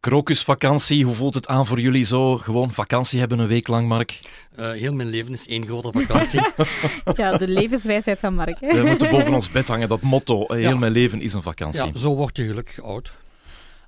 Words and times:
Krokusvakantie, 0.00 1.04
hoe 1.04 1.14
voelt 1.14 1.34
het 1.34 1.46
aan 1.46 1.66
voor 1.66 1.80
jullie 1.80 2.04
zo? 2.04 2.38
Gewoon 2.38 2.72
vakantie 2.72 3.18
hebben 3.18 3.38
een 3.38 3.46
week 3.46 3.68
lang, 3.68 3.88
Mark? 3.88 4.20
Uh, 4.58 4.70
heel 4.70 4.94
mijn 4.94 5.08
leven 5.08 5.32
is 5.32 5.46
één 5.46 5.66
grote 5.66 5.90
vakantie. 5.92 6.40
ja, 7.16 7.36
de 7.36 7.48
levenswijsheid 7.48 8.20
van 8.20 8.34
Mark. 8.34 8.60
Hè? 8.60 8.82
We 8.82 8.88
moeten 8.88 9.10
boven 9.10 9.34
ons 9.34 9.50
bed 9.50 9.68
hangen, 9.68 9.88
dat 9.88 10.00
motto. 10.00 10.44
Heel 10.54 10.76
mijn 10.76 10.92
leven 10.92 11.20
is 11.20 11.32
een 11.32 11.42
vakantie. 11.42 11.84
Ja, 11.84 11.98
zo 11.98 12.14
word 12.14 12.36
je 12.36 12.46
gelukkig 12.46 12.82
oud. 12.82 13.12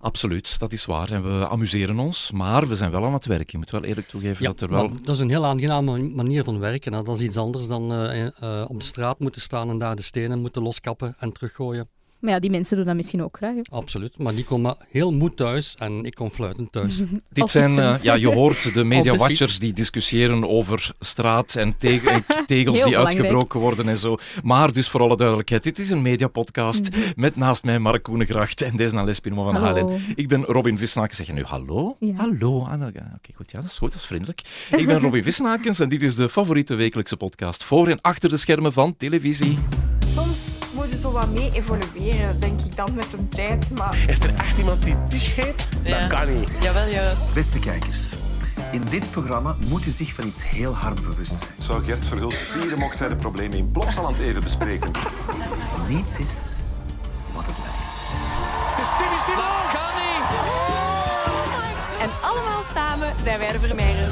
Absoluut, 0.01 0.59
dat 0.59 0.73
is 0.73 0.85
waar. 0.85 1.11
En 1.11 1.39
we 1.39 1.49
amuseren 1.49 1.99
ons, 1.99 2.31
maar 2.31 2.69
we 2.69 2.75
zijn 2.75 2.91
wel 2.91 3.05
aan 3.05 3.13
het 3.13 3.27
werk. 3.27 3.51
Je 3.51 3.59
moet 3.59 3.71
wel 3.71 3.85
eerlijk 3.85 4.09
toegeven 4.09 4.43
ja, 4.43 4.49
dat 4.51 4.61
er 4.61 4.69
wel... 4.69 4.91
dat 5.05 5.15
is 5.15 5.21
een 5.21 5.31
heel 5.31 5.47
aangename 5.47 5.99
manier 5.99 6.45
van 6.45 6.59
werken. 6.59 6.93
Dat 6.93 7.09
is 7.09 7.23
iets 7.23 7.37
anders 7.37 7.67
dan 7.67 7.93
uh, 7.93 8.25
uh, 8.43 8.65
op 8.69 8.81
de 8.81 8.87
straat 8.87 9.19
moeten 9.19 9.41
staan 9.41 9.71
en 9.71 9.79
daar 9.79 9.97
de 9.97 10.03
stenen 10.03 10.41
moeten 10.41 10.63
loskappen 10.63 11.15
en 11.19 11.33
teruggooien. 11.33 11.89
Maar 12.23 12.33
ja, 12.33 12.39
die 12.39 12.51
mensen 12.51 12.77
doen 12.77 12.87
dat 12.87 12.95
misschien 12.95 13.23
ook 13.23 13.37
graag. 13.37 13.55
Hè? 13.55 13.61
Absoluut, 13.71 14.19
maar 14.19 14.35
die 14.35 14.45
komen 14.45 14.77
heel 14.91 15.13
moe 15.13 15.35
thuis 15.35 15.75
en 15.79 16.05
ik 16.05 16.15
kom 16.15 16.31
fluitend 16.31 16.73
thuis. 16.73 17.03
Dit 17.33 17.51
zijn, 17.51 17.71
uh, 17.71 17.95
ja, 18.03 18.15
je 18.15 18.33
hoort 18.33 18.75
de 18.75 18.85
media-watchers 18.95 19.59
die 19.59 19.73
discussiëren 19.73 20.49
over 20.49 20.91
straat 21.01 21.57
en, 21.57 21.77
te 21.77 22.01
en 22.01 22.25
tegels 22.47 22.85
die 22.85 22.99
uitgebroken 22.99 23.61
worden 23.61 23.89
en 23.89 23.97
zo. 23.97 24.17
Maar 24.43 24.73
dus 24.73 24.89
voor 24.89 25.01
alle 25.01 25.17
duidelijkheid, 25.17 25.63
dit 25.63 25.79
is 25.79 25.91
een 25.91 26.03
mediapodcast 26.03 26.89
met 27.17 27.37
naast 27.37 27.65
mij 27.65 27.79
Mark 27.79 28.03
Koenegracht 28.03 28.63
en 28.63 28.77
Desna 28.77 29.15
van 29.23 29.57
Halen. 29.57 30.01
Ik 30.15 30.29
ben 30.29 30.45
Robin 30.45 30.79
Vissenakens. 30.79 31.17
Zeg 31.17 31.27
je 31.27 31.33
nu 31.33 31.45
hallo? 31.45 31.97
Ja. 31.99 32.15
Hallo. 32.15 32.63
Ah, 32.63 32.73
Oké, 32.73 32.87
okay, 32.87 33.35
goed. 33.35 33.51
Ja, 33.51 33.61
dat 33.61 33.71
is 33.71 33.79
goed, 33.79 33.93
dat 33.93 34.01
is 34.01 34.07
vriendelijk. 34.07 34.41
Ik 34.77 34.87
ben 34.87 35.01
Robin 35.01 35.23
Vissenakens 35.23 35.81
en 35.81 35.89
dit 35.89 36.03
is 36.03 36.17
de 36.17 36.29
favoriete 36.29 36.75
wekelijkse 36.75 37.17
podcast 37.17 37.65
voor 37.65 37.89
en 37.89 38.01
achter 38.01 38.29
de 38.29 38.37
schermen 38.37 38.73
van 38.73 38.97
televisie. 38.97 39.59
Zo 41.01 41.13
wat 41.13 41.31
mee 41.31 41.51
evolueren, 41.53 42.41
denk 42.41 42.61
ik 42.61 42.77
dan 42.77 42.95
met 42.95 43.07
een 43.13 43.29
tijd. 43.29 43.71
Maar... 43.71 44.05
Is 44.07 44.19
er 44.19 44.35
echt 44.35 44.59
iemand 44.59 44.85
die 44.85 44.97
tisch 45.09 45.35
heet? 45.35 45.69
Ja. 45.83 45.99
Dat 45.99 46.19
kan 46.19 46.29
niet. 46.29 46.51
Jawel, 46.61 46.87
ja. 46.87 47.13
Beste 47.35 47.59
kijkers, 47.59 48.13
in 48.71 48.83
dit 48.91 49.11
programma 49.11 49.57
moet 49.67 49.87
u 49.87 49.91
zich 49.91 50.15
van 50.15 50.27
iets 50.27 50.49
heel 50.49 50.75
hard 50.75 51.03
bewust 51.03 51.39
zijn. 51.39 51.51
Zou 51.59 51.85
Gert 51.85 52.07
Verhulst 52.07 52.51
sieren 52.51 52.79
mocht 52.79 52.99
hij 52.99 53.09
de 53.09 53.17
problemen 53.17 53.59
in 53.59 53.71
Plopsaland 53.71 54.19
even 54.19 54.43
bespreken? 54.43 54.91
Niets 55.89 56.19
is 56.19 56.57
wat 57.35 57.47
het 57.47 57.59
lijkt. 57.59 57.79
Het 58.75 58.85
is 58.85 58.91
Timmy 58.99 59.19
Simons! 59.19 59.73
Kan 59.73 60.03
niet! 60.03 60.31
En 62.01 62.11
allemaal 62.23 62.63
samen 62.75 63.13
zijn 63.23 63.39
wij 63.39 63.53
de 63.53 63.59
Vermeijers. 63.59 64.12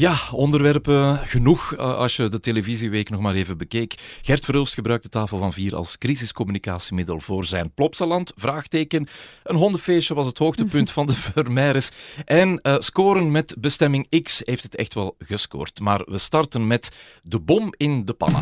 Ja, 0.00 0.18
onderwerpen 0.32 1.18
genoeg 1.26 1.72
uh, 1.72 1.78
als 1.78 2.16
je 2.16 2.28
de 2.28 2.40
televisieweek 2.40 3.10
nog 3.10 3.20
maar 3.20 3.34
even 3.34 3.58
bekeek. 3.58 3.94
Gert 4.22 4.44
Verhulst 4.44 4.74
gebruikt 4.74 5.02
de 5.02 5.08
tafel 5.08 5.38
van 5.38 5.52
vier 5.52 5.76
als 5.76 5.98
crisiscommunicatiemiddel 5.98 7.20
voor 7.20 7.44
zijn 7.44 7.72
Plopsaland. 7.74 8.32
Vraagteken. 8.36 9.06
Een 9.42 9.56
hondenfeestje 9.56 10.14
was 10.14 10.26
het 10.26 10.38
hoogtepunt 10.38 10.90
van 10.98 11.06
de 11.06 11.12
Vermeires. 11.12 11.90
En 12.24 12.60
uh, 12.62 12.74
scoren 12.78 13.30
met 13.30 13.56
bestemming 13.58 14.22
X 14.22 14.42
heeft 14.44 14.62
het 14.62 14.76
echt 14.76 14.94
wel 14.94 15.16
gescoord. 15.18 15.80
Maar 15.80 16.02
we 16.04 16.18
starten 16.18 16.66
met 16.66 16.96
de 17.22 17.40
bom 17.40 17.74
in 17.76 18.04
de 18.04 18.12
panna. 18.12 18.40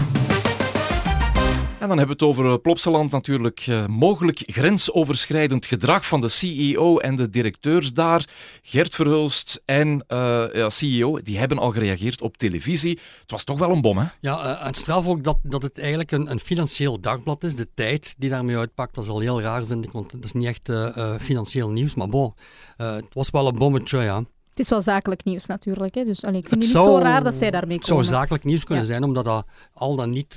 En 1.79 1.89
dan 1.89 1.99
hebben 1.99 2.17
we 2.19 2.25
het 2.25 2.37
over 2.37 2.61
Plopsaland 2.61 3.11
natuurlijk. 3.11 3.67
Uh, 3.67 3.87
mogelijk 3.87 4.43
grensoverschrijdend 4.47 5.67
gedrag 5.67 6.07
van 6.07 6.21
de 6.21 6.29
CEO 6.29 6.99
en 6.99 7.17
de 7.17 7.31
directeurs 7.31 7.93
daar. 7.93 8.25
Gert 8.63 8.95
Verhulst 8.95 9.63
en 9.65 9.89
uh, 9.89 10.45
ja, 10.53 10.69
CEO, 10.69 11.23
die 11.23 11.39
hebben 11.39 11.59
al 11.59 11.71
gereageerd 11.71 12.23
op 12.23 12.37
televisie. 12.37 12.99
Het 13.21 13.31
was 13.31 13.45
toch 13.45 13.59
wel 13.59 13.71
een 13.71 13.81
bom, 13.81 13.99
hè? 13.99 14.05
Ja, 14.21 14.61
uh, 14.61 14.67
en 14.67 14.75
straf 14.75 15.07
ook 15.07 15.25
dat, 15.25 15.39
dat 15.43 15.63
het 15.63 15.79
eigenlijk 15.79 16.13
een, 16.13 16.31
een, 16.31 16.41
financieel 16.41 17.01
dagblad 17.01 17.45
is. 17.45 17.57
De 17.57 17.69
tijd 17.75 18.15
die 18.19 18.31
daarmee 18.31 18.57
uitpakt, 18.57 18.95
dat 18.95 19.05
is 19.05 19.11
al 19.11 19.21
heel 19.21 19.41
raar, 19.41 19.67
vind 19.67 19.85
ik. 19.85 19.93
Want 19.93 20.13
het 20.13 20.25
is 20.25 20.33
niet 20.33 20.47
echt 20.47 20.73
financieel 21.21 21.71
nieuws. 21.71 21.95
Maar 21.95 22.09
bon, 22.09 22.35
het 22.77 23.15
was 23.15 23.31
wel 23.31 23.49
een 23.49 23.59
bommetje, 23.59 23.99
ja. 23.99 24.17
Het 24.49 24.59
is 24.59 24.69
wel 24.69 24.83
zakelijk 24.83 25.25
nieuws 25.25 25.47
natuurlijk. 25.47 25.95
Hè? 25.95 26.05
Dus 26.05 26.25
allee, 26.25 26.41
ik 26.41 26.49
vind 26.49 26.63
het, 26.63 26.73
het 26.73 26.83
niet 26.83 26.93
zo 26.93 26.99
raar 26.99 27.25
dat 27.25 27.35
zij 27.35 27.51
daarmee 27.51 27.79
komen. 27.79 27.97
Het 27.97 28.07
zou 28.07 28.21
zakelijk 28.21 28.45
nieuws 28.45 28.65
kunnen 28.65 28.85
ja. 28.85 28.91
zijn, 28.91 29.03
omdat 29.03 29.25
dat 29.25 29.47
al 29.73 29.97
dan 29.97 30.11
niet 30.11 30.37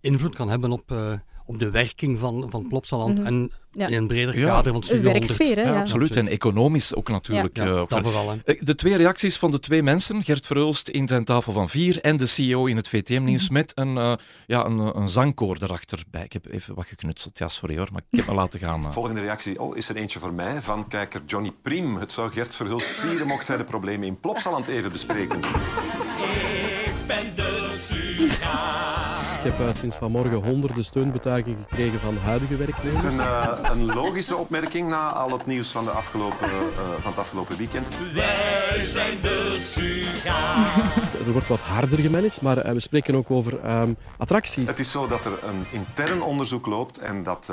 invloed 0.00 0.34
kan 0.34 0.48
hebben 0.48 0.72
op, 0.72 0.90
uh, 0.92 1.12
op 1.46 1.58
de 1.58 1.70
werking 1.70 2.18
van, 2.18 2.46
van 2.50 2.68
Plopsaland 2.68 3.18
mm 3.18 3.24
-hmm. 3.24 3.26
en 3.26 3.52
ja. 3.72 3.86
in 3.86 3.96
een 3.96 4.06
breder 4.06 4.38
ja. 4.38 4.46
kader 4.46 4.72
van 4.72 4.82
Studio 4.82 5.10
100. 5.10 5.38
Hè, 5.38 5.62
ja, 5.62 5.80
absoluut. 5.80 6.16
En 6.16 6.28
economisch 6.28 6.94
ook 6.94 7.08
natuurlijk. 7.08 7.56
Ja, 7.56 7.64
uh, 7.64 7.82
dat 7.86 8.02
vooral. 8.02 8.30
Hè. 8.30 8.54
De 8.60 8.74
twee 8.74 8.96
reacties 8.96 9.36
van 9.36 9.50
de 9.50 9.58
twee 9.58 9.82
mensen, 9.82 10.24
Gert 10.24 10.46
Verhulst 10.46 10.88
in 10.88 11.08
zijn 11.08 11.24
tafel 11.24 11.52
van 11.52 11.68
vier 11.68 12.00
en 12.00 12.16
de 12.16 12.26
CEO 12.26 12.66
in 12.66 12.76
het 12.76 12.88
VTM-nieuws, 12.88 13.48
mm 13.48 13.56
-hmm. 13.56 13.64
met 13.66 13.72
een, 13.74 13.96
uh, 13.96 14.14
ja, 14.46 14.64
een, 14.64 14.78
een 14.78 15.08
zangkoor 15.08 15.56
erachterbij. 15.60 16.24
Ik 16.24 16.32
heb 16.32 16.46
even 16.50 16.74
wat 16.74 16.86
geknutseld, 16.86 17.38
ja 17.38 17.48
sorry 17.48 17.76
hoor, 17.76 17.88
maar 17.92 18.02
ik 18.10 18.18
heb 18.18 18.26
me 18.26 18.34
laten 18.42 18.60
gaan. 18.60 18.84
Uh. 18.84 18.90
Volgende 18.90 19.20
reactie 19.20 19.60
oh, 19.60 19.76
is 19.76 19.88
er 19.88 19.96
eentje 19.96 20.18
voor 20.18 20.32
mij 20.32 20.62
van 20.62 20.88
kijker 20.88 21.22
Johnny 21.26 21.52
Priem. 21.62 21.96
Het 21.96 22.12
zou 22.12 22.30
Gert 22.30 22.54
Verhulst 22.54 22.98
sieren 22.98 23.26
mocht 23.26 23.48
hij 23.48 23.56
de 23.56 23.64
problemen 23.64 24.06
in 24.06 24.20
Plopsaland 24.20 24.66
even 24.66 24.92
bespreken. 24.92 25.38
Ik 25.38 27.06
ben 27.06 27.34
de. 27.34 28.07
Ik 29.38 29.44
heb 29.44 29.60
uh, 29.60 29.66
sinds 29.74 29.96
vanmorgen 29.96 30.44
honderden 30.44 30.84
steunbetuigingen 30.84 31.66
gekregen 31.68 32.00
van 32.00 32.16
huidige 32.16 32.56
werknemers. 32.56 33.04
Het 33.04 33.12
is 33.12 33.18
een, 33.18 33.24
uh, 33.24 33.58
een 33.62 33.84
logische 33.86 34.36
opmerking 34.36 34.88
na 34.88 35.10
al 35.10 35.30
het 35.30 35.46
nieuws 35.46 35.70
van, 35.70 35.84
de 35.84 35.90
afgelopen, 35.90 36.48
uh, 36.48 36.54
van 36.98 37.10
het 37.10 37.20
afgelopen 37.20 37.56
weekend. 37.56 37.88
Wij 38.14 38.84
zijn 38.84 39.20
de 39.20 39.56
Suga. 39.58 40.54
Er 41.26 41.32
wordt 41.32 41.48
wat 41.48 41.60
harder 41.60 41.98
gemanaged, 41.98 42.42
maar 42.42 42.74
we 42.74 42.80
spreken 42.80 43.14
ook 43.14 43.30
over 43.30 43.80
um, 43.80 43.96
attracties. 44.16 44.68
Het 44.68 44.78
is 44.78 44.90
zo 44.90 45.06
dat 45.06 45.24
er 45.24 45.32
een 45.32 45.66
intern 45.70 46.22
onderzoek 46.22 46.66
loopt 46.66 46.98
en 46.98 47.22
dat 47.22 47.50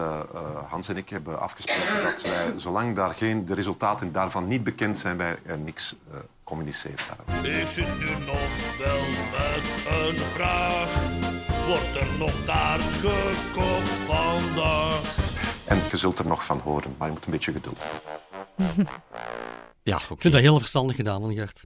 Hans 0.67 0.89
en 0.89 0.97
ik 0.97 1.09
hebben 1.09 1.39
afgesproken 1.39 2.03
dat 2.03 2.21
wij, 2.21 2.53
zolang 2.57 2.95
daar 2.95 3.13
geen, 3.13 3.45
de 3.45 3.53
resultaten 3.53 4.11
daarvan 4.11 4.47
niet 4.47 4.63
bekend 4.63 4.97
zijn, 4.97 5.17
wij 5.17 5.37
niks 5.63 5.95
communiceren. 6.43 6.95
Ik 7.43 7.67
zit 7.67 7.99
nu 7.99 8.25
nog 8.25 8.39
wel 8.77 8.99
met 9.31 9.85
een 10.09 10.19
vraag. 10.33 11.24
Wordt 11.67 11.95
er 11.99 12.07
nog 12.19 12.31
taart 12.45 12.81
gekookt 12.81 13.99
vandaag? 14.05 15.15
En 15.65 15.79
je 15.91 15.97
zult 15.97 16.19
er 16.19 16.25
nog 16.27 16.45
van 16.45 16.59
horen, 16.59 16.95
maar 16.97 17.07
je 17.07 17.13
moet 17.13 17.25
een 17.25 17.31
beetje 17.31 17.51
geduld 17.51 17.77
Ja, 19.83 19.95
okay. 19.95 20.07
Ik 20.15 20.21
vind 20.21 20.33
dat 20.33 20.41
heel 20.41 20.59
verstandig 20.59 20.95
gedaan, 20.95 21.33
Gert. 21.33 21.63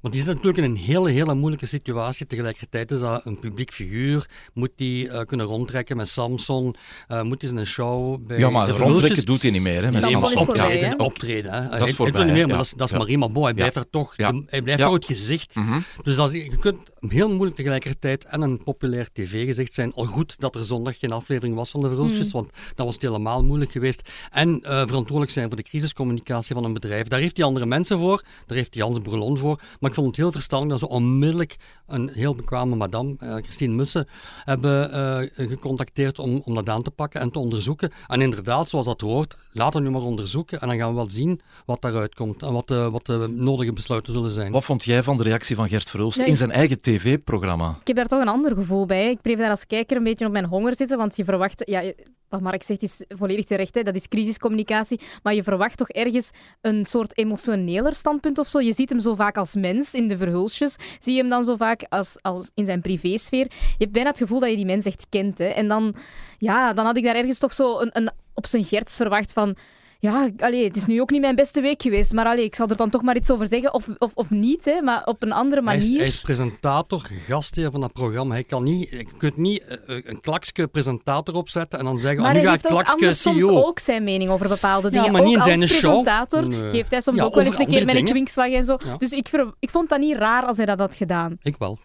Want 0.00 0.16
die 0.16 0.24
zit 0.24 0.34
natuurlijk 0.34 0.64
in 0.64 0.70
een 0.70 0.76
hele, 0.76 1.10
hele 1.10 1.34
moeilijke 1.34 1.66
situatie. 1.66 2.26
Tegelijkertijd 2.26 2.90
is 2.90 2.98
dat 2.98 3.26
een 3.26 3.38
publiek 3.40 3.72
figuur. 3.72 4.28
Moet 4.54 4.70
die 4.76 5.06
uh, 5.06 5.20
kunnen 5.20 5.46
rondtrekken 5.46 5.96
met 5.96 6.08
Samson? 6.08 6.74
Uh, 7.08 7.22
moet 7.22 7.40
hij 7.42 7.50
zijn 7.50 7.66
show 7.66 8.26
bij 8.26 8.38
Ja, 8.38 8.50
maar 8.50 8.66
de 8.66 8.72
rondtrekken 8.72 9.24
doet 9.26 9.42
hij 9.42 9.50
niet 9.50 9.62
meer, 9.62 9.82
hè? 9.84 9.90
Met 9.90 10.02
Nee, 10.02 10.12
maar 10.12 10.20
Samson. 10.20 10.44
voorbij, 10.44 10.64
optreden, 10.64 10.88
hè? 10.90 10.96
optreden. 10.96 11.52
Hè. 11.52 11.60
Hij- 11.60 11.68
is 11.78 11.84
hij 11.84 11.94
voorbij, 11.94 12.12
doet 12.24 12.24
niet 12.24 12.32
meer, 12.32 12.40
hè. 12.42 12.46
maar 12.46 12.50
Ja. 12.50 12.56
dat 12.56 12.64
is, 12.66 12.72
dat 12.76 12.86
is 12.86 12.92
Ja. 12.92 12.98
Marie 12.98 13.18
Mabo. 13.18 13.40
Hij 13.40 13.48
Ja. 13.48 13.54
blijft 13.54 13.76
er 13.76 13.90
toch, 13.90 14.14
Ja. 14.16 14.32
hij 14.46 14.62
blijft 14.62 14.80
Ja. 14.80 14.86
toch 14.86 14.94
het 14.94 15.04
gezicht. 15.04 15.54
Mhm. 15.54 15.78
Dus 16.02 16.16
dat 16.16 16.32
is, 16.34 16.42
je 16.44 16.56
kunt 16.58 16.78
heel 17.08 17.28
moeilijk 17.28 17.56
tegelijkertijd 17.56 18.24
en 18.24 18.40
een 18.40 18.62
populair 18.62 19.08
tv-gezicht 19.12 19.74
zijn. 19.74 19.92
Al 19.94 20.04
goed 20.04 20.40
dat 20.40 20.54
er 20.54 20.64
zondag 20.64 20.98
geen 20.98 21.12
aflevering 21.12 21.56
was 21.56 21.70
van 21.70 21.80
de 21.80 21.88
Verhulstjes, 21.88 22.32
want 22.32 22.50
dat 22.74 22.84
was 22.86 22.94
het 22.94 23.02
helemaal 23.02 23.44
moeilijk 23.44 23.72
geweest. 23.72 24.08
En 24.30 24.60
eh, 24.62 24.70
verantwoordelijk 24.86 25.30
zijn 25.30 25.46
voor 25.48 25.56
de 25.56 25.62
crisiscommunicatie 25.62 26.54
van 26.54 26.64
een 26.64 26.72
bedrijf. 26.72 27.08
Daar 27.08 27.20
heeft 27.20 27.36
hij 27.36 27.46
andere 27.46 27.66
mensen 27.66 27.98
voor, 27.98 28.22
daar 28.46 28.56
heeft 28.56 28.74
hij 28.74 28.82
Hans 28.82 29.02
Bourlon 29.02 29.38
voor. 29.38 29.60
Maar 29.80 29.90
ik 29.90 29.96
vond 29.96 30.06
het 30.06 30.16
heel 30.16 30.32
verstandig 30.32 30.70
dat 30.70 30.78
ze 30.78 30.88
onmiddellijk 30.88 31.56
een 31.86 32.10
heel 32.12 32.34
bekwame 32.34 32.76
madame, 32.76 33.14
eh, 33.18 33.34
Christine 33.34 33.74
Mussen, 33.74 34.08
hebben 34.44 34.92
eh, 34.92 35.48
gecontacteerd 35.48 36.18
om, 36.18 36.42
om 36.44 36.54
dat 36.54 36.68
aan 36.68 36.82
te 36.82 36.90
pakken 36.90 37.20
en 37.20 37.30
te 37.30 37.38
onderzoeken. 37.38 37.92
En 38.06 38.20
inderdaad, 38.20 38.68
zoals 38.68 38.86
dat 38.86 39.00
hoort, 39.00 39.36
laten 39.52 39.80
we 39.80 39.86
nu 39.86 39.92
maar 39.92 40.02
onderzoeken 40.02 40.60
en 40.60 40.68
dan 40.68 40.76
gaan 40.76 40.88
we 40.88 40.94
wel 40.94 41.10
zien 41.10 41.40
wat 41.66 41.82
daaruit 41.82 42.14
komt 42.14 42.42
en 42.42 42.52
wat 42.52 42.68
de, 42.68 42.90
wat 42.90 43.06
de 43.06 43.28
nodige 43.36 43.72
besluiten 43.72 44.12
zullen 44.12 44.30
zijn. 44.30 44.52
Wat 44.52 44.64
vond 44.64 44.84
jij 44.84 45.02
van 45.02 45.16
de 45.16 45.22
reactie 45.22 45.56
van 45.56 45.68
Gert 45.68 45.90
Verhulst 45.90 46.18
Nee, 46.18 46.26
in 46.26 46.36
zijn 46.36 46.50
eigen 46.50 46.80
tv-programma? 46.98 47.76
Ik 47.80 47.86
heb 47.86 47.96
daar 47.96 48.06
toch 48.06 48.20
een 48.20 48.28
ander 48.28 48.54
gevoel 48.54 48.86
bij. 48.86 49.10
Ik 49.10 49.20
bleef 49.20 49.38
daar 49.38 49.50
als 49.50 49.66
kijker 49.66 49.96
een 49.96 50.04
beetje 50.04 50.26
op 50.26 50.32
mijn 50.32 50.44
honger 50.44 50.76
zitten, 50.76 50.98
want 50.98 51.16
je 51.16 51.24
verwacht... 51.24 51.62
Ja, 51.66 51.92
wat 52.28 52.40
Mark 52.40 52.62
zegt 52.62 52.82
is 52.82 53.04
volledig 53.08 53.44
terecht, 53.44 53.84
dat 53.84 53.94
is 53.94 54.08
crisiscommunicatie. 54.08 55.00
Maar 55.22 55.34
je 55.34 55.42
verwacht 55.42 55.76
toch 55.76 55.88
ergens 55.88 56.30
een 56.60 56.86
soort 56.86 57.18
emotioneler 57.18 57.94
standpunt 57.94 58.38
of 58.38 58.48
zo. 58.48 58.60
Je 58.60 58.72
ziet 58.72 58.90
hem 58.90 59.00
zo 59.00 59.14
vaak 59.14 59.36
als 59.36 59.54
mens 59.54 59.94
in 59.94 60.08
de 60.08 60.16
verhulsjes. 60.16 60.76
Zie 60.98 61.14
je 61.14 61.20
hem 61.20 61.28
dan 61.28 61.44
zo 61.44 61.56
vaak 61.56 61.86
als, 61.88 62.16
als 62.22 62.50
in 62.54 62.64
zijn 62.64 62.80
privésfeer. 62.80 63.46
Je 63.50 63.74
hebt 63.78 63.92
bijna 63.92 64.08
het 64.08 64.18
gevoel 64.18 64.40
dat 64.40 64.50
je 64.50 64.56
die 64.56 64.64
mens 64.64 64.84
echt 64.84 65.06
kent. 65.08 65.38
Hè. 65.38 65.46
En 65.46 65.68
dan, 65.68 65.94
ja, 66.38 66.72
dan 66.72 66.84
had 66.84 66.96
ik 66.96 67.04
daar 67.04 67.14
ergens 67.14 67.38
toch 67.38 67.54
zo 67.54 67.78
een, 67.80 67.90
een, 67.92 68.10
op 68.34 68.46
zijn 68.46 68.64
gerts 68.64 68.96
verwacht 68.96 69.32
van... 69.32 69.56
Ja, 70.04 70.30
allee, 70.38 70.64
het 70.64 70.76
is 70.76 70.86
nu 70.86 71.00
ook 71.00 71.10
niet 71.10 71.20
mijn 71.20 71.34
beste 71.34 71.60
week 71.60 71.82
geweest, 71.82 72.12
maar 72.12 72.26
allee, 72.26 72.44
ik 72.44 72.54
zal 72.54 72.68
er 72.68 72.76
dan 72.76 72.90
toch 72.90 73.02
maar 73.02 73.16
iets 73.16 73.30
over 73.30 73.46
zeggen. 73.46 73.74
Of, 73.74 73.86
of, 73.98 74.10
of 74.14 74.30
niet, 74.30 74.64
hè, 74.64 74.80
maar 74.82 75.02
op 75.04 75.22
een 75.22 75.32
andere 75.32 75.62
Hij 75.64 75.76
is, 75.76 75.82
manier. 75.84 75.98
hij 75.98 76.06
is 76.08 76.20
presentator, 76.20 77.06
gastheer 77.26 77.70
van 77.70 77.80
dat 77.80 77.92
programma. 77.92 78.34
Hij 78.34 78.44
kan 78.44 78.62
niet, 78.62 78.90
je 78.90 79.06
kunt 79.18 79.36
niet 79.36 79.62
eh, 79.62 79.76
een 80.04 80.20
klakske 80.20 80.66
presentator 80.66 81.34
opzetten 81.34 81.78
en 81.78 81.84
dan 81.84 81.98
zeggen, 81.98 82.22
Maar 82.22 82.30
oh, 82.34 82.36
nu 82.36 82.42
hij 82.48 82.58
ga 82.58 82.62
ik 82.64 82.70
klakske 82.70 82.92
anders 82.94 83.22
soms 83.22 83.40
CEO. 83.44 83.62
ook 83.62 83.78
zijn 83.78 84.04
mening 84.04 84.30
over 84.30 84.48
bepaalde 84.48 84.88
Ja, 84.90 84.96
dingen. 84.96 85.12
maar 85.12 85.22
niet 85.22 85.36
ook 85.38 85.46
in 85.46 85.52
als 85.52 85.58
zijn 85.60 85.68
show. 85.68 85.80
presentator 85.80 86.48
Nee. 86.48 86.70
geeft 86.70 86.90
hij 86.90 87.00
soms 87.00 87.18
Ja, 87.18 87.24
ook 87.24 87.34
wel 87.34 87.44
eens 87.44 87.58
een 87.58 87.66
keer 87.66 87.84
met 87.86 87.94
een 87.94 88.04
kwinkslag 88.04 88.50
en 88.52 88.64
zo. 88.64 88.76
Ja. 88.84 88.96
Dus 88.96 89.10
ik, 89.10 89.28
ik 89.58 89.70
vond 89.70 89.88
dat 89.88 89.98
niet 89.98 90.16
raar 90.16 90.46
als 90.46 90.56
hij 90.56 90.66
dat 90.66 90.78
had 90.78 90.96
gedaan. 90.96 91.36
Ik 91.42 91.54
wel. 91.58 91.78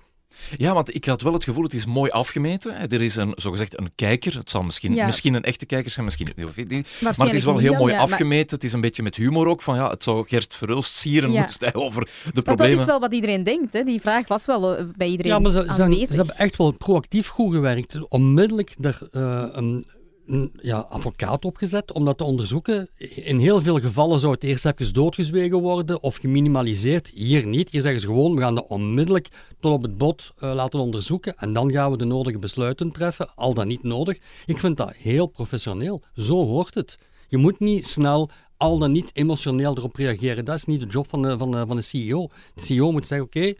Ja, 0.58 0.74
want 0.74 0.96
ik 0.96 1.06
had 1.06 1.22
wel 1.22 1.34
het 1.34 1.44
gevoel, 1.44 1.64
het 1.64 1.74
is 1.74 1.86
mooi 1.86 2.12
afgemeten. 2.12 2.90
Er 2.92 3.02
is 3.02 3.16
een, 3.16 3.32
zogezegd 3.36 3.80
een 3.80 3.92
kijker. 3.96 4.36
Het 4.38 4.50
zal 4.50 4.64
misschien, 4.64 4.94
Ja. 4.94 5.06
misschien 5.06 5.34
een 5.34 5.44
echte 5.44 5.66
kijker 5.66 5.92
zijn, 5.92 6.06
misschien 6.06 6.28
niet. 6.68 6.98
Maar 7.02 7.14
het 7.18 7.34
is 7.34 7.44
wel 7.44 7.58
heel 7.58 7.74
mooi 7.74 7.92
ja, 7.94 8.00
maar- 8.00 8.08
afgemeten. 8.12 8.56
Het 8.56 8.64
is 8.64 8.74
een 8.74 8.82
beetje 8.82 9.04
met 9.04 9.16
humor 9.16 9.48
ook. 9.48 9.62
Van, 9.62 9.76
ja, 9.76 9.90
het 9.90 10.04
zou 10.04 10.28
Gert 10.28 10.56
Verhulst 10.56 10.96
sieren 10.96 11.32
Ja. 11.32 11.42
moest 11.42 11.62
hij 11.62 11.74
over 11.74 12.04
de 12.06 12.10
Want 12.24 12.36
dat 12.36 12.44
problemen... 12.44 12.80
is 12.80 12.86
wel 12.86 13.00
wat 13.00 13.14
iedereen 13.14 13.44
denkt. 13.44 13.74
Hè. 13.74 13.84
Die 13.84 14.02
vraag 14.02 14.28
was 14.28 14.46
wel 14.46 14.76
eh, 14.76 14.86
bij 14.96 15.08
iedereen 15.08 15.32
Ja, 15.32 15.40
maar 15.40 15.52
ze, 15.52 15.66
zijn- 15.68 15.92
hebben 16.16 16.38
echt 16.38 16.58
wel 16.58 16.72
proactief 16.72 17.28
goed 17.28 17.54
gewerkt. 17.54 18.10
Onmiddellijk 18.10 18.76
er, 18.82 19.00
eh, 19.12 19.44
een, 19.52 19.86
een 20.30 20.52
ja, 20.62 20.78
advocaat 20.80 21.46
opgezet 21.46 21.92
om 21.92 22.06
dat 22.06 22.18
te 22.18 22.24
onderzoeken. 22.24 22.90
In 23.16 23.38
heel 23.40 23.62
veel 23.62 23.80
gevallen 23.80 24.20
zou 24.20 24.34
het 24.34 24.44
eerst 24.44 24.66
even 24.66 24.94
doodgezwegen 24.94 25.60
worden 25.62 26.02
of 26.04 26.16
geminimaliseerd. 26.16 27.08
Hier 27.14 27.48
niet. 27.48 27.70
Hier 27.70 27.82
zeggen 27.82 28.02
ze 28.02 28.08
gewoon, 28.08 28.36
we 28.36 28.42
gaan 28.42 28.56
dat 28.56 28.68
onmiddellijk 28.68 29.28
tot 29.60 29.74
op 29.74 29.82
het 29.82 29.98
bot 29.98 30.34
eh, 30.38 30.54
laten 30.54 30.80
onderzoeken 30.80 31.38
en 31.38 31.54
dan 31.54 31.72
gaan 31.72 31.92
we 31.92 31.98
de 31.98 32.06
nodige 32.06 32.38
besluiten 32.40 32.92
treffen, 32.92 33.30
al 33.36 33.54
dan 33.54 33.68
niet 33.68 33.84
nodig. 33.84 34.18
Ik 34.46 34.58
vind 34.58 34.78
dat 34.78 34.94
heel 34.96 35.28
professioneel. 35.28 36.00
Zo 36.16 36.46
hoort 36.46 36.74
het. 36.74 36.98
Je 37.28 37.38
moet 37.38 37.60
niet 37.60 37.88
snel 37.88 38.30
al 38.58 38.78
dan 38.78 38.92
niet 38.92 39.10
emotioneel 39.14 39.78
erop 39.78 39.96
reageren. 39.96 40.46
Dat 40.46 40.56
is 40.56 40.66
niet 40.66 40.82
de 40.82 40.88
job 40.88 41.08
van 41.10 41.22
de, 41.22 41.38
van 41.38 41.52
de, 41.52 41.64
van 41.68 41.76
de 41.76 41.82
CEO. 41.82 42.28
De 42.56 42.62
CEO 42.64 42.92
moet 42.92 43.08
zeggen, 43.08 43.28
oké, 43.28 43.54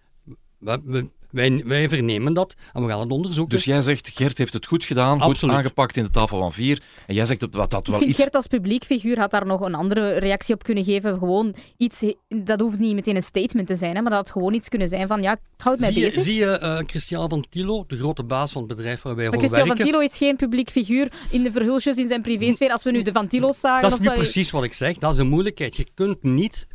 we- 0.58 0.82
we- 0.86 1.10
wij, 1.32 1.64
wij 1.66 1.90
vernemen 1.90 2.34
dat 2.34 2.56
en 2.74 2.84
we 2.86 2.90
gaan 2.90 3.00
het 3.00 3.12
onderzoeken. 3.12 3.56
Dus 3.56 3.66
jij 3.66 3.82
zegt, 3.82 4.10
Gert 4.14 4.38
heeft 4.38 4.54
het 4.54 4.66
goed 4.66 4.86
gedaan, 4.86 5.22
goed 5.22 5.30
Absoluut. 5.30 5.56
aangepakt 5.56 5.98
in 5.98 6.04
de 6.04 6.10
tafel 6.10 6.40
van 6.40 6.52
vier. 6.52 6.82
En 7.08 7.16
jij 7.16 7.26
zegt 7.26 7.40
dat 7.40 7.52
dat 7.52 7.74
Ik 7.74 7.88
wel 7.88 7.98
vind 7.98 8.10
iets... 8.12 8.22
Gert 8.22 8.36
als 8.36 8.48
publiekfiguur 8.48 9.20
had 9.20 9.32
daar 9.32 9.46
nog 9.46 9.62
een 9.62 9.76
andere 9.76 10.18
reactie 10.18 10.54
op 10.56 10.64
kunnen 10.64 10.84
geven. 10.84 11.18
Gewoon 11.18 11.56
iets, 11.78 12.04
dat 12.28 12.60
hoeft 12.60 12.80
niet 12.80 12.94
meteen 12.94 13.16
een 13.16 13.22
statement 13.22 13.68
te 13.68 13.76
zijn, 13.76 13.96
hè, 13.96 14.02
maar 14.02 14.12
dat 14.12 14.20
had 14.20 14.32
gewoon 14.32 14.54
iets 14.54 14.70
kunnen 14.70 14.90
zijn 14.90 15.08
van 15.08 15.22
ja, 15.22 15.32
het 15.32 15.40
houdt 15.58 15.80
mij 15.80 15.92
zie, 15.92 16.00
je, 16.00 16.06
bezig. 16.06 16.24
zie 16.24 16.36
je 16.36 16.60
eh, 16.60 16.78
Christian 16.86 17.30
van 17.30 17.46
Tilo, 17.50 17.84
de 17.88 17.98
grote 17.98 18.24
baas 18.24 18.52
van 18.52 18.62
het 18.62 18.76
bedrijf 18.76 19.02
waar 19.02 19.16
wij 19.16 19.24
Maar 19.24 19.34
voor 19.34 19.44
Christian 19.44 19.68
werken? 19.68 19.84
van 19.84 19.94
Tilo 19.94 20.12
is 20.12 20.18
geen 20.18 20.36
publiek 20.36 20.70
figuur 20.70 21.12
in 21.32 21.44
de 21.44 21.52
verhulsjes 21.52 21.96
in 21.96 22.08
zijn 22.08 22.22
privésfeer. 22.22 22.72
Als 22.72 22.84
we 22.84 22.92
nu 22.92 23.04
de 23.04 23.12
Van 23.12 23.28
Tilo's 23.28 23.60
zagen... 23.60 23.90
Dat 23.90 24.00
is 24.00 24.08
nu 24.08 24.14
precies 24.14 24.52
wat 24.52 24.64
ik 24.64 24.74
zeg. 24.74 24.98
Dat 24.98 25.14
is 25.14 25.20
een 25.20 25.28
moeilijkheid. 25.28 25.76
Je 25.76 25.88
kunt 25.94 26.24
niet 26.24 26.68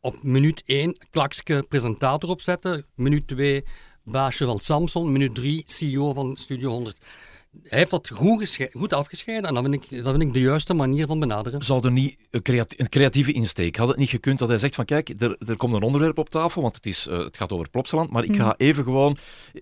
op 0.00 0.22
minuut 0.22 0.62
1 0.66 0.96
klakske 1.10 1.64
presentator 1.68 2.30
opzetten, 2.30 2.86
minuut 2.94 3.26
2 3.26 3.64
baasje 4.02 4.44
van 4.44 4.60
Samsung, 4.60 5.08
minuut 5.08 5.34
3 5.34 5.62
CEO 5.66 6.12
van 6.12 6.36
Studio 6.36 6.70
100. 6.70 6.98
Hij 7.62 7.78
heeft 7.78 7.90
dat 7.90 8.08
goed, 8.08 8.68
goed 8.72 8.92
afgescheiden 8.92 9.48
en 9.48 9.54
dat 9.54 9.64
vind, 9.64 9.74
ik, 9.74 10.02
dat 10.02 10.10
vind 10.10 10.22
ik 10.22 10.32
de 10.32 10.40
juiste 10.40 10.74
manier 10.74 11.06
van 11.06 11.20
benaderen. 11.20 11.62
Zou 11.64 11.84
er 11.84 11.92
niet 11.92 12.16
een, 12.30 12.42
creati- 12.42 12.76
een 12.78 12.88
creatieve 12.88 13.32
insteek? 13.32 13.76
Had 13.76 13.88
het 13.88 13.96
niet 13.96 14.08
gekund 14.08 14.38
dat 14.38 14.48
hij 14.48 14.58
zegt 14.58 14.74
van 14.74 14.84
kijk, 14.84 15.14
er, 15.18 15.36
er 15.46 15.56
komt 15.56 15.74
een 15.74 15.82
onderwerp 15.82 16.18
op 16.18 16.28
tafel, 16.28 16.62
want 16.62 16.76
het, 16.76 16.86
is, 16.86 17.06
eh, 17.06 17.18
het 17.18 17.36
gaat 17.36 17.52
over 17.52 17.70
Plopsaland, 17.70 18.10
maar 18.10 18.24
ik 18.24 18.36
ga 18.36 18.54
even 18.56 18.84
gewoon 18.84 19.16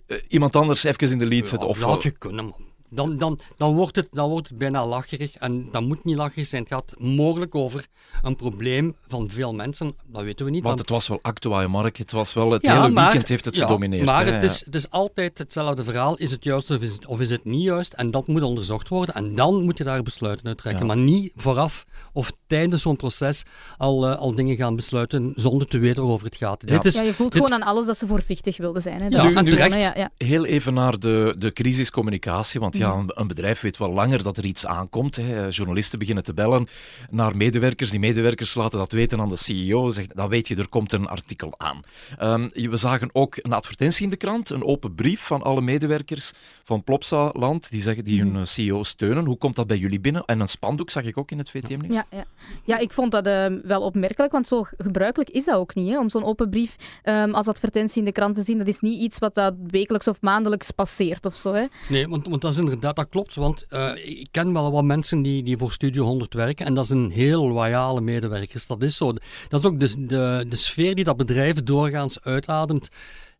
eh, 0.06 0.18
iemand 0.28 0.56
anders 0.56 0.84
even 0.84 1.10
in 1.10 1.18
de 1.18 1.26
lead 1.26 1.48
zetten. 1.48 1.68
Of, 1.68 1.78
dat 1.78 1.88
had 1.88 2.02
je 2.02 2.10
kunnen, 2.10 2.44
man. 2.44 2.74
Dan, 2.90 3.16
dan, 3.18 3.38
dan, 3.56 3.74
wordt 3.74 3.96
het, 3.96 4.08
dan 4.10 4.30
wordt 4.30 4.48
het 4.48 4.58
bijna 4.58 4.86
lacherig. 4.86 5.34
En 5.36 5.68
dat 5.72 5.82
moet 5.82 6.04
niet 6.04 6.16
lacherig 6.16 6.46
zijn. 6.46 6.62
Het 6.62 6.72
gaat 6.72 6.94
mogelijk 6.98 7.54
over 7.54 7.86
een 8.22 8.36
probleem 8.36 8.96
van 9.08 9.30
veel 9.30 9.54
mensen. 9.54 9.94
Dat 10.06 10.22
weten 10.22 10.44
we 10.44 10.50
niet. 10.50 10.62
want 10.64 10.78
het 10.78 10.88
was 10.90 11.08
wel 11.08 11.18
actua, 11.22 11.68
Mark. 11.68 11.96
Het 11.96 12.12
was 12.12 12.34
wel 12.34 12.50
het 12.50 12.66
Ja, 12.66 12.74
hele 12.82 12.92
maar- 12.94 13.04
weekend 13.04 13.28
heeft 13.28 13.44
het 13.44 13.56
ja, 13.56 13.62
gedomineerd. 13.66 14.04
Maar 14.04 14.24
hè. 14.26 14.32
het 14.32 14.42
is, 14.42 14.64
het 14.64 14.74
is 14.74 14.90
altijd 14.90 15.38
hetzelfde 15.38 15.84
verhaal. 15.84 16.16
Is 16.16 16.30
het 16.30 16.44
juist 16.44 16.70
of 16.70 16.80
is 16.80 16.92
het, 16.92 17.06
of 17.06 17.20
is 17.20 17.30
het 17.30 17.44
niet 17.44 17.62
juist? 17.62 17.92
En 17.92 18.10
dat 18.10 18.26
moet 18.26 18.42
onderzocht 18.42 18.88
worden. 18.88 19.14
En 19.14 19.34
dan 19.34 19.62
moet 19.64 19.78
je 19.78 19.84
daar 19.84 20.02
besluiten 20.02 20.46
uit 20.46 20.58
trekken. 20.58 20.86
Ja. 20.86 20.94
Maar 20.94 21.02
niet 21.04 21.32
vooraf 21.36 21.86
of 22.12 22.32
tijdens 22.46 22.82
zo'n 22.82 22.96
proces 22.96 23.42
al, 23.76 24.06
eh, 24.06 24.18
al 24.18 24.34
dingen 24.34 24.56
gaan 24.56 24.76
besluiten 24.76 25.32
zonder 25.36 25.68
te 25.68 25.78
weten 25.78 26.02
waarover 26.02 26.26
het 26.26 26.36
gaat. 26.36 26.62
Ja. 26.66 26.72
Dit 26.74 26.84
is, 26.84 26.94
Ja, 26.94 27.02
je 27.02 27.14
voelt 27.14 27.32
dit- 27.32 27.42
gewoon 27.44 27.62
aan 27.62 27.68
alles 27.68 27.86
dat 27.86 27.98
ze 27.98 28.06
voorzichtig 28.06 28.56
wilden 28.56 28.82
zijn. 28.82 29.00
Hè. 29.02 29.08
Ja, 29.08 29.28
is 29.28 29.34
en 29.34 29.44
terecht. 29.44 29.74
hè, 29.74 29.80
Ja, 29.80 29.92
ja. 29.96 30.10
Heel 30.16 30.44
even 30.44 30.74
naar 30.74 30.98
de, 30.98 31.34
de 31.38 31.52
crisiscommunicatie, 31.52 32.60
want 32.60 32.75
ja, 32.78 32.92
een, 32.92 33.10
een 33.14 33.26
bedrijf 33.26 33.60
weet 33.60 33.78
wel 33.78 33.92
langer 33.92 34.22
dat 34.22 34.36
er 34.36 34.44
iets 34.44 34.66
aankomt. 34.66 35.16
Hè. 35.16 35.48
Journalisten 35.48 35.98
beginnen 35.98 36.24
te 36.24 36.34
bellen 36.34 36.66
naar 37.10 37.36
medewerkers. 37.36 37.90
Die 37.90 38.00
medewerkers 38.00 38.54
laten 38.54 38.78
dat 38.78 38.92
weten 38.92 39.20
aan 39.20 39.28
de 39.28 39.36
CEO. 39.36 39.90
Zegt, 39.90 40.16
dan 40.16 40.28
weet 40.28 40.48
je, 40.48 40.56
er 40.56 40.68
komt 40.68 40.92
een 40.92 41.06
artikel 41.06 41.54
aan. 41.56 41.80
Ehm, 42.18 42.48
we 42.52 42.76
zagen 42.76 43.10
ook 43.12 43.36
een 43.36 43.52
advertentie 43.52 44.04
in 44.04 44.10
de 44.10 44.16
krant, 44.16 44.50
een 44.50 44.64
open 44.64 44.94
brief 44.94 45.20
van 45.20 45.42
alle 45.42 45.60
medewerkers 45.60 46.32
van 46.64 46.84
Plopsa 46.84 47.30
Land, 47.32 47.70
die 47.70 47.80
zeggen 47.80 48.04
die 48.04 48.20
hun 48.20 48.36
eh, 48.36 48.44
CEO 48.44 48.82
steunen. 48.82 49.24
Hoe 49.24 49.36
komt 49.36 49.56
dat 49.56 49.66
bij 49.66 49.76
jullie 49.76 50.00
binnen? 50.00 50.24
En 50.24 50.40
een 50.40 50.48
spandoek 50.48 50.90
zag 50.90 51.04
ik 51.04 51.18
ook 51.18 51.30
in 51.30 51.38
het 51.38 51.50
VTM-nieuws. 51.50 51.94
Ja, 51.94 52.06
ja. 52.10 52.24
ja, 52.64 52.78
ik 52.78 52.92
vond 52.92 53.12
dat 53.12 53.26
eh, 53.26 53.46
wel 53.62 53.82
opmerkelijk, 53.82 54.32
want 54.32 54.46
zo 54.46 54.66
gebruikelijk 54.78 55.30
is 55.30 55.44
dat 55.44 55.54
ook 55.54 55.74
niet. 55.74 55.90
Hè, 55.90 55.98
om 55.98 56.10
zo'n 56.10 56.24
open 56.24 56.50
brief 56.50 56.76
ehm, 57.02 57.34
als 57.34 57.46
advertentie 57.46 57.98
in 57.98 58.04
de 58.04 58.12
krant 58.12 58.34
te 58.34 58.42
zien, 58.42 58.58
dat 58.58 58.66
is 58.66 58.80
niet 58.80 59.00
iets 59.00 59.18
wat 59.18 59.34
dat 59.34 59.54
wekelijks 59.66 60.08
of 60.08 60.20
maandelijks 60.20 60.70
passeert 60.70 61.26
of 61.26 61.36
zo. 61.36 61.52
Hè. 61.52 61.64
Nee, 61.88 62.08
want, 62.08 62.26
want 62.26 62.40
dat 62.40 62.52
is 62.52 62.58
dat 62.80 63.06
klopt. 63.08 63.34
Want 63.34 63.66
eh, 63.68 63.90
ik 63.94 64.28
ken 64.30 64.52
wel 64.52 64.72
wat 64.72 64.84
mensen 64.84 65.22
die, 65.22 65.42
die 65.42 65.56
voor 65.56 65.72
Studio 65.72 66.04
100 66.04 66.34
werken. 66.34 66.66
En 66.66 66.74
dat 66.74 66.86
zijn 66.86 67.10
heel 67.10 67.48
loyale 67.48 68.00
medewerkers. 68.00 68.66
Dat 68.66 68.82
is 68.82 68.96
zo. 68.96 69.12
Dat 69.48 69.60
is 69.60 69.66
ook 69.66 69.80
de, 69.80 70.06
de, 70.06 70.44
de 70.48 70.56
sfeer 70.56 70.94
die 70.94 71.04
dat 71.04 71.16
bedrijf 71.16 71.62
doorgaans 71.62 72.22
uitademt. 72.22 72.88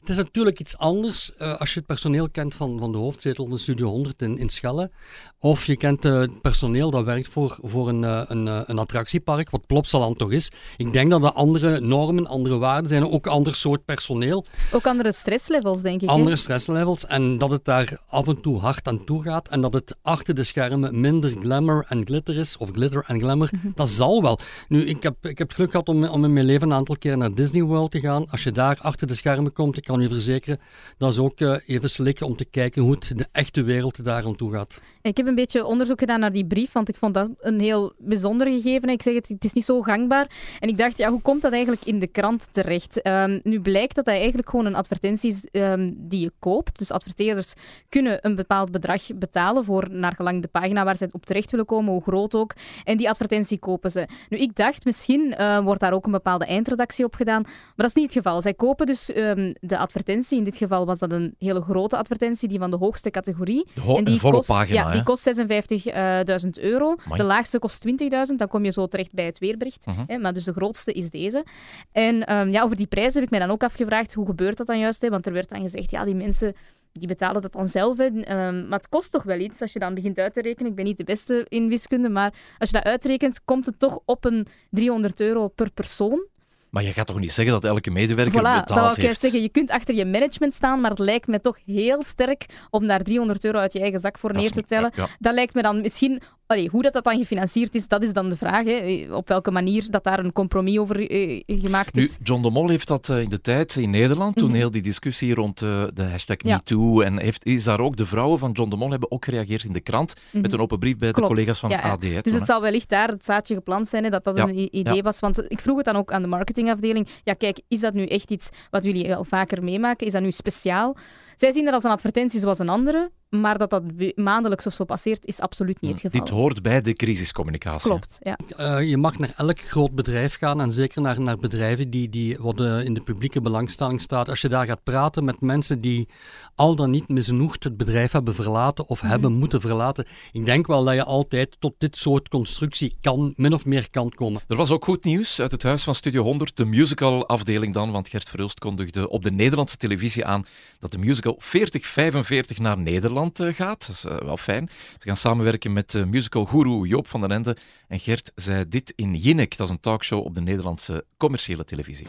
Het 0.07 0.17
is 0.19 0.25
natuurlijk 0.25 0.61
iets 0.61 0.79
anders 0.79 1.37
eh, 1.37 1.61
als 1.61 1.73
je 1.73 1.79
het 1.79 1.87
personeel 1.87 2.31
kent 2.31 2.55
van, 2.55 2.79
van 2.79 2.93
de 2.93 2.99
hoofdzetel 2.99 3.47
van 3.49 3.59
Studio 3.59 3.89
100 3.89 4.23
in, 4.23 4.39
in 4.39 4.49
Schelle. 4.49 4.91
Of 5.39 5.67
je 5.67 5.77
kent 5.77 6.05
eh, 6.05 6.19
het 6.19 6.41
personeel 6.41 6.91
dat 6.91 7.05
werkt 7.05 7.29
voor, 7.29 7.59
voor 7.63 7.89
een, 7.89 8.05
eh, 8.05 8.23
een, 8.27 8.47
een 8.47 8.79
attractiepark, 8.79 9.51
wat 9.51 9.67
Plopsaland 9.67 10.19
toch 10.19 10.33
is. 10.33 10.51
Ik 10.77 10.93
denk 10.93 11.11
dat 11.11 11.25
er 11.25 11.33
andere 11.33 11.81
normen, 11.81 12.27
andere 12.27 12.59
waarden 12.59 12.89
zijn. 12.89 13.11
Ook 13.11 13.27
ander 13.27 13.55
soort 13.55 13.85
personeel. 13.85 14.45
Ook 14.73 14.87
andere 14.87 15.13
stresslevels, 15.13 15.83
denk 15.83 16.03
ik. 16.03 16.09
andere 16.09 16.37
stresslevels 16.37 17.07
en 17.07 17.39
dat 17.39 17.51
het 17.51 17.65
daar 17.65 18.01
af 18.09 18.29
en 18.29 18.41
toe 18.41 18.59
hard 18.59 18.89
aan 18.89 19.05
toe 19.05 19.23
gaat 19.23 19.49
en 19.49 19.61
dat 19.61 19.73
het 19.73 19.97
achter 20.03 20.35
de 20.35 20.45
schermen 20.45 21.01
minder 21.01 21.35
glamour 21.41 21.85
en 21.89 22.07
glitter 22.07 22.37
is, 22.37 22.57
of 22.57 22.71
glitter 22.73 23.05
en 23.07 23.21
glamour, 23.21 23.51
dat 23.75 23.89
zal 23.89 24.23
wel. 24.23 24.39
Nu, 24.69 24.85
ik 24.85 25.03
heb, 25.03 25.27
ik 25.27 25.39
heb 25.39 25.47
het 25.47 25.57
geluk 25.57 25.71
gehad 25.71 25.89
om, 25.89 26.05
om 26.05 26.25
in 26.25 26.33
mijn 26.33 26.47
leven 26.47 26.71
een 26.71 26.77
aantal 26.77 26.97
keer 26.99 27.17
naar 27.17 27.35
Disney 27.35 27.63
World 27.63 27.91
te 27.91 28.01
gaan. 28.01 28.31
Als 28.31 28.43
je 28.43 28.53
daar 28.53 28.79
achter 28.81 29.07
de 29.07 29.15
schermen 29.15 29.53
komt, 29.53 29.77
ik 29.77 29.85
kan 29.85 29.95
u 30.01 30.09
verzekeren, 30.09 30.61
dat 30.99 31.13
is 31.13 31.19
ook 31.19 31.41
eh, 31.41 31.57
even 31.67 31.91
slikken 31.91 32.27
om 32.27 32.37
te 32.37 32.45
kijken 32.45 32.83
hoe 32.83 32.93
het 32.93 33.13
de 33.17 33.27
echte 33.33 33.63
wereld 33.63 34.05
daar 34.05 34.25
aan 34.25 34.37
toe 34.37 34.53
gaat. 34.53 34.81
Ik 35.03 35.17
heb 35.17 35.27
een 35.27 35.35
beetje 35.35 35.65
onderzoek 35.65 35.99
gedaan 35.99 36.21
naar 36.21 36.33
die 36.33 36.47
brief, 36.47 36.73
want 36.73 36.89
ik 36.89 36.97
vond 36.97 37.15
dat 37.15 37.31
een 37.39 37.61
heel 37.61 37.93
bijzonder 37.99 38.47
gegeven. 38.47 38.89
Ik 38.89 39.03
zeg 39.03 39.15
het, 39.15 39.29
het 39.29 39.45
is 39.45 39.53
niet 39.53 39.65
zo 39.65 39.83
gangbaar. 39.83 40.57
En 40.61 40.69
ik 40.69 40.77
dacht, 40.79 40.99
ja, 40.99 41.11
hoe 41.11 41.23
komt 41.23 41.43
dat 41.43 41.53
eigenlijk 41.53 41.85
in 41.85 41.99
de 41.99 42.07
krant 42.07 42.49
terecht? 42.51 43.03
Ehm, 43.03 43.39
nu 43.43 43.61
blijkt 43.61 43.95
dat 43.95 44.07
dat 44.07 44.15
eigenlijk 44.15 44.51
gewoon 44.51 44.67
een 44.67 44.75
advertentie 44.75 45.31
is 45.31 45.45
ehm, 45.45 45.91
die 45.97 46.21
je 46.21 46.33
koopt. 46.39 46.79
Dus 46.79 46.91
adverteerders 46.91 47.53
kunnen 47.89 48.19
een 48.21 48.35
bepaald 48.35 48.71
bedrag 48.71 49.03
betalen 49.15 49.65
voor 49.65 49.91
naar 49.91 50.15
gelang 50.15 50.43
de 50.43 50.49
pagina 50.49 50.85
waar 50.85 50.97
ze 50.97 51.09
op 51.13 51.27
terecht 51.27 51.51
willen 51.51 51.67
komen, 51.67 51.93
hoe 51.93 52.03
groot 52.03 52.35
ook. 52.35 52.55
En 52.85 52.97
die 52.97 53.09
advertentie 53.09 53.59
kopen 53.59 53.91
ze. 53.91 54.09
Nu, 54.29 54.39
ik 54.39 54.55
dacht, 54.55 54.85
misschien 54.85 55.35
eh, 55.35 55.59
wordt 55.59 55.81
daar 55.81 55.93
ook 55.93 56.07
een 56.07 56.13
bepaalde 56.13 56.47
eindredactie 56.47 57.05
op 57.05 57.15
gedaan. 57.15 57.43
Maar 57.43 57.73
dat 57.77 57.87
is 57.87 57.95
niet 57.95 58.15
het 58.15 58.25
geval. 58.25 58.43
Zij 58.43 58.55
kopen 58.55 58.87
dus 58.87 59.13
ehm, 59.13 59.53
de 59.61 59.76
advertentie. 59.79 60.39
In 60.39 60.45
dit 60.45 60.57
geval 60.57 60.87
was 60.87 60.99
dat 60.99 61.13
een 61.13 61.35
hele 61.39 61.61
grote 61.61 61.97
advertentie, 61.97 62.49
die 62.49 62.59
van 62.59 62.71
de 62.71 62.77
hoogste 62.77 63.11
categorie. 63.11 63.67
De 63.75 63.81
ho- 63.81 63.97
en 63.97 64.05
die 64.05 64.21
kost, 64.21 64.49
pagina, 64.49 64.81
Ja, 64.81 64.93
die 64.93 65.03
kost 65.03 65.23
56.000 65.23 66.51
euro. 66.61 66.95
Amai. 67.05 67.19
De 67.21 67.25
laagste 67.27 67.59
kost 67.59 67.87
20.000. 67.87 68.37
Dan 68.37 68.49
kom 68.49 68.65
je 68.65 68.73
zo 68.73 68.87
terecht 68.87 69.13
bij 69.13 69.25
het 69.25 69.39
weerbericht. 69.39 69.87
Mhm. 69.87 70.03
hè, 70.07 70.19
maar 70.19 70.33
dus 70.33 70.45
de 70.45 70.53
grootste 70.53 70.93
is 70.93 71.11
deze. 71.11 71.45
En 71.93 72.27
ehm, 72.27 72.51
ja, 72.51 72.63
over 72.63 72.77
die 72.77 72.87
prijs 72.87 73.15
heb 73.15 73.23
ik 73.23 73.31
mij 73.31 73.39
dan 73.41 73.51
ook 73.51 73.63
afgevraagd. 73.63 74.15
Hoe 74.15 74.27
gebeurt 74.27 74.57
dat 74.57 74.67
dan 74.67 74.79
juist? 74.79 75.03
Hè? 75.03 75.09
Want 75.09 75.27
er 75.27 75.33
werd 75.33 75.49
dan 75.49 75.61
gezegd, 75.61 75.91
ja, 75.91 76.05
die 76.05 76.15
mensen 76.15 76.55
die 76.93 77.09
betalen 77.09 77.43
dat 77.43 77.53
dan 77.53 77.67
zelf. 77.69 77.99
Hè. 77.99 78.05
Ehm, 78.21 78.69
maar 78.69 78.79
het 78.79 78.89
kost 78.89 79.13
toch 79.13 79.23
wel 79.23 79.39
iets 79.39 79.61
als 79.61 79.73
je 79.73 79.79
dan 79.79 79.95
begint 79.95 80.19
uit 80.19 80.35
te 80.35 80.43
rekenen. 80.43 80.71
Ik 80.71 80.77
ben 80.77 80.85
niet 80.85 80.97
de 80.97 81.05
beste 81.05 81.47
in 81.49 81.69
wiskunde, 81.69 82.09
maar 82.09 82.35
als 82.59 82.71
je 82.71 82.77
dat 82.77 82.85
uitrekent, 82.85 83.41
komt 83.45 83.67
het 83.67 83.79
toch 83.79 83.99
op 84.05 84.25
een 84.25 84.47
300 84.71 85.21
euro 85.21 85.49
per 85.49 85.71
persoon. 85.71 86.27
Maar 86.71 86.83
je 86.83 86.93
gaat 86.93 87.07
toch 87.07 87.19
niet 87.21 87.33
zeggen 87.33 87.55
dat 87.55 87.65
elke 87.65 87.91
medewerker 87.91 88.33
Voilà, 88.41 88.43
dat 88.43 88.43
wou 88.43 88.61
betaald 88.67 88.97
ik 88.97 89.03
heeft? 89.03 89.21
zeggen. 89.21 89.41
Je 89.43 89.49
kunt 89.49 89.71
achter 89.71 89.95
je 89.95 90.05
management 90.05 90.55
staan, 90.55 90.81
maar 90.81 90.91
het 90.91 90.99
lijkt 90.99 91.27
me 91.27 91.41
toch 91.41 91.59
heel 91.67 92.03
sterk 92.05 92.47
om 92.71 92.87
daar 92.87 93.03
300 93.03 93.45
euro 93.45 93.59
uit 93.59 93.73
je 93.73 93.81
eigen 93.81 94.01
zak 94.01 94.19
voor 94.19 94.33
Dat 94.33 94.41
neer 94.43 94.51
te 94.51 94.63
tellen. 94.63 94.91
ja. 94.95 95.07
Dat 95.19 95.35
lijkt 95.35 95.55
me 95.55 95.63
dan 95.63 95.81
misschien... 95.81 96.23
Allee, 96.49 96.69
hoe 96.69 96.83
dat, 96.83 96.93
dat 96.93 97.05
dan 97.05 97.19
gefinancierd 97.19 97.75
is, 97.75 97.89
dat 97.89 98.03
is 98.03 98.13
dan 98.13 98.29
de 98.29 98.37
vraag. 98.37 98.65
Hè. 98.65 99.07
Op 99.11 99.29
welke 99.29 99.51
manier 99.51 99.91
dat 99.91 100.05
daar 100.05 100.19
een 100.19 100.33
compromis 100.33 100.79
over 100.79 101.11
eh, 101.11 101.43
gemaakt 101.47 101.95
Nu, 101.95 102.03
is. 102.03 102.17
John 102.23 102.43
de 102.43 102.51
Mol 102.51 102.69
heeft 102.69 102.89
dat 102.89 103.09
eh, 103.09 103.21
in 103.21 103.29
de 103.29 103.41
tijd 103.41 103.77
in 103.77 103.91
Nederland, 103.91 104.37
toen 104.37 104.49
Mhm. 104.49 104.57
heel 104.57 104.71
die 104.71 104.83
discussie 104.83 105.35
rond 105.35 105.63
eh, 105.63 105.85
de 105.95 106.03
hashtag 106.03 106.37
Ja. 106.39 106.55
MeToo, 106.57 107.01
en 107.01 107.19
heeft, 107.19 107.45
is 107.47 107.65
daar 107.65 107.81
ook, 107.81 107.97
de 107.97 108.07
vrouwen 108.07 108.39
van 108.39 108.51
John 108.53 108.71
de 108.71 108.77
Mol 108.77 108.91
hebben 108.91 109.11
ook 109.11 109.25
gereageerd 109.25 109.65
in 109.65 109.73
de 109.73 109.81
krant, 109.81 110.15
met 110.33 110.43
Mhm. 110.43 110.55
een 110.55 110.61
open 110.61 110.79
brief 110.79 110.99
bij 110.99 111.13
de 111.13 111.21
collega's 111.23 111.59
van 111.59 111.71
Ja. 111.71 111.81
AD. 111.83 112.03
hè, 112.03 112.09
Dus 112.13 112.23
toen, 112.23 112.33
het 112.33 112.41
hè. 112.41 112.47
zal 112.47 112.61
wellicht 112.61 112.89
daar 112.89 113.09
het 113.09 113.25
zaadje 113.25 113.55
geplant 113.55 113.89
zijn, 113.89 114.05
hè, 114.05 114.11
dat 114.11 114.25
dat 114.25 114.37
Ja, 114.37 114.43
een 114.49 114.77
idee 114.77 115.03
was. 115.03 115.21
Want 115.21 115.45
ik 115.51 115.61
vroeg 115.61 115.77
het 115.77 115.85
dan 115.87 115.97
ook 115.97 116.13
aan 116.13 116.23
de 116.23 116.29
marketingafdeling. 116.29 117.09
Ja, 117.25 117.33
kijk, 117.33 117.61
is 117.69 117.81
dat 117.81 117.95
nu 117.95 118.05
echt 118.07 118.31
iets 118.31 118.49
wat 118.71 118.85
jullie 118.85 119.15
al 119.17 119.25
vaker 119.25 119.65
meemaken? 119.65 120.07
Is 120.07 120.13
dat 120.13 120.23
nu 120.23 120.31
speciaal? 120.31 120.97
Zij 121.37 121.51
zien 121.53 121.65
dat 121.65 121.75
als 121.75 121.85
een 121.85 121.91
advertentie 121.91 122.41
zoals 122.41 122.59
een 122.59 122.69
andere, 122.69 123.11
Maar 123.41 123.59
dat 123.59 123.71
dat 123.71 123.83
maandelijks 124.15 124.67
of 124.67 124.73
zo 124.73 124.85
passeert, 124.85 125.27
is 125.27 125.41
absoluut 125.41 125.81
niet 125.81 125.93
het 125.93 126.01
geval. 126.01 126.21
Dit 126.21 126.29
hoort 126.29 126.63
bij 126.63 126.81
de 126.81 126.93
crisiscommunicatie. 126.93 127.91
Klopt, 127.91 128.19
ja. 128.21 128.39
Eh, 128.57 128.89
je 128.89 128.97
mag 128.97 129.19
naar 129.19 129.33
elk 129.37 129.61
groot 129.61 129.95
bedrijf 129.95 130.37
gaan 130.37 130.61
en 130.61 130.73
zeker 130.73 131.03
naar, 131.03 131.21
naar 131.21 131.39
bedrijven 131.39 131.91
die, 131.91 132.09
die 132.09 132.37
wat 132.39 132.61
eh, 132.61 132.85
in 132.85 132.95
de 132.95 133.01
publieke 133.01 133.41
belangstelling 133.41 134.01
staat. 134.01 134.29
Als 134.29 134.41
je 134.41 134.49
daar 134.49 134.67
gaat 134.67 134.83
praten 134.83 135.25
met 135.25 135.41
mensen 135.41 135.81
die 135.81 136.09
al 136.55 136.77
dan 136.77 136.91
niet 136.91 137.09
misnoegd 137.09 137.65
het 137.65 137.77
bedrijf 137.77 138.13
hebben 138.13 138.35
verlaten 138.35 138.89
of 138.89 139.01
hebben 139.01 139.33
moeten 139.33 139.61
verlaten, 139.61 140.07
ik 140.33 140.45
denk 140.45 140.67
wel 140.67 140.85
dat 140.85 140.95
je 140.95 141.05
altijd 141.05 141.57
tot 141.59 141.75
dit 141.79 141.97
soort 141.97 142.29
constructie 142.29 142.97
kan, 143.01 143.33
min 143.37 143.53
of 143.53 143.65
meer 143.65 143.91
kan 143.91 144.11
komen. 144.11 144.41
Er 144.49 144.57
was 144.57 144.71
ook 144.71 144.85
goed 144.85 145.05
nieuws 145.05 145.41
uit 145.41 145.51
het 145.51 145.63
huis 145.63 145.85
van 145.85 145.95
Studio 145.95 146.23
100, 146.23 146.57
de 146.57 146.65
musical-afdeling 146.65 147.75
dan, 147.75 147.93
want 147.93 148.09
Gert 148.09 148.29
Verhulst 148.29 148.59
kondigde 148.59 149.09
op 149.09 149.23
de 149.23 149.31
Nederlandse 149.31 149.77
televisie 149.77 150.25
aan 150.25 150.47
dat 150.81 150.93
de 150.93 150.99
musical 150.99 151.35
4045 151.39 152.59
naar 152.59 152.79
Nederland 152.79 153.26
eh, 153.35 153.55
gaat. 153.55 153.87
Dat 153.87 153.97
is 153.97 154.05
eh, 154.05 154.19
wel 154.19 154.37
fijn. 154.37 154.69
Ze 154.73 155.07
gaan 155.07 155.17
samenwerken 155.17 155.73
met 155.73 155.95
uh, 155.95 156.05
musical-guru 156.05 156.87
Joop 156.87 157.07
van 157.07 157.21
den 157.21 157.31
Ende. 157.31 157.57
En 157.89 157.99
Gert 157.99 158.33
zei 158.35 158.69
dit 158.69 158.93
in 158.97 159.15
Jinek, 159.15 159.57
dat 159.57 159.67
is 159.67 159.73
een 159.73 159.81
talkshow 159.81 160.25
op 160.25 160.35
de 160.35 160.41
Nederlandse 160.41 161.05
commerciële 161.17 161.65
televisie. 161.65 162.07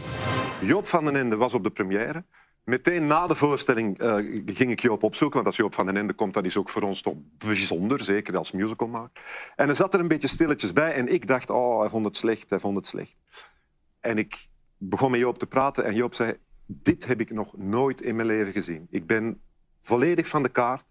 Joop 0.62 0.88
van 0.88 1.06
den 1.06 1.16
Ende 1.16 1.36
was 1.36 1.54
op 1.54 1.64
de 1.64 1.70
première. 1.70 2.24
Meteen 2.64 3.08
na 3.08 3.28
de 3.28 3.36
voorstelling 3.36 3.96
ging 4.46 4.72
ik 4.72 4.80
Joop 4.80 5.04
opzoeken, 5.04 5.36
want 5.36 5.46
als 5.46 5.56
Joop 5.56 5.74
van 5.74 5.86
den 5.86 5.98
Ende 5.98 6.14
komt, 6.14 6.34
dat 6.34 6.46
is 6.46 6.58
ook 6.58 6.70
voor 6.70 6.82
ons 6.82 7.02
toch 7.02 7.14
bijzonder, 7.38 8.04
zeker 8.04 8.38
als 8.38 8.52
musicalmaker. 8.52 9.24
En 9.56 9.66
hij 9.66 9.76
zat 9.76 9.94
er 9.94 10.00
een 10.00 10.08
beetje 10.08 10.28
stilletjes 10.28 10.74
bij 10.74 10.94
en 10.94 11.14
ik 11.14 11.28
dacht, 11.28 11.50
oh, 11.50 11.80
hij 11.80 11.90
vond 11.90 12.06
het 12.06 12.16
slecht, 12.16 12.50
hij 12.50 12.60
vond 12.60 12.76
het 12.76 12.86
slecht. 12.86 13.16
En 14.00 14.18
ik 14.18 14.48
begon 14.78 15.12
met 15.12 15.20
Joop 15.20 15.40
te 15.40 15.48
praten 15.48 15.86
en 15.86 15.96
Joop 15.96 16.14
zei, 16.14 16.38
dit 16.66 17.06
heb 17.06 17.20
ik 17.20 17.32
nog 17.32 17.58
nooit 17.58 18.02
in 18.02 18.16
mijn 18.16 18.28
leven 18.28 18.54
gezien. 18.54 18.88
Ik 18.90 19.08
ben 19.08 19.42
volledig 19.82 20.28
van 20.28 20.44
de 20.44 20.50
kaart. 20.50 20.86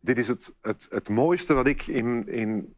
Dit 0.00 0.18
is 0.18 0.28
het, 0.28 0.54
het, 0.60 0.86
het 0.90 1.08
mooiste 1.08 1.54
wat 1.54 1.66
ik 1.66 1.86
in, 1.86 2.28
in, 2.28 2.74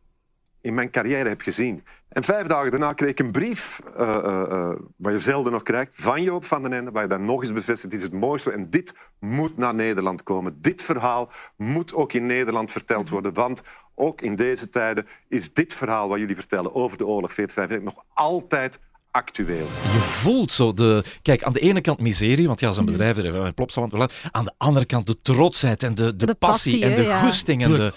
in 0.61 0.75
mijn 0.75 0.91
carrière 0.91 1.29
heb 1.29 1.41
gezien. 1.41 1.85
En 2.09 2.25
vijf 2.25 2.47
dagen 2.47 2.71
daarna 2.71 2.93
kreeg 2.93 3.11
ik 3.11 3.19
een 3.19 3.33
brief, 3.33 3.81
uh, 3.99 4.01
uh, 4.01 4.45
uh, 4.51 4.73
wat 4.97 5.13
je 5.13 5.19
zelden 5.19 5.53
nog 5.53 5.63
krijgt, 5.63 5.95
van 5.95 6.23
Joop 6.23 6.45
van 6.45 6.63
den 6.63 6.73
Ende, 6.73 6.91
waar 6.91 7.03
je 7.03 7.09
dan 7.09 7.25
nog 7.25 7.43
eens 7.43 7.53
bevestigt, 7.53 7.93
dit 7.93 8.01
is 8.01 8.07
het 8.07 8.21
mooiste 8.21 8.51
en 8.51 8.71
dit 8.71 8.95
moet 9.19 9.57
naar 9.57 9.75
Nederland 9.75 10.23
komen. 10.23 10.61
Dit 10.61 10.83
verhaal 10.83 11.31
moet 11.57 11.95
ook 11.95 12.13
in 12.13 12.27
Nederland 12.27 12.73
verteld 12.73 13.09
worden, 13.09 13.35
want 13.35 13.63
ook 13.95 14.21
in 14.21 14.37
deze 14.37 14.69
tijden 14.69 15.07
is 15.29 15.53
dit 15.53 15.75
verhaal 15.75 16.09
wat 16.09 16.19
jullie 16.19 16.37
vertellen 16.37 16.75
over 16.75 16.99
de 16.99 17.07
oorlog 17.07 17.33
45 17.33 17.81
nog 17.81 18.05
altijd 18.15 18.79
actueel. 19.11 19.67
Je 19.93 19.99
voelt 20.01 20.53
zo 20.53 20.73
de... 20.73 21.05
Kijk, 21.23 21.43
aan 21.43 21.53
de 21.53 21.61
ene 21.61 21.81
kant 21.81 22.01
miserie, 22.01 22.47
want 22.47 22.61
ja, 22.61 22.73
zijn 22.73 22.87
bedrijf 22.87 23.17
er 23.19 23.53
plopsaland. 23.53 23.95
Aan 24.31 24.45
de 24.45 24.53
andere 24.59 24.85
kant 24.85 25.07
de 25.07 25.21
trotsheid 25.23 25.83
en 25.83 25.95
de, 25.95 26.17
de, 26.17 26.27
De 26.27 26.35
passie, 26.35 26.73
passie, 26.73 26.89
en 26.91 26.95
de 27.03 27.09
ja. 27.09 27.21
goesting. 27.23 27.63
En 27.63 27.73
de... 27.73 27.93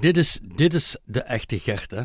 Dit 0.00 0.16
is, 0.16 0.38
dit 0.54 0.74
is 0.74 0.96
de 1.04 1.20
echte 1.20 1.58
Gert, 1.58 1.90
hè. 1.90 2.02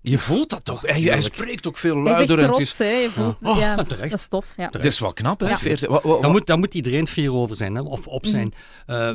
Je 0.00 0.18
voelt 0.18 0.50
dat 0.50 0.64
toch? 0.64 0.80
Hij, 0.82 1.20
spreekt 1.20 1.66
ook 1.66 1.76
veel 1.76 1.94
Hij 1.94 2.12
is 2.12 2.18
echt 2.18 2.28
luider. 2.28 2.44
en 2.44 2.50
het 2.50 2.58
is, 2.58 2.78
hè. 2.78 2.84
Je 2.86 3.10
voelt, 3.10 3.36
Oh, 3.42 3.58
ja, 3.58 3.74
terecht. 3.84 4.10
dat 4.10 4.18
is 4.20 4.28
tof, 4.28 4.52
ja. 4.56 4.68
het 4.70 4.84
is 4.84 4.98
wel 4.98 5.12
knap, 5.12 5.40
hè? 5.40 5.48
Ja. 5.48 5.58
40 5.58 5.88
wa- 5.88 6.00
wa- 6.02 6.08
wa- 6.08 6.20
Daar 6.20 6.30
moet, 6.30 6.46
daar 6.46 6.58
moet 6.58 6.74
iedereen 6.74 7.06
fier 7.06 7.32
over 7.32 7.56
zijn, 7.56 7.74
hè, 7.74 7.80
of 7.80 8.06
op 8.06 8.26
zijn. 8.26 8.54
Eh, 8.86 9.10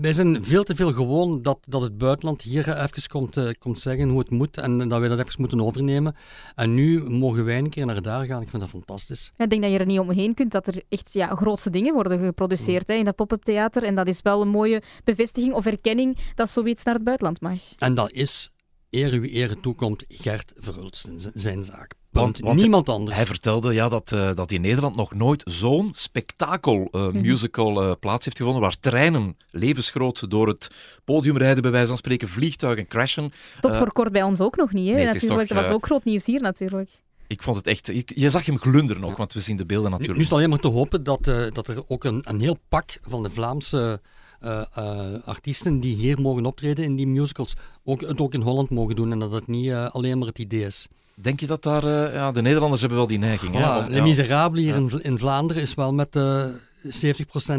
wij 0.00 0.12
zijn 0.12 0.44
veel 0.44 0.62
te 0.64 0.76
veel 0.76 0.92
gewoon 0.92 1.42
dat, 1.42 1.58
dat 1.68 1.82
het 1.82 1.98
buitenland 1.98 2.42
hier 2.42 2.82
even 2.82 3.08
komt, 3.08 3.36
eh, 3.36 3.48
komt 3.58 3.78
zeggen 3.78 4.08
hoe 4.08 4.18
het 4.18 4.30
moet 4.30 4.58
en 4.58 4.88
dat 4.88 4.98
wij 5.00 5.08
dat 5.08 5.18
even 5.18 5.34
moeten 5.38 5.60
overnemen. 5.60 6.16
En 6.54 6.74
nu 6.74 7.04
mogen 7.10 7.44
wij 7.44 7.58
een 7.58 7.70
keer 7.70 7.86
naar 7.86 8.02
daar 8.02 8.24
gaan. 8.24 8.42
Ik 8.42 8.48
vind 8.48 8.62
dat 8.62 8.70
fantastisch. 8.70 9.32
Ik 9.36 9.50
denk 9.50 9.62
dat 9.62 9.70
je 9.72 9.78
er 9.78 9.86
niet 9.86 9.98
omheen 9.98 10.34
kunt 10.34 10.52
dat 10.52 10.66
er 10.66 10.82
echt 10.88 11.12
ja, 11.12 11.34
grootste 11.34 11.70
dingen 11.70 11.94
worden 11.94 12.18
geproduceerd 12.20 12.88
hè, 12.88 12.94
in 12.94 13.04
dat 13.04 13.14
pop-up 13.16 13.42
theater. 13.42 13.82
En 13.82 13.94
dat 13.94 14.06
is 14.06 14.22
wel 14.22 14.40
een 14.42 14.48
mooie 14.48 14.82
bevestiging 15.04 15.52
of 15.54 15.66
erkenning 15.66 16.18
dat 16.34 16.50
zoiets 16.50 16.84
naar 16.84 16.94
het 16.94 17.04
buitenland 17.04 17.40
mag. 17.40 17.58
En 17.78 17.94
dat 17.94 18.10
is, 18.10 18.50
eer 18.90 19.20
wie 19.20 19.34
eer 19.34 19.60
toekomt, 19.60 20.04
Gert 20.08 20.52
Verhulsten, 20.56 21.20
z- 21.20 21.28
zijn 21.34 21.64
zaak. 21.64 21.94
Want, 22.20 22.54
niemand 22.54 22.88
anders. 22.88 23.16
Hij 23.16 23.26
vertelde 23.26 23.74
ja, 23.74 23.88
dat, 23.88 24.12
eh, 24.12 24.34
dat 24.34 24.52
in 24.52 24.60
Nederland 24.60 24.96
nog 24.96 25.14
nooit 25.14 25.42
zo'n 25.44 25.90
spektakel 25.94 26.88
eh, 26.92 27.00
Mhm. 27.06 27.20
musical 27.20 27.82
eh, 27.82 27.92
plaats 28.00 28.24
heeft 28.24 28.36
gevonden, 28.36 28.62
waar 28.62 28.76
treinen 28.80 29.36
levensgroot 29.50 30.30
door 30.30 30.48
het 30.48 30.70
podium 31.04 31.36
rijden, 31.36 31.62
bij 31.62 31.70
wijze 31.70 31.86
van 31.88 31.96
spreken, 31.96 32.28
vliegtuigen 32.28 32.86
crashen. 32.86 33.32
Tot 33.60 33.76
voor 33.76 33.92
kort 33.92 34.12
bij 34.12 34.22
ons 34.22 34.40
ook 34.40 34.56
nog 34.56 34.72
niet. 34.72 34.88
Hè, 34.88 34.94
nee, 34.94 35.04
natuurlijk. 35.04 35.48
toch, 35.48 35.56
dat 35.56 35.64
was 35.66 35.74
ook 35.74 35.84
groot 35.86 36.04
nieuws 36.04 36.26
hier 36.26 36.40
natuurlijk. 36.40 36.90
Ik 37.26 37.42
vond 37.42 37.56
het 37.56 37.66
echt... 37.66 37.88
ik- 37.90 38.12
je 38.14 38.30
zag 38.30 38.46
hem 38.46 38.58
glunderen 38.58 39.04
ook, 39.04 39.16
want 39.16 39.32
we 39.32 39.40
zien 39.40 39.56
de 39.56 39.66
beelden 39.66 39.90
Nu, 39.90 39.96
natuurlijk. 39.96 40.18
nu 40.18 40.24
is 40.24 40.30
het 40.30 40.38
alleen 40.38 40.50
maar 40.50 40.58
te 40.58 40.68
hopen 40.68 41.04
dat, 41.04 41.28
eh, 41.28 41.46
dat 41.52 41.68
er 41.68 41.82
ook 41.88 42.04
een, 42.04 42.20
een 42.24 42.40
heel 42.40 42.56
pak 42.68 42.98
van 43.02 43.22
de 43.22 43.30
Vlaamse 43.30 44.00
eh, 44.40 44.60
eh, 44.74 44.98
artiesten 45.24 45.80
die 45.80 45.94
hier 45.94 46.20
mogen 46.20 46.46
optreden 46.46 46.84
in 46.84 46.96
die 46.96 47.06
musicals, 47.06 47.54
ook, 47.84 48.00
het 48.00 48.20
ook 48.20 48.34
in 48.34 48.40
Holland 48.40 48.70
mogen 48.70 48.96
doen 48.96 49.12
en 49.12 49.18
dat 49.18 49.32
het 49.32 49.46
niet 49.46 49.72
alleen 49.72 50.18
maar 50.18 50.28
het 50.28 50.38
idee 50.38 50.64
is. 50.64 50.88
Denk 51.22 51.40
je 51.40 51.46
dat 51.46 51.62
daar... 51.62 51.84
eh, 51.84 52.14
ja, 52.14 52.30
de 52.32 52.42
Nederlanders 52.42 52.80
hebben 52.80 52.98
wel 52.98 53.06
die 53.08 53.18
neiging. 53.18 53.54
hè, 53.54 53.58
om- 53.78 53.84
Les 54.04 54.16
ja. 54.16 54.52
Hier 54.52 54.74
in, 54.74 54.88
Vla- 54.90 55.02
in 55.02 55.18
Vlaanderen 55.18 55.62
is 55.62 55.74
wel 55.74 55.94
met 55.94 56.16
eh 56.16 56.44
70% 56.86 56.88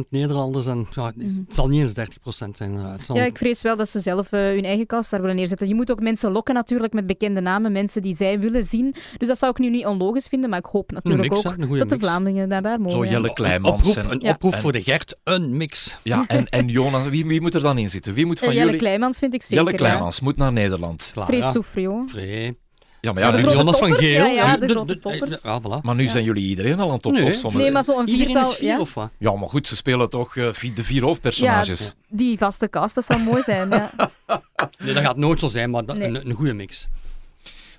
Nederlanders 0.09 0.65
en 0.65 0.87
ja, 0.95 1.05
het 1.17 1.55
zal 1.55 1.67
niet 1.67 1.81
eens 1.81 1.93
30% 1.93 2.57
zijn. 2.57 2.75
eh, 2.75 2.91
het 2.91 3.05
zal- 3.05 3.15
Ja, 3.15 3.23
ik 3.25 3.37
vrees 3.37 3.61
wel 3.61 3.75
dat 3.75 3.89
ze 3.89 3.99
zelf 3.99 4.31
eh, 4.31 4.39
hun 4.39 4.63
eigen 4.63 4.85
kast 4.85 5.11
daar 5.11 5.21
willen 5.21 5.35
neerzetten. 5.35 5.67
Je 5.67 5.75
moet 5.75 5.91
ook 5.91 5.99
mensen 6.01 6.31
lokken 6.31 6.53
natuurlijk 6.53 6.93
met 6.93 7.05
bekende 7.07 7.41
namen, 7.41 7.71
mensen 7.71 8.01
die 8.01 8.15
zij 8.15 8.39
willen 8.39 8.63
zien. 8.63 8.95
Dus 9.17 9.27
dat 9.27 9.37
zou 9.37 9.51
ik 9.51 9.57
nu 9.57 9.69
niet 9.69 9.85
onlogisch 9.85 10.27
vinden, 10.27 10.49
maar 10.49 10.59
ik 10.59 10.65
hoop 10.65 10.91
natuurlijk 10.91 11.29
mix, 11.29 11.43
hè, 11.43 11.49
ook 11.49 11.77
dat 11.77 11.89
de. 11.89 11.99
Vlamingen 11.99 12.49
daar, 12.49 12.61
daar 12.61 12.77
mogen. 12.79 12.91
Zo 12.97 13.03
ja. 13.03 13.09
Jelle 13.11 13.27
een 13.27 13.33
Kleimans. 13.33 13.87
oproep, 13.89 14.11
een 14.11 14.19
Ja. 14.19 14.29
oproep 14.31 14.53
en- 14.53 14.61
voor 14.61 14.71
de 14.71 14.81
Gert, 14.83 15.15
een 15.23 15.57
mix. 15.57 15.97
Ja, 16.03 16.23
en, 16.27 16.45
en 16.49 16.67
Jonas, 16.67 17.07
wie, 17.07 17.25
wie 17.25 17.41
moet 17.41 17.55
er 17.55 17.61
dan 17.61 17.77
in 17.77 17.89
zitten? 17.89 18.13
Wie 18.13 18.25
moet 18.25 18.39
van 18.39 18.47
Eh, 18.47 18.53
Jelle 18.53 18.65
jullie... 18.65 18.81
Kleimans 18.81 19.17
vind 19.17 19.33
ik 19.33 19.41
zeker. 19.41 19.57
Jelle 19.57 19.71
ja. 19.71 19.77
Kleimans 19.77 20.19
moet 20.19 20.37
naar 20.37 20.51
Nederland. 20.51 21.13
Ja. 21.29 21.51
Soufrio. 21.51 22.03
Vrij. 22.07 22.55
Ja, 23.01 23.13
maar 23.13 23.23
ja, 23.23 23.31
nu, 23.31 23.39
grote 23.41 23.55
Jonas 23.57 23.77
van 23.77 23.93
Geel. 23.93 24.25
ja, 24.25 24.31
ja, 24.31 24.57
de 24.57 24.67
grote 24.67 24.99
toppers. 24.99 25.41
Ja, 25.43 25.61
voilà. 25.61 25.81
maar 25.81 25.95
nu 25.95 26.07
zijn 26.07 26.23
jullie 26.23 26.47
iedereen 26.47 26.79
al 26.79 26.89
aan 26.89 26.95
het 26.95 27.05
oplossen. 27.05 27.57
Nee, 27.57 27.71
maar 27.71 27.83
zo'n 27.83 28.07
Iedereen 28.07 28.25
viertal... 28.33 28.51
is 28.51 28.57
vier 28.57 28.67
ja. 28.69 28.79
of 28.79 28.93
wat? 28.93 29.09
Ja, 29.17 29.31
maar 29.35 29.49
goed, 29.49 29.67
ze 29.67 29.75
spelen 29.75 30.09
toch 30.09 30.35
eh, 30.35 30.47
vi- 30.51 30.73
de 30.73 30.83
vier 30.83 31.03
hoofdpersonages. 31.03 31.79
Ja, 31.79 31.93
die 32.17 32.37
vaste 32.37 32.69
cast, 32.69 32.95
dat 32.95 33.05
zou 33.05 33.21
mooi 33.21 33.41
zijn. 33.43 33.69
Ja. 33.69 33.91
Nee, 34.83 34.93
dat 34.93 35.03
gaat 35.03 35.17
nooit 35.17 35.39
zo 35.39 35.47
zijn, 35.47 35.69
maar 35.69 35.85
dat- 35.85 35.97
Nee. 35.97 36.07
een, 36.07 36.29
een 36.29 36.33
goede 36.33 36.53
mix. 36.53 36.87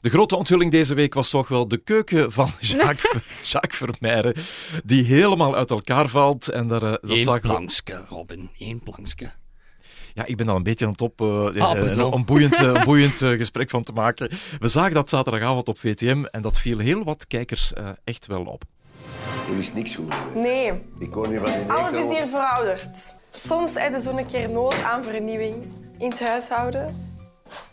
De 0.01 0.11
grote 0.11 0.37
onthulling 0.37 0.71
deze 0.71 0.95
week 0.95 1.15
was 1.15 1.31
toch 1.31 1.49
wel 1.49 1.69
de 1.69 1.77
keuken 1.79 2.33
van 2.33 2.51
Jacques, 2.61 3.23
Jacques 3.43 3.77
Vermeijren, 3.77 4.35
die 4.85 5.05
helemaal 5.05 5.57
uit 5.57 5.71
elkaar 5.71 6.09
valt. 6.09 6.51
En 6.51 6.69
daar, 6.69 6.83
eh, 6.83 6.91
dat 6.91 7.01
Eén 7.11 7.25
we- 7.33 7.41
plankske, 7.41 8.05
Robin. 8.09 8.51
Eén 8.59 8.81
plankske. 8.85 9.31
Ja, 10.19 10.25
ik 10.27 10.37
ben 10.37 10.49
al 10.49 10.57
een 10.57 10.63
beetje 10.63 10.85
aan 10.85 10.91
het 10.93 11.01
op 11.01 11.21
Ah, 11.21 11.45
pardon. 11.55 11.89
een, 11.99 12.13
een 12.13 12.25
boeiend, 12.25 12.61
eh, 12.61 12.67
een 12.67 12.85
boeiend 12.85 13.19
gesprek 13.19 13.71
van 13.71 13.83
te 13.83 13.93
maken. 13.93 14.31
We 14.59 14.69
zagen 14.69 14.93
dat 14.95 15.09
zaterdagavond 15.09 15.69
op 15.69 15.79
VTM 15.79 16.25
en 16.31 16.43
dat 16.43 16.59
viel 16.59 16.79
heel 16.79 17.05
wat 17.05 17.27
kijkers 17.27 17.73
eh, 17.73 17.89
echt 18.05 18.27
wel 18.27 18.45
op. 18.45 18.63
Er 19.53 19.59
is 19.59 19.73
niks 19.73 19.95
goed. 19.97 20.13
Nee, 20.35 20.73
Ik 20.99 21.13
hoor 21.13 21.29
niet 21.29 21.41
van 21.45 21.53
die 21.61 21.73
alles 21.73 21.93
is 21.93 22.17
hier 22.19 22.27
verouderd. 22.27 23.17
Soms 23.31 23.75
heb 23.75 23.93
je 23.93 24.01
zo'n 24.01 24.27
keer 24.27 24.51
nood 24.51 24.83
aan 24.83 25.05
vernieuwing 25.05 25.55
in 25.99 26.11
het 26.11 26.21
huishouden. 26.21 26.97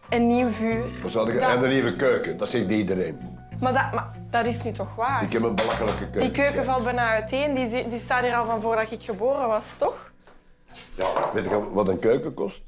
Een 0.10 0.28
nieuw 0.28 0.50
vuur. 0.50 0.84
We 1.02 1.10
zouden 1.10 1.36
Dat- 1.40 1.64
een 1.64 1.70
nieuwe 1.70 1.96
keuken, 1.96 2.38
dat 2.38 2.50
zegt 2.50 2.72
iedereen. 2.72 3.18
Maar 3.60 3.74
dat, 3.74 3.92
maar 3.94 4.08
dat 4.30 4.46
is 4.46 4.64
nu 4.64 4.72
toch 4.72 4.96
waar? 4.96 5.24
Ik 5.24 5.34
heb 5.34 5.44
een 5.44 5.56
belachelijke 5.56 6.00
keuken. 6.10 6.22
Die 6.22 6.32
keuken 6.32 6.66
valt 6.66 6.84
bijna 6.84 7.10
uiteen. 7.10 7.54
Die, 7.54 7.88
die 7.90 8.00
staat 8.00 8.22
hier 8.22 8.36
al 8.36 8.46
van 8.46 8.62
voordat 8.62 8.92
ik 8.92 9.04
geboren 9.04 9.48
was, 9.48 9.76
toch? 9.78 10.14
Ja, 10.98 11.32
weet 11.34 11.44
je 11.44 11.70
wat 11.72 11.88
een 11.88 12.00
keuken 12.00 12.34
kost? 12.34 12.62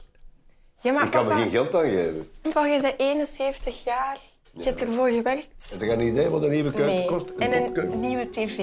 Ja, 0.82 0.92
maar 0.92 1.06
Ik 1.06 1.12
kan 1.12 1.30
er 1.30 1.36
geen 1.38 1.50
geld 1.50 1.76
aan 1.76 1.82
geven. 1.90 2.30
papa, 2.42 2.66
je 2.66 2.82
bent 2.82 3.00
71 3.00 3.84
jaar. 3.84 4.18
Je 4.56 4.64
hebt 4.64 4.82
ervoor 4.82 5.10
gewerkt. 5.10 5.48
Heb 5.72 5.82
je 5.82 5.92
een 5.92 6.08
idee 6.08 6.28
wat 6.28 6.44
een 6.44 6.50
nieuwe 6.52 6.72
keuken 6.72 6.96
Nee. 6.96 7.06
kost? 7.06 7.26
En 7.40 7.52
kopkeuken. 7.52 7.92
een 7.94 8.00
nieuwe 8.00 8.30
tv. 8.32 8.58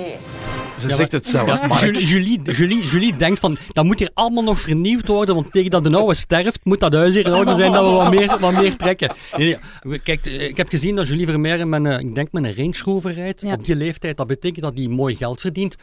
Ze 0.78 0.90
zegt 0.90 1.12
het 1.12 1.26
zelf, 1.26 1.60
Ja, 1.60 1.66
Mark. 1.66 1.80
Julie, 1.80 2.06
Julie, 2.06 2.42
Julie, 2.42 2.82
Julie 2.84 3.16
denkt 3.16 3.40
van, 3.40 3.56
dat 3.72 3.84
moet 3.84 3.98
hier 3.98 4.10
allemaal 4.14 4.42
nog 4.42 4.60
vernieuwd 4.60 5.06
worden, 5.06 5.34
want 5.34 5.52
tegen 5.52 5.70
dat 5.70 5.84
de 5.84 5.96
oude 5.96 6.14
sterft, 6.14 6.58
moet 6.62 6.80
dat 6.80 6.92
huis 6.94 7.14
hier 7.14 7.26
in 7.26 7.34
orde 7.34 7.54
zijn 7.54 7.72
dat 7.72 7.84
we 7.84 7.90
wat 7.90 8.10
meer, 8.10 8.38
wat 8.40 8.52
meer 8.52 8.76
trekken. 8.76 9.12
Nee, 9.36 9.56
nee, 9.82 9.98
Kijk, 9.98 10.26
ik 10.26 10.56
heb 10.56 10.68
gezien 10.68 10.96
dat 10.96 11.08
Julie 11.08 11.26
Vermeijren 11.26 11.68
met 11.68 11.84
een, 11.84 11.98
ik 12.08 12.14
denk 12.14 12.32
met 12.32 12.44
een 12.44 12.54
Range 12.56 12.80
Rover 12.84 13.12
rijdt. 13.12 13.40
Ja. 13.40 13.52
Op 13.52 13.64
die 13.64 13.76
leeftijd, 13.76 14.16
dat 14.16 14.26
betekent 14.26 14.62
dat 14.64 14.72
hij 14.76 14.86
mooi 14.88 15.14
geld 15.14 15.40
verdient. 15.40 15.74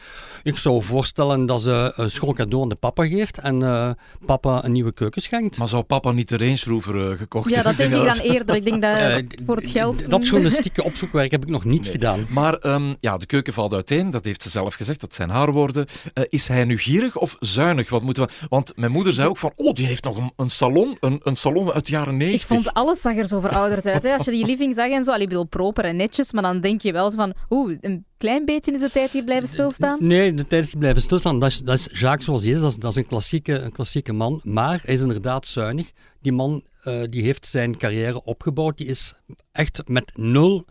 Ik 0.42 0.58
zou 0.58 0.82
voorstellen 0.82 1.46
dat 1.46 1.62
ze 1.62 1.92
een 1.96 2.10
schoon 2.10 2.34
cadeau 2.34 2.62
aan 2.62 2.68
de 2.68 2.74
papa 2.74 3.06
geeft 3.06 3.38
en 3.38 3.62
eh, 3.62 3.90
papa 4.26 4.64
een 4.64 4.72
nieuwe 4.72 4.92
keuken 4.92 5.22
schenkt. 5.22 5.56
Maar 5.56 5.68
zou 5.68 5.82
papa 5.82 6.10
niet 6.12 6.28
de 6.28 6.36
Range 6.36 6.60
Rover 6.66 7.10
eh, 7.10 7.18
gekocht 7.18 7.50
ja, 7.50 7.56
dat 7.62 7.64
hebben? 7.64 7.90
denk 7.90 8.10
ik 8.10 8.22
dan 8.22 8.32
eerder. 8.32 8.54
Ik 8.56 8.64
denk 8.64 8.82
dat 8.82 8.90
Eh, 8.96 9.16
voor 9.46 9.56
het 9.56 9.68
geld... 9.68 10.01
dat, 10.02 10.10
dat 10.10 10.28
journalistieke 10.28 10.84
opzoekwerk 10.84 11.30
heb 11.30 11.42
ik 11.42 11.48
nog 11.48 11.64
niet 11.64 11.86
gedaan. 11.86 12.26
Maar 12.28 12.54
ehm, 12.54 12.94
ja, 13.00 13.16
de 13.16 13.26
keuken 13.26 13.52
valt 13.52 13.72
uiteen, 13.72 14.10
dat 14.10 14.24
heeft 14.24 14.42
ze 14.42 14.50
zelf 14.50 14.74
gezegd, 14.74 15.00
dat 15.00 15.14
zijn 15.14 15.28
haar 15.28 15.52
woorden. 15.52 15.86
Eh, 16.14 16.24
is 16.28 16.48
hij 16.48 16.64
nu 16.64 16.78
gierig 16.78 17.16
of 17.16 17.36
zuinig? 17.40 17.90
Wat 17.90 18.02
moeten 18.02 18.26
we... 18.26 18.32
Want 18.48 18.72
mijn 18.76 18.92
moeder 18.92 19.12
zei 19.12 19.28
ook 19.28 19.38
van, 19.38 19.52
oh, 19.56 19.74
die 19.74 19.86
heeft 19.86 20.04
nog 20.04 20.16
een, 20.16 20.32
een 20.36 20.50
salon, 20.50 20.96
een, 21.00 21.20
een 21.22 21.36
salon 21.36 21.72
uit 21.72 21.86
de 21.86 21.92
jaren 21.92 22.16
90. 22.16 22.42
Ik 22.42 22.62
vond 22.62 22.74
alles 22.74 23.00
zag 23.00 23.16
er 23.16 23.28
zo 23.28 23.40
verouderd 23.40 23.86
uit. 23.86 24.02
Hè. 24.02 24.12
Als 24.12 24.24
je 24.24 24.30
die 24.30 24.46
living 24.46 24.74
zag 24.74 24.90
en 24.90 25.04
zo, 25.04 25.10
allee, 25.10 25.22
ik 25.22 25.28
bedoel, 25.28 25.44
proper 25.44 25.84
en 25.84 25.96
netjes, 25.96 26.32
maar 26.32 26.42
dan 26.42 26.60
denk 26.60 26.80
je 26.80 26.92
wel 26.92 27.10
zo 27.10 27.16
van, 27.16 27.34
oeh, 27.50 27.76
een 27.80 28.04
klein 28.16 28.44
beetje 28.44 28.72
is 28.72 28.80
de 28.80 28.90
tijd 28.90 29.10
hier 29.10 29.24
blijven 29.24 29.48
stilstaan. 29.48 29.96
Nee, 30.00 30.34
de 30.34 30.46
tijd 30.46 30.64
is 30.64 30.70
hier 30.70 30.80
blijven 30.80 31.02
stilstaan. 31.02 31.38
Dat 31.40 31.50
is, 31.50 31.58
dat 31.58 31.78
is 31.78 31.88
Jacques 32.00 32.24
zoals 32.24 32.44
hij 32.44 32.52
is, 32.52 32.60
dat 32.60 32.70
is, 32.70 32.76
dat 32.76 32.90
is 32.90 32.96
een, 32.96 33.06
klassieke, 33.06 33.58
een 33.58 33.72
klassieke 33.72 34.12
man. 34.12 34.40
Maar 34.44 34.80
hij 34.84 34.94
is 34.94 35.00
inderdaad 35.00 35.46
zuinig. 35.46 35.92
Die 36.20 36.32
man 36.32 36.62
eh, 36.82 37.02
die 37.04 37.22
heeft 37.22 37.46
zijn 37.46 37.76
carrière 37.76 38.24
opgebouwd. 38.24 38.76
Die 38.76 38.86
is 38.86 39.14
echt 39.52 39.88
met 39.88 40.12
nul 40.16 40.66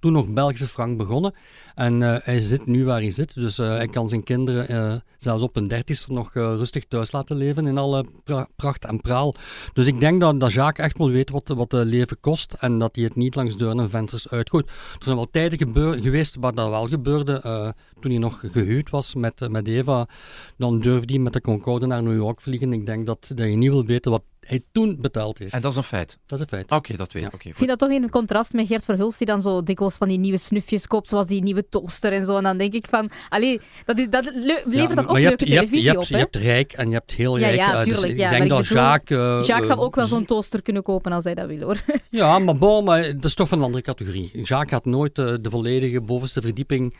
toen 0.00 0.12
nog 0.12 0.28
Belgische 0.28 0.68
frank 0.68 0.96
begonnen. 0.96 1.34
En 1.78 2.02
eh, 2.02 2.16
hij 2.22 2.40
zit 2.40 2.66
nu 2.66 2.84
waar 2.84 3.00
hij 3.00 3.10
zit. 3.10 3.34
Dus 3.34 3.58
eh, 3.58 3.68
hij 3.68 3.86
kan 3.86 4.08
zijn 4.08 4.22
kinderen 4.22 4.70
uh, 4.70 5.00
zelfs 5.16 5.42
op 5.42 5.56
een 5.56 5.68
dertigste 5.68 6.12
nog 6.12 6.32
rustig 6.32 6.84
thuis 6.84 7.12
laten 7.12 7.36
leven 7.36 7.66
in 7.66 7.78
alle 7.78 8.04
pra 8.24 8.48
pracht 8.56 8.84
en 8.84 9.00
praal. 9.00 9.34
Dus 9.72 9.86
ik 9.86 10.00
denk 10.00 10.20
dat, 10.20 10.40
dat 10.40 10.52
Jacques 10.52 10.86
echt 10.86 10.98
wel 10.98 11.10
weet 11.10 11.30
wat, 11.30 11.48
wat 11.48 11.72
het 11.72 11.86
leven 11.86 12.20
kost 12.20 12.52
en 12.52 12.78
dat 12.78 12.96
hij 12.96 13.04
het 13.04 13.16
niet 13.16 13.34
langs 13.34 13.56
deuren 13.56 13.80
en 13.80 13.90
vensters 13.90 14.28
uitgooit. 14.28 14.66
Er 14.66 15.04
zijn 15.04 15.16
wel 15.16 15.30
tijden 15.30 16.02
geweest 16.02 16.36
waar 16.40 16.54
dat 16.54 16.70
wel 16.70 16.88
gebeurde. 16.88 17.40
toen 18.00 18.10
hij 18.10 18.20
nog 18.20 18.40
gehuwd 18.52 18.90
was 18.90 19.14
met, 19.14 19.48
met 19.48 19.66
Eva, 19.66 20.08
dan 20.56 20.80
durfde 20.80 21.12
hij 21.12 21.22
met 21.22 21.32
de 21.32 21.40
Concorde 21.40 21.86
naar 21.86 22.02
New 22.02 22.16
York 22.16 22.40
vliegen. 22.40 22.72
Ik 22.72 22.86
denk 22.86 23.06
dat, 23.06 23.30
dat 23.34 23.48
je 23.48 23.56
niet 23.56 23.70
wil 23.70 23.84
weten 23.84 24.10
wat 24.10 24.22
hij 24.48 24.62
toen 24.72 24.96
betaald 25.00 25.38
heeft. 25.38 25.52
En 25.52 25.60
dat 25.60 25.70
is 25.70 25.76
een 25.76 25.82
feit? 25.82 26.18
Dat 26.26 26.38
is 26.38 26.44
een 26.44 26.50
feit. 26.50 26.70
Oké, 26.70 26.96
dat 26.96 27.12
weet 27.12 27.22
ik. 27.22 27.34
Okay, 27.34 27.50
ik 27.50 27.56
vind 27.56 27.68
dat 27.68 27.78
toch 27.78 27.90
in 27.90 28.10
contrast 28.10 28.52
met 28.52 28.66
Gert 28.66 28.84
Verhulst, 28.84 29.18
die 29.18 29.26
dan 29.26 29.42
zo 29.42 29.62
dikwijls 29.62 29.96
van 29.96 30.08
die 30.08 30.18
nieuwe 30.18 30.38
snufjes 30.38 30.86
koopt, 30.86 31.08
zoals 31.08 31.26
die 31.26 31.42
nieuwe 31.42 31.67
toaster 31.68 32.12
en 32.12 32.26
zo. 32.26 32.36
En 32.36 32.42
dan 32.42 32.56
denk 32.56 32.72
ik 32.72 32.86
van, 32.90 33.10
allee, 33.28 33.60
dat, 33.84 33.98
is, 33.98 34.06
dat 34.10 34.24
levert 34.34 34.74
ja, 34.74 34.86
dan 34.86 35.08
ook 35.08 35.12
leuke 35.12 35.28
hebt, 35.28 35.38
televisie 35.38 35.82
je 35.82 35.88
hebt, 35.88 35.98
op. 35.98 36.04
Je 36.04 36.16
hebt 36.16 36.36
rijk 36.36 36.72
en 36.72 36.88
je 36.88 36.94
hebt 36.94 37.12
heel 37.12 37.38
rijk. 37.38 37.56
Ja, 37.56 37.82
tuurlijk. 37.82 38.00
Dus 38.00 38.02
ik 38.10 38.16
denk 38.16 38.48
dat 38.48 38.58
bedoel, 38.58 38.76
Jacques... 38.76 39.18
Uh, 39.18 39.46
Jacques 39.46 39.66
zal 39.66 39.78
ook 39.78 39.94
wel 39.94 40.06
zo'n 40.06 40.24
toaster 40.24 40.62
kunnen 40.62 40.82
kopen 40.82 41.12
als 41.12 41.24
hij 41.24 41.34
dat 41.34 41.46
wil, 41.46 41.60
hoor. 41.60 41.80
Ja, 42.10 42.38
maar 42.38 42.56
bon, 42.56 42.84
maar 42.84 43.02
dat 43.02 43.24
is 43.24 43.34
toch 43.34 43.48
van 43.48 43.58
een 43.58 43.64
andere 43.64 43.82
categorie. 43.82 44.30
Jacques 44.42 44.70
gaat 44.70 44.84
nooit 44.84 45.18
uh, 45.18 45.34
de 45.40 45.50
volledige 45.50 46.00
bovenste 46.00 46.40
verdieping 46.40 46.96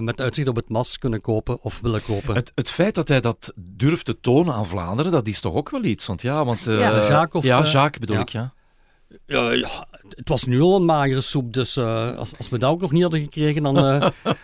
met 0.00 0.20
uitzicht 0.20 0.48
op 0.48 0.56
het 0.56 0.68
mas 0.68 0.98
kunnen 0.98 1.20
kopen 1.20 1.62
of 1.62 1.80
willen 1.80 2.02
kopen. 2.02 2.34
Het, 2.34 2.52
het 2.54 2.70
feit 2.70 2.94
dat 2.94 3.08
hij 3.08 3.20
dat 3.20 3.52
durft 3.56 4.04
te 4.04 4.20
tonen 4.20 4.54
aan 4.54 4.66
Vlaanderen, 4.66 5.12
dat 5.12 5.26
is 5.26 5.40
toch 5.40 5.54
ook 5.54 5.70
wel 5.70 5.84
iets? 5.84 6.06
Want 6.06 6.22
ja, 6.22 6.44
want... 6.44 6.64
ja, 6.64 7.08
Jacques 7.08 7.32
of... 7.32 7.44
Ja, 7.44 7.62
Jacques 7.62 7.98
bedoel 7.98 8.18
ik, 8.18 8.28
ja. 8.28 8.52
Ja, 9.26 9.52
ja, 9.52 9.68
het 10.08 10.28
was 10.28 10.44
nu 10.44 10.60
al 10.60 10.76
een 10.76 10.84
magere 10.84 11.20
soep, 11.20 11.52
dus 11.52 11.76
uh, 11.76 12.16
als, 12.16 12.36
als 12.38 12.48
we 12.48 12.58
dat 12.58 12.70
ook 12.70 12.80
nog 12.80 12.92
niet 12.92 13.02
hadden 13.02 13.20
gekregen, 13.20 13.62
dan... 13.62 13.78
Uh... 13.78 14.06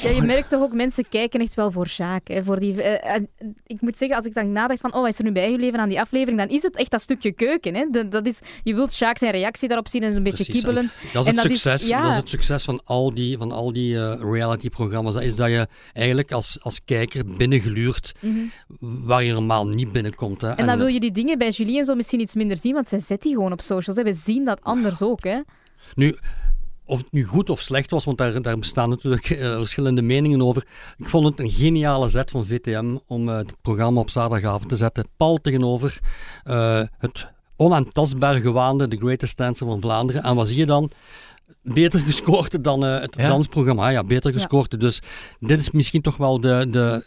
Ja, 0.00 0.10
je 0.10 0.22
merkt 0.22 0.50
toch 0.50 0.62
ook, 0.62 0.72
mensen 0.72 1.08
kijken 1.08 1.40
echt 1.40 1.54
wel 1.54 1.70
voor 1.70 1.86
Jacques. 1.86 2.36
Hè, 2.38 2.44
voor 2.44 2.60
die, 2.60 2.74
uh, 2.74 3.14
en 3.14 3.28
ik 3.66 3.80
moet 3.80 3.96
zeggen, 3.96 4.16
als 4.16 4.26
ik 4.26 4.34
dan 4.34 4.52
nadacht 4.52 4.80
van, 4.80 4.94
oh, 4.94 5.00
hij 5.00 5.10
is 5.10 5.18
er 5.18 5.24
nu 5.24 5.32
bijgebleven 5.32 5.78
aan 5.78 5.88
die 5.88 6.00
aflevering, 6.00 6.38
dan 6.38 6.48
is 6.48 6.62
het 6.62 6.76
echt 6.76 6.90
dat 6.90 7.00
stukje 7.00 7.32
keuken. 7.32 7.74
Hè. 7.74 7.86
De, 7.90 8.08
dat 8.08 8.26
is, 8.26 8.38
je 8.62 8.74
wilt 8.74 8.96
Jacques 8.96 9.18
zijn 9.18 9.32
reactie 9.32 9.68
daarop 9.68 9.88
zien 9.88 10.02
en 10.02 10.16
een 10.16 10.22
beetje 10.22 10.44
Precies, 10.44 10.62
kibbelend. 10.62 10.96
Dat 11.12 11.22
is, 11.22 11.26
het, 11.26 11.36
dat 11.36 11.44
succes, 11.44 11.82
is, 11.82 11.88
ja. 11.88 12.00
dat 12.00 12.10
is 12.10 12.16
het 12.16 12.28
succes 12.28 12.64
van 12.64 12.80
al 12.84 13.14
die, 13.14 13.38
van 13.38 13.52
al 13.52 13.72
die 13.72 13.94
uh, 13.94 14.14
reality-programma's. 14.20 15.14
Dat 15.14 15.22
is 15.22 15.36
dat 15.36 15.48
je 15.48 15.68
eigenlijk 15.92 16.32
als, 16.32 16.58
als 16.62 16.84
kijker 16.84 17.36
binnengluurt 17.36 18.14
mm 18.20 18.50
-hmm. 18.78 19.06
waar 19.06 19.24
je 19.24 19.32
normaal 19.32 19.66
niet 19.66 19.92
binnenkomt. 19.92 20.40
Hè. 20.40 20.48
En, 20.48 20.56
en 20.56 20.66
dan 20.66 20.78
wil 20.78 20.86
je 20.86 21.00
die 21.00 21.12
dingen 21.12 21.38
bij 21.38 21.50
Julie 21.50 21.78
en 21.78 21.84
zo 21.84 21.94
misschien 21.94 22.20
iets 22.20 22.34
minder 22.34 22.58
zien, 22.58 22.74
want 22.74 22.88
zij 22.88 22.98
zet 22.98 23.22
die 23.22 23.34
gewoon 23.34 23.52
op 23.52 23.60
socials. 23.60 23.98
Hè. 23.98 24.04
We 24.04 24.14
zien 24.14 24.44
dat 24.44 24.58
anders 24.62 25.02
ook. 25.02 25.24
Hè. 25.24 25.40
Nu, 25.94 26.16
of 26.88 26.98
het 26.98 27.12
nu 27.12 27.24
goed 27.24 27.50
of 27.50 27.60
slecht 27.60 27.90
was, 27.90 28.04
want 28.04 28.18
daar, 28.18 28.42
daar 28.42 28.58
bestaan 28.58 28.88
natuurlijk 28.88 29.30
uh, 29.30 29.56
verschillende 29.56 30.02
meningen 30.02 30.42
over. 30.42 30.66
Ik 30.98 31.08
vond 31.08 31.24
het 31.24 31.38
een 31.40 31.50
geniale 31.50 32.08
zet 32.08 32.30
van 32.30 32.46
VTM 32.46 32.96
om 33.06 33.28
uh, 33.28 33.36
het 33.36 33.54
programma 33.62 34.00
op 34.00 34.10
zaterdagavond 34.10 34.68
te 34.68 34.76
zetten. 34.76 35.06
Pal 35.16 35.36
tegenover 35.36 35.98
uh, 36.46 36.82
het 36.98 37.26
onaantastbaar 37.56 38.34
gewaande 38.34 38.88
The 38.88 38.96
Greatest 38.96 39.36
Dancer 39.36 39.66
van 39.66 39.80
Vlaanderen. 39.80 40.22
En 40.22 40.34
wat 40.34 40.48
zie 40.48 40.56
je 40.56 40.66
dan? 40.66 40.90
Beter 41.62 42.00
gescoord 42.00 42.64
dan 42.64 42.82
het 42.82 43.16
ja. 43.16 43.28
dansprogramma. 43.28 43.88
Ja, 43.88 44.04
beter 44.04 44.32
gescoord. 44.32 44.72
Ja. 44.72 44.78
Dus 44.78 45.00
dit 45.40 45.60
is 45.60 45.70
misschien 45.70 46.02
toch 46.02 46.16
wel 46.16 46.40
de, 46.40 46.66
de 46.70 47.02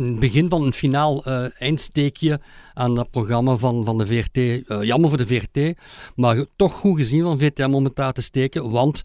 begin 0.00 0.48
van 0.48 0.62
een 0.62 0.72
finaal 0.72 1.28
uh, 1.28 1.44
eindsteekje 1.58 2.40
aan 2.74 2.94
dat 2.94 3.10
programma 3.10 3.56
van, 3.56 3.84
van 3.84 3.98
de 3.98 4.06
VRT. 4.06 4.36
Uh, 4.36 4.82
jammer 4.82 5.08
voor 5.08 5.18
de 5.18 5.26
VRT, 5.26 5.78
maar 6.14 6.44
toch 6.56 6.72
goed 6.72 6.96
gezien 6.96 7.22
van 7.22 7.38
VTM 7.38 7.74
om 7.74 7.84
het 7.84 8.14
te 8.14 8.22
steken. 8.22 8.70
Want 8.70 9.02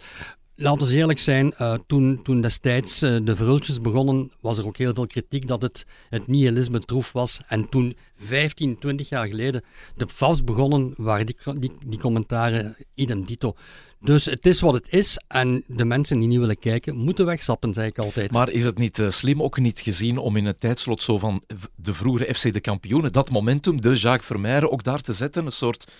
laten 0.55 0.87
we 0.87 0.95
eerlijk 0.95 1.19
zijn, 1.19 1.53
uh, 1.61 1.73
toen, 1.87 2.19
toen 2.23 2.41
destijds 2.41 2.99
de 2.99 3.35
verhultjes 3.35 3.81
begonnen, 3.81 4.31
was 4.41 4.57
er 4.57 4.65
ook 4.65 4.77
heel 4.77 4.93
veel 4.93 5.07
kritiek 5.07 5.47
dat 5.47 5.61
het, 5.61 5.85
het 6.09 6.27
nihilisme 6.27 6.79
troef 6.79 7.11
was. 7.11 7.41
En 7.47 7.69
toen, 7.69 7.95
15, 8.17 8.79
20 8.79 9.09
jaar 9.09 9.27
geleden, 9.27 9.63
de 9.95 10.07
FAS 10.07 10.43
begonnen, 10.43 10.93
waren 10.97 11.25
die, 11.25 11.71
die, 11.85 11.99
commentaren 11.99 12.75
idem 12.93 13.25
dito. 13.25 13.51
Dus 13.99 14.25
het 14.25 14.45
is 14.45 14.61
wat 14.61 14.73
het 14.73 14.93
is 14.93 15.19
en 15.27 15.63
de 15.67 15.85
mensen 15.85 16.19
die 16.19 16.27
niet 16.27 16.39
willen 16.39 16.59
kijken, 16.59 16.95
moeten 16.95 17.25
wegstappen, 17.25 17.73
zei 17.73 17.87
ik 17.87 17.99
altijd. 17.99 18.31
Maar 18.31 18.49
is 18.49 18.65
het 18.65 18.77
niet 18.77 18.97
uh, 18.97 19.09
slim 19.09 19.43
ook 19.43 19.59
niet 19.59 19.79
gezien 19.79 20.17
om 20.17 20.35
in 20.35 20.45
het 20.45 20.59
tijdslot 20.59 21.03
zo 21.03 21.17
van 21.17 21.43
de 21.75 21.93
vroegere 21.93 22.33
FC 22.33 22.53
de 22.53 22.59
kampioenen, 22.59 23.13
dat 23.13 23.29
momentum, 23.29 23.81
de 23.81 23.93
Jacques 23.93 24.25
Vermeijren, 24.25 24.71
ook 24.71 24.83
daar 24.83 25.01
te 25.01 25.13
zetten? 25.13 25.45
Een 25.45 25.51
soort... 25.51 25.91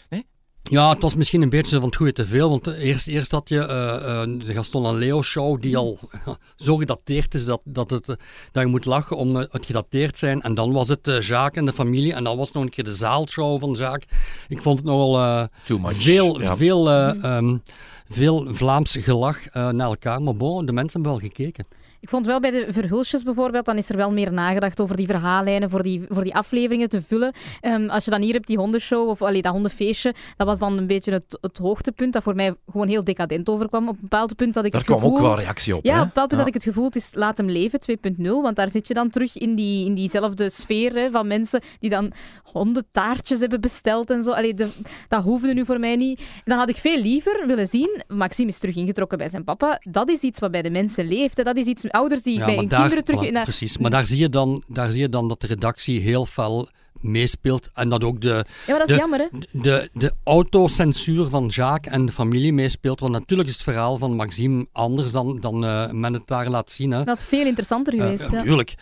Ja, 0.69 0.89
het 0.89 1.01
was 1.01 1.15
misschien 1.15 1.41
een 1.41 1.49
beetje 1.49 1.75
van 1.75 1.85
het 1.85 1.95
goede 1.95 2.13
te 2.13 2.25
veel. 2.25 2.49
Want 2.49 2.67
eerst, 2.67 3.07
eerst 3.07 3.31
had 3.31 3.49
je 3.49 3.55
uh, 3.55 4.27
uh, 4.27 4.45
de 4.47 4.53
Gaston 4.53 4.85
en 4.85 4.95
Leo 4.95 5.21
show, 5.21 5.61
die 5.61 5.77
al 5.77 5.99
uh, 6.27 6.33
zo 6.55 6.75
gedateerd 6.75 7.33
is 7.33 7.45
dat, 7.45 7.61
dat, 7.65 7.89
het, 7.89 8.05
dat 8.05 8.17
je 8.63 8.65
moet 8.65 8.85
lachen 8.85 9.17
om 9.17 9.35
het 9.35 9.65
gedateerd 9.65 10.17
zijn. 10.17 10.41
En 10.41 10.53
dan 10.53 10.71
was 10.71 10.87
het 10.87 11.05
Jacques 11.19 11.55
en 11.55 11.65
de 11.65 11.73
familie. 11.73 12.13
En 12.13 12.23
dan 12.23 12.37
was 12.37 12.51
nog 12.51 12.63
een 12.63 12.69
keer 12.69 12.83
de 12.83 12.93
zaalshow 12.93 13.59
van 13.59 13.73
Jacques. 13.73 14.19
Ik 14.47 14.61
vond 14.61 14.77
het 14.77 14.87
nogal 14.87 15.47
veel, 15.83 16.41
ja. 16.41 16.57
veel, 16.57 16.91
um, 17.25 17.61
veel 18.09 18.47
Vlaams 18.53 18.97
gelach 18.99 19.53
naar 19.53 19.87
elkaar. 19.87 20.21
Maar 20.21 20.35
bon, 20.35 20.65
de 20.65 20.71
mensen 20.71 21.01
hebben 21.01 21.19
wel 21.19 21.29
gekeken. 21.29 21.65
Ik 22.05 22.11
vond 22.11 22.25
wel 22.25 22.39
bij 22.39 22.51
de 22.51 22.65
verhulsjes 22.69 23.23
bijvoorbeeld, 23.23 23.65
dan 23.65 23.77
is 23.77 23.89
er 23.89 23.97
wel 23.97 24.09
meer 24.09 24.33
nagedacht 24.33 24.81
over 24.81 24.95
die 24.97 25.05
verhaallijnen 25.05 25.69
voor 25.69 25.83
die, 25.83 26.05
voor 26.09 26.23
die 26.23 26.35
afleveringen 26.35 26.89
te 26.89 27.01
vullen. 27.01 27.33
Um, 27.61 27.89
als 27.89 28.05
je 28.05 28.11
dan 28.11 28.21
hier 28.21 28.33
hebt 28.33 28.47
die 28.47 28.57
hondenshow 28.57 29.09
of 29.09 29.21
allee, 29.21 29.41
dat 29.41 29.51
hondenfeestje, 29.51 30.13
dat 30.37 30.47
was 30.47 30.59
dan 30.59 30.77
een 30.77 30.87
beetje 30.87 31.11
het, 31.11 31.37
het 31.41 31.57
hoogtepunt 31.57 32.13
dat 32.13 32.23
voor 32.23 32.35
mij 32.35 32.55
gewoon 32.71 32.87
heel 32.87 33.03
decadent 33.03 33.49
overkwam. 33.49 33.87
Op 33.87 33.95
een 33.95 34.01
bepaald 34.01 34.35
punt 34.35 34.53
dat 34.53 34.65
ik 34.65 34.71
daar 34.71 34.81
het 34.81 34.89
gevoel... 34.89 35.11
kwam 35.11 35.23
ook 35.23 35.27
wel 35.27 35.39
reactie 35.43 35.75
op. 35.75 35.85
Ja, 35.85 35.91
hè? 35.91 35.97
op 35.97 36.01
een 36.01 36.07
bepaald 36.07 36.27
punt 36.27 36.39
ja. 36.39 36.45
dat 36.45 36.55
ik 36.55 36.61
het 36.63 36.73
gevoel, 36.73 36.85
het 36.85 36.95
is 36.95 37.09
laat 37.13 37.37
hem 37.37 37.49
leven 37.49 37.79
2.0, 38.15 38.21
want 38.21 38.55
daar 38.55 38.69
zit 38.69 38.87
je 38.87 38.93
dan 38.93 39.09
terug 39.09 39.37
in, 39.37 39.55
die, 39.55 39.85
in 39.85 39.95
diezelfde 39.95 40.49
sfeer 40.49 40.93
hè, 40.93 41.09
van 41.09 41.27
mensen 41.27 41.61
die 41.79 41.89
dan 41.89 42.11
hondentaartjes 42.43 43.39
hebben 43.39 43.61
besteld 43.61 44.09
en 44.09 44.23
zo. 44.23 44.31
Allee, 44.31 44.53
de, 44.53 44.69
dat 45.07 45.23
hoefde 45.23 45.53
nu 45.53 45.65
voor 45.65 45.79
mij 45.79 45.95
niet. 45.95 46.41
Dan 46.43 46.57
had 46.57 46.69
ik 46.69 46.77
veel 46.77 47.01
liever 47.01 47.43
willen 47.47 47.67
zien, 47.67 48.03
Maxime 48.07 48.49
is 48.49 48.57
terug 48.57 48.75
ingetrokken 48.75 49.17
bij 49.17 49.29
zijn 49.29 49.43
papa. 49.43 49.79
Dat 49.81 50.09
is 50.09 50.21
iets 50.21 50.39
wat 50.39 50.51
bij 50.51 50.61
de 50.61 50.69
mensen 50.69 51.07
leeft. 51.07 51.37
Hè. 51.37 51.43
Dat 51.43 51.57
is 51.57 51.65
iets, 51.65 51.85
ouders 51.95 52.23
die 52.23 52.37
ja, 52.37 52.45
bij 52.45 52.55
hun 52.55 52.67
daar, 52.67 52.79
kinderen 52.79 53.03
terug... 53.03 53.25
voilà, 53.25 53.31
naar... 53.31 53.43
Precies, 53.43 53.77
maar 53.77 53.91
daar 53.91 54.05
zie, 54.05 54.19
je 54.19 54.29
dan, 54.29 54.63
daar 54.67 54.91
zie 54.91 55.01
je 55.01 55.09
dan 55.09 55.27
dat 55.27 55.41
de 55.41 55.47
redactie 55.47 56.01
heel 56.01 56.25
fel 56.25 56.69
meespeelt 56.99 57.69
en 57.73 57.89
dat 57.89 58.03
ook 58.03 58.21
de, 58.21 58.29
Ja, 58.29 58.43
maar 58.67 58.79
dat 58.79 58.89
is 58.89 58.95
de, 58.95 59.01
jammer, 59.01 59.19
hè? 59.19 59.39
de, 59.51 59.89
de 59.93 60.13
autocensuur 60.23 61.25
van 61.25 61.47
Jacques 61.47 61.93
en 61.93 62.05
de 62.05 62.11
familie 62.11 62.53
meespeelt. 62.53 62.99
Want 62.99 63.11
natuurlijk 63.11 63.49
is 63.49 63.55
het 63.55 63.63
verhaal 63.63 63.97
van 63.97 64.15
Maxime 64.15 64.67
anders 64.71 65.11
dan, 65.11 65.39
dan 65.39 65.63
uh, 65.63 65.91
men 65.91 66.13
het 66.13 66.27
daar 66.27 66.49
laat 66.49 66.71
zien. 66.71 66.91
Hè. 66.91 66.97
Dat 66.97 67.07
had 67.07 67.23
veel 67.23 67.45
interessanter 67.45 67.93
geweest. 67.93 68.25
Uh, 68.25 68.31
ja. 68.31 68.41
Tuurlijk. 68.41 68.75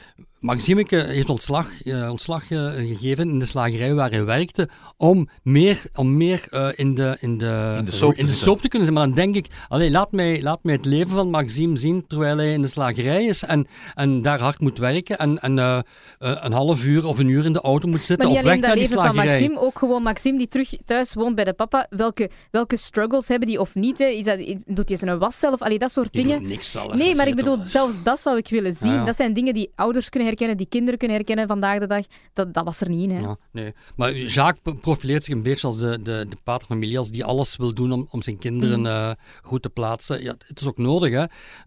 Maximeke 0.43 0.95
heeft 0.95 1.29
ontslag, 1.29 1.85
uh, 1.85 2.09
ontslag 2.09 2.49
uh, 2.49 2.71
gegeven 2.73 3.29
in 3.29 3.39
de 3.39 3.45
slagerij 3.45 3.93
waar 3.93 4.09
hij 4.09 4.25
werkte 4.25 4.69
om 4.97 5.29
meer, 5.43 5.81
om 5.95 6.17
meer 6.17 6.47
uh, 6.51 6.67
in, 6.75 6.95
de, 6.95 7.17
in, 7.19 7.37
de, 7.37 7.75
in 7.77 7.85
de, 7.85 7.91
soap, 7.91 8.13
in 8.13 8.25
de 8.25 8.33
soap 8.33 8.61
te 8.61 8.67
kunnen 8.67 8.87
zijn. 8.87 8.99
Maar 8.99 9.07
dan 9.07 9.15
denk 9.15 9.35
ik, 9.35 9.47
allee, 9.67 9.91
laat, 9.91 10.11
mij, 10.11 10.41
laat 10.41 10.63
mij 10.63 10.73
het 10.73 10.85
leven 10.85 11.13
van 11.13 11.29
Maxime 11.29 11.77
zien 11.77 12.07
terwijl 12.07 12.37
hij 12.37 12.53
in 12.53 12.61
de 12.61 12.67
slagerij 12.67 13.25
is 13.25 13.43
en, 13.43 13.67
en 13.93 14.21
daar 14.21 14.39
hard 14.39 14.59
moet 14.59 14.77
werken 14.77 15.17
en, 15.17 15.39
en 15.41 15.57
een 16.17 16.53
half 16.53 16.83
uur 16.83 17.05
of 17.07 17.19
een 17.19 17.27
uur 17.27 17.45
in 17.45 17.53
de 17.53 17.61
auto 17.61 17.87
moet 17.87 18.02
zitten 18.03 18.27
maar 18.27 18.37
op 18.37 18.43
weg 18.43 18.53
dat 18.59 18.65
naar 18.67 18.75
die 18.75 18.87
slagerij. 18.87 19.13
Van 19.13 19.25
Maxime, 19.25 19.59
ook 19.59 19.77
gewoon 19.77 20.03
Maxime 20.03 20.37
die 20.37 20.47
terug 20.47 20.73
thuis 20.85 21.13
woont 21.13 21.35
bij 21.35 21.43
de 21.43 21.53
papa. 21.53 21.87
Welke, 21.89 22.29
welke 22.51 22.77
struggles 22.77 23.27
hebben 23.27 23.47
die 23.47 23.59
of 23.59 23.75
niet? 23.75 23.99
Hè? 23.99 24.05
Is 24.05 24.25
dat, 24.25 24.39
doet 24.65 24.89
hij 24.89 24.97
zijn 24.97 25.19
was 25.19 25.39
zelf? 25.39 25.61
Allee, 25.61 25.77
dat 25.77 25.91
soort 25.91 26.11
die 26.11 26.23
dingen. 26.23 26.39
Doet 26.39 26.49
niks 26.49 26.71
zelf. 26.71 26.93
Nee, 26.93 27.15
maar 27.15 27.27
ik 27.27 27.35
bedoel, 27.35 27.57
zelfs 27.65 28.03
dat 28.03 28.19
zou 28.19 28.37
ik 28.37 28.47
willen 28.49 28.73
zien. 28.73 28.91
Ja. 28.91 29.05
Dat 29.05 29.15
zijn 29.15 29.33
dingen 29.33 29.53
die 29.53 29.71
ouders 29.75 30.09
kunnen 30.09 30.27
herkennen, 30.27 30.57
die 30.57 30.67
kinderen 30.69 30.99
kunnen 30.99 31.17
herkennen 31.17 31.47
vandaag 31.47 31.79
de 31.79 31.87
dag. 31.87 32.05
Dat, 32.33 32.53
dat 32.53 32.63
was 32.63 32.81
er 32.81 32.89
niet 32.89 33.09
in. 33.09 33.15
Hè. 33.15 33.21
Ja, 33.21 33.37
nee. 33.51 33.73
Maar 33.95 34.13
Jacques 34.13 34.75
profileert 34.81 35.23
zich 35.23 35.33
een 35.33 35.41
beetje 35.41 35.67
als 35.67 35.77
de, 35.79 35.99
de, 36.01 36.25
de 36.29 36.37
pater 36.43 36.67
familias 36.67 37.09
die 37.09 37.25
alles 37.25 37.57
wil 37.57 37.73
doen 37.73 37.91
om, 37.91 38.07
om 38.11 38.21
zijn 38.21 38.37
kinderen 38.37 38.71
Mm. 38.79 38.85
uh, 38.85 39.11
goed 39.41 39.61
te 39.61 39.69
plaatsen. 39.69 40.23
Ja, 40.23 40.35
het 40.47 40.61
is 40.61 40.67
ook 40.67 40.77
nodig. 40.77 41.11
Hè. 41.11 41.23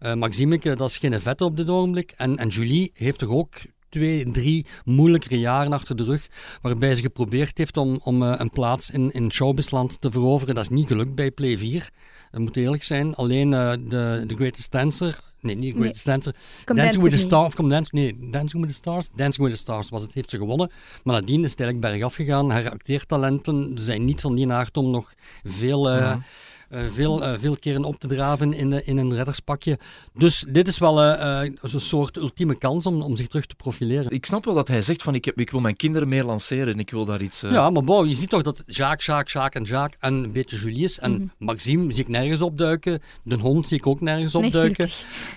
Uh, 0.09 0.13
Maximeke, 0.13 0.75
dat 0.75 0.89
is 0.89 0.97
geen 0.97 1.21
vet 1.21 1.41
op 1.41 1.57
dit 1.57 1.69
ogenblik. 1.69 2.13
En, 2.17 2.37
en 2.37 2.47
Julie 2.47 2.91
heeft 2.93 3.19
toch 3.19 3.29
ook 3.29 3.55
twee, 3.97 4.31
drie 4.31 4.65
moeilijkere 4.85 5.39
jaren 5.39 5.73
achter 5.73 5.95
de 5.95 6.03
rug, 6.03 6.27
waarbij 6.61 6.95
ze 6.95 7.01
geprobeerd 7.01 7.57
heeft 7.57 7.77
om, 7.77 7.99
om 8.03 8.23
eh, 8.23 8.33
een 8.37 8.49
plaats 8.49 8.89
in, 8.91 9.11
in 9.11 9.31
showbizland 9.31 10.01
te 10.01 10.11
veroveren. 10.11 10.55
Dat 10.55 10.63
is 10.63 10.69
niet 10.69 10.87
gelukt 10.87 11.15
bij 11.15 11.31
Play 11.31 11.57
4. 11.57 11.89
Dat 12.31 12.41
moet 12.41 12.57
eerlijk 12.57 12.83
zijn. 12.83 13.15
Alleen 13.15 13.53
eh, 13.53 13.71
de, 13.71 14.23
de 14.27 14.35
Greatest 14.35 14.71
Dancer, 14.71 15.19
nee, 15.41 15.55
niet 15.55 15.73
The 15.73 15.79
Greatest 15.79 16.05
Dancer, 16.05 16.35
Come 16.65 16.81
Dancing 16.81 17.03
with 17.03 17.11
the. 17.11 17.17
Stars, 17.17 17.55
Come 17.55 17.69
Dance, 17.69 17.89
nee, 17.93 18.17
Dancing 18.31 18.61
with 18.61 18.71
the 18.71 18.77
Stars, 18.77 19.09
Dancing 19.15 19.45
with 19.47 19.55
the 19.55 19.61
Stars 19.61 19.89
was 19.89 20.01
het, 20.01 20.13
heeft 20.13 20.29
ze 20.29 20.37
gewonnen. 20.37 20.71
Maar 21.03 21.13
nadien 21.15 21.43
is 21.43 21.51
het 21.51 21.59
eigenlijk 21.59 21.91
bergaf 21.91 22.15
gegaan. 22.15 22.51
Haar 22.51 22.69
acteertalenten 22.71 23.71
zijn 23.73 24.05
niet 24.05 24.21
van 24.21 24.35
die 24.35 24.51
aard 24.51 24.77
om 24.77 24.91
nog 24.91 25.13
veel... 25.43 25.89
eh, 25.89 25.97
Ja. 25.97 26.21
Eh, 26.69 26.81
veel, 26.93 27.23
eh, 27.23 27.39
veel 27.39 27.57
keren 27.57 27.83
op 27.83 27.99
te 27.99 28.07
draven 28.07 28.53
in, 28.53 28.69
de, 28.69 28.83
in 28.83 28.97
een 28.97 29.13
redderspakje. 29.15 29.79
Dus 30.13 30.45
dit 30.49 30.67
is 30.67 30.77
wel 30.77 31.01
eh, 31.01 31.41
eh, 31.45 31.51
zo'n 31.61 31.79
soort 31.79 32.17
ultieme 32.17 32.55
kans 32.57 32.85
om, 32.85 33.01
om 33.01 33.15
zich 33.15 33.27
terug 33.27 33.45
te 33.45 33.55
profileren. 33.55 34.11
Ik 34.11 34.25
snap 34.25 34.45
wel 34.45 34.53
dat 34.53 34.67
hij 34.67 34.81
zegt 34.81 35.01
van 35.03 35.15
ik, 35.15 35.25
heb, 35.25 35.39
ik 35.39 35.51
wil 35.51 35.59
mijn 35.59 35.75
kinderen 35.75 36.07
meer 36.07 36.23
lanceren 36.23 36.73
en 36.73 36.79
ik 36.79 36.89
wil 36.89 37.05
daar 37.05 37.21
iets... 37.21 37.43
eh, 37.43 37.51
Ja, 37.51 37.69
maar 37.69 37.83
bon, 37.83 38.09
je 38.09 38.15
ziet 38.15 38.29
toch 38.29 38.41
dat 38.41 38.63
Jacques, 38.65 39.05
Jacques, 39.05 39.33
Jacques 39.33 39.63
en 39.63 39.69
Jacques 39.69 39.97
en 40.01 40.13
een 40.23 40.31
beetje 40.31 40.57
Julius 40.57 40.99
en 40.99 41.11
Mhm. 41.17 41.25
Maxime 41.37 41.93
zie 41.93 42.03
ik 42.03 42.09
nergens 42.09 42.41
opduiken. 42.41 43.01
De 43.23 43.35
hond 43.35 43.67
zie 43.67 43.77
ik 43.77 43.87
ook 43.87 44.01
nergens 44.01 44.35
opduiken. 44.35 44.89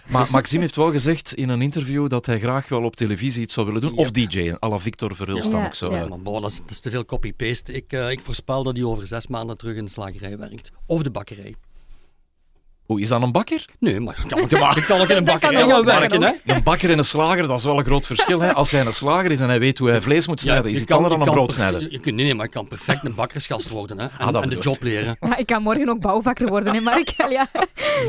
Maar 0.07 0.23
Dus- 0.23 0.31
Maxime 0.31 0.63
heeft 0.63 0.77
wel 0.77 0.91
gezegd 0.91 1.35
in 1.35 1.49
een 1.49 1.63
interview 1.63 2.09
dat 2.09 2.27
hij 2.27 2.39
graag 2.41 2.69
wel 2.69 2.83
op 2.83 2.97
televisie 2.97 3.43
iets 3.43 3.55
zou 3.55 3.67
willen 3.67 3.81
doen. 3.81 3.95
Of 3.97 4.11
DJ, 4.11 4.53
à 4.65 4.69
la 4.69 4.79
Victor 4.79 5.17
Verhulst 5.17 5.45
Ja. 5.45 5.51
dan 5.51 5.65
ook 5.65 5.75
zo. 5.75 5.91
ja. 5.91 6.03
eh. 6.03 6.09
Maar 6.09 6.21
bon, 6.21 6.43
dat, 6.43 6.51
is, 6.51 6.57
dat 6.57 6.71
is 6.71 6.81
te 6.81 6.91
veel 6.91 7.05
copy-paste. 7.05 7.73
Ik, 7.73 7.93
eh, 7.93 8.11
ik 8.11 8.21
voorspel 8.21 8.63
dat 8.63 8.77
hij 8.77 8.85
over 8.85 9.07
zes 9.07 9.27
maanden 9.27 9.57
terug 9.59 9.77
in 9.77 9.85
de 9.85 9.91
slagerij 9.91 10.39
werkt. 10.39 10.71
Of 10.87 11.03
de 11.03 11.11
bakkerij. 11.21 11.55
Oeh, 12.91 13.01
is 13.01 13.09
dat 13.09 13.23
een 13.23 13.33
bakker? 13.33 13.65
Nee, 13.79 14.01
maar 14.01 14.19
ik 14.23 14.29
kan 14.29 14.41
ook, 14.41 14.77
ik 14.77 14.85
kan 14.85 15.01
ook 15.01 15.09
in 15.09 15.17
een 15.17 15.25
dat 15.25 15.41
werken. 15.85 16.09
kan 16.21 16.23
Hè? 16.45 16.55
Een 16.55 16.63
bakker 16.63 16.91
en 16.91 16.99
een 16.99 17.05
slager, 17.05 17.49
dat 17.49 17.59
is 17.59 17.65
wel 17.65 17.79
een 17.79 17.85
groot 17.85 18.07
verschil. 18.07 18.41
Hè? 18.41 18.53
Als 18.61 18.71
hij 18.71 18.81
een 18.81 18.93
slager 18.93 19.31
is 19.31 19.41
en 19.41 19.49
hij 19.49 19.59
weet 19.59 19.79
hoe 19.79 19.89
hij 19.89 20.01
vlees 20.01 20.27
moet 20.27 20.41
snijden, 20.41 20.71
is 20.71 20.77
je 20.77 20.83
iets 20.83 20.93
anders 20.95 21.15
dan 21.15 21.19
je 21.19 21.25
een 21.27 21.31
kan 21.37 21.45
brood 21.45 21.57
perfe- 21.57 21.69
snijden. 21.69 21.91
je 21.93 21.99
kunt- 22.01 22.15
nee, 22.15 22.25
nee, 22.25 22.35
maar 22.35 22.45
ik 22.45 22.51
kan 22.51 22.69
perfect 22.69 23.05
een 23.05 23.15
bakkersgast 23.15 23.69
worden. 23.71 23.99
Hè? 23.99 24.07
En, 24.19 24.33
dat 24.33 24.43
en 24.43 24.49
de 24.49 24.59
job 24.59 24.77
leren. 24.83 25.17
Ja, 25.21 25.37
ik 25.37 25.47
kan 25.47 25.63
morgen 25.63 25.89
ook 25.89 26.01
bouwvakker 26.01 26.47
worden, 26.49 26.75
hè, 26.75 26.81
Mark? 26.81 27.09
Ja. 27.31 27.49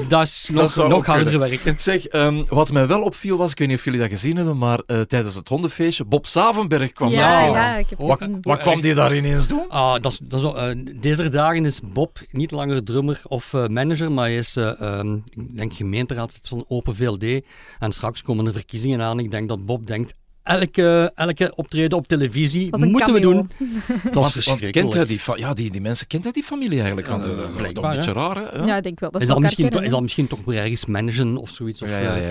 Dat 0.08 0.22
is 0.24 0.50
nog, 0.54 1.06
harder 1.06 1.40
werken. 1.40 1.76
Zeg, 1.78 2.08
ehm, 2.08 2.44
wat 2.48 2.72
mij 2.72 2.88
wel 2.88 3.02
opviel 3.02 3.38
was, 3.38 3.52
ik 3.52 3.58
weet 3.60 3.68
niet 3.68 3.78
of 3.78 3.84
jullie 3.84 4.00
dat 4.00 4.10
gezien 4.10 4.36
hebben, 4.36 4.58
maar 4.58 4.80
eh, 4.88 5.00
tijdens 5.02 5.36
het 5.36 5.48
hondenfeestje, 5.48 6.06
Bob 6.06 6.26
Savenberg 6.28 6.92
kwam 6.92 7.10
Ja, 7.10 7.18
daar. 7.42 7.50
ja, 7.52 7.76
ik 7.76 7.86
heb 7.90 7.98
het 8.00 8.08
Wat, 8.08 8.18
gezien. 8.18 8.38
wat 8.42 8.60
kwam 8.60 8.82
die 8.82 8.94
daar 8.94 9.16
ineens 9.16 9.48
doen? 9.48 9.66
Ah, 9.70 9.94
dat 10.02 10.12
is, 10.12 10.20
dat 10.22 10.44
is, 10.56 10.62
eh, 10.62 10.94
deze 11.02 11.30
dagen 11.30 11.66
is 11.66 11.80
Bob 11.84 12.18
niet 12.32 12.52
langer 12.52 12.84
drummer 12.84 13.22
of 13.28 13.54
eh, 13.54 13.68
manager, 13.68 14.12
maar 14.12 14.26
hij 14.26 14.38
is, 14.38 14.58
eh, 14.80 15.00
ehm, 15.00 15.16
ik 15.16 15.56
denk, 15.56 15.74
gemeenteraadslid 15.74 16.48
van 16.48 16.66
Open 16.68 16.96
VLD. 16.96 17.46
En 17.80 17.92
straks 17.92 18.22
komen 18.22 18.46
er 18.46 18.52
verkiezingen 18.52 19.02
aan. 19.02 19.20
Ik 19.20 19.32
denk 19.32 19.50
dat 19.50 19.66
Bob 19.66 19.88
denkt, 19.88 20.14
elke, 20.44 21.12
elke 21.16 21.52
optreden 21.56 21.98
op 21.98 22.08
televisie 22.08 22.78
moeten 22.78 23.14
we 23.14 23.20
doen. 23.20 23.50
Dat 24.12 24.36
is 24.36 24.46
Want, 24.46 24.70
kent 24.70 24.94
hij 24.94 25.06
die, 25.06 25.20
ja, 25.36 25.54
die, 25.54 25.72
die 25.72 25.82
mensen, 25.82 26.08
kent 26.08 26.24
hij 26.24 26.32
die 26.32 26.44
familie 26.44 26.78
eigenlijk? 26.78 27.08
Want 27.08 27.26
Ja, 27.26 27.32
eh, 27.32 27.38
dat 27.38 27.50
is 27.50 27.56
blijkbaar, 27.56 27.92
een 27.92 27.98
beetje 27.98 28.14
raar, 28.14 28.36
hè? 28.36 28.42
Ja. 28.60 28.66
Ja, 28.66 28.78
ik 28.78 28.84
denk 28.84 29.00
wel. 29.00 29.12
Dat 29.12 29.22
zal, 29.22 29.30
elkaar 29.30 29.42
misschien, 29.44 29.66
kennen, 29.66 29.84
hè. 29.84 29.90
zal 29.90 30.02
misschien 30.02 30.28
toch 30.28 30.40
weer 30.46 30.60
ergens 30.62 30.86
managen 30.86 31.38
of 31.38 31.50
zoiets. 31.50 31.82
Of 31.82 31.90
Ja, 31.90 32.00
ja, 32.00 32.16
eh, 32.16 32.22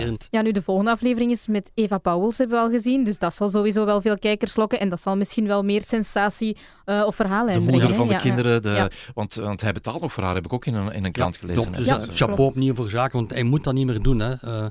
ja, 0.00 0.12
ja. 0.30 0.42
nu 0.42 0.52
de 0.52 0.62
volgende 0.62 0.90
aflevering 0.90 1.30
is 1.30 1.46
met 1.46 1.70
Eva 1.74 1.98
Pauwels, 1.98 2.38
hebben 2.38 2.56
we 2.56 2.62
al 2.62 2.70
gezien. 2.70 3.04
Dus 3.04 3.18
dat 3.18 3.34
zal 3.34 3.48
sowieso 3.48 3.84
wel 3.84 4.00
veel 4.00 4.18
kijkers 4.18 4.56
lokken. 4.56 4.80
En 4.80 4.88
dat 4.88 5.00
zal 5.00 5.16
misschien 5.16 5.46
wel 5.46 5.62
meer 5.62 5.82
sensatie 5.82 6.56
eh 6.84 7.02
of 7.06 7.14
verhalen 7.16 7.46
De 7.54 7.60
brengen. 7.60 7.70
moeder 7.72 7.94
van 7.94 8.08
de 8.08 8.16
kinderen, 8.16 8.62
de, 8.62 8.70
Ja. 8.70 8.90
want, 9.14 9.34
want 9.34 9.60
hij 9.60 9.72
betaalt 9.72 10.00
nog 10.00 10.12
voor 10.12 10.22
haar, 10.24 10.34
heb 10.34 10.44
ik 10.44 10.52
ook 10.52 10.66
in 10.66 10.74
een, 10.74 10.92
in 10.92 11.04
een 11.04 11.12
krant 11.12 11.36
gelezen. 11.36 11.72
Dus 11.72 11.86
Ja, 11.86 11.96
eh, 11.96 12.02
chapeau 12.02 12.34
klopt. 12.34 12.56
opnieuw 12.56 12.74
voor 12.74 12.90
zaken, 12.90 13.18
want 13.18 13.30
hij 13.30 13.42
moet 13.42 13.64
dat 13.64 13.74
niet 13.74 13.86
meer 13.86 14.02
doen. 14.02 14.18
Hè. 14.18 14.32
Eh, 14.34 14.66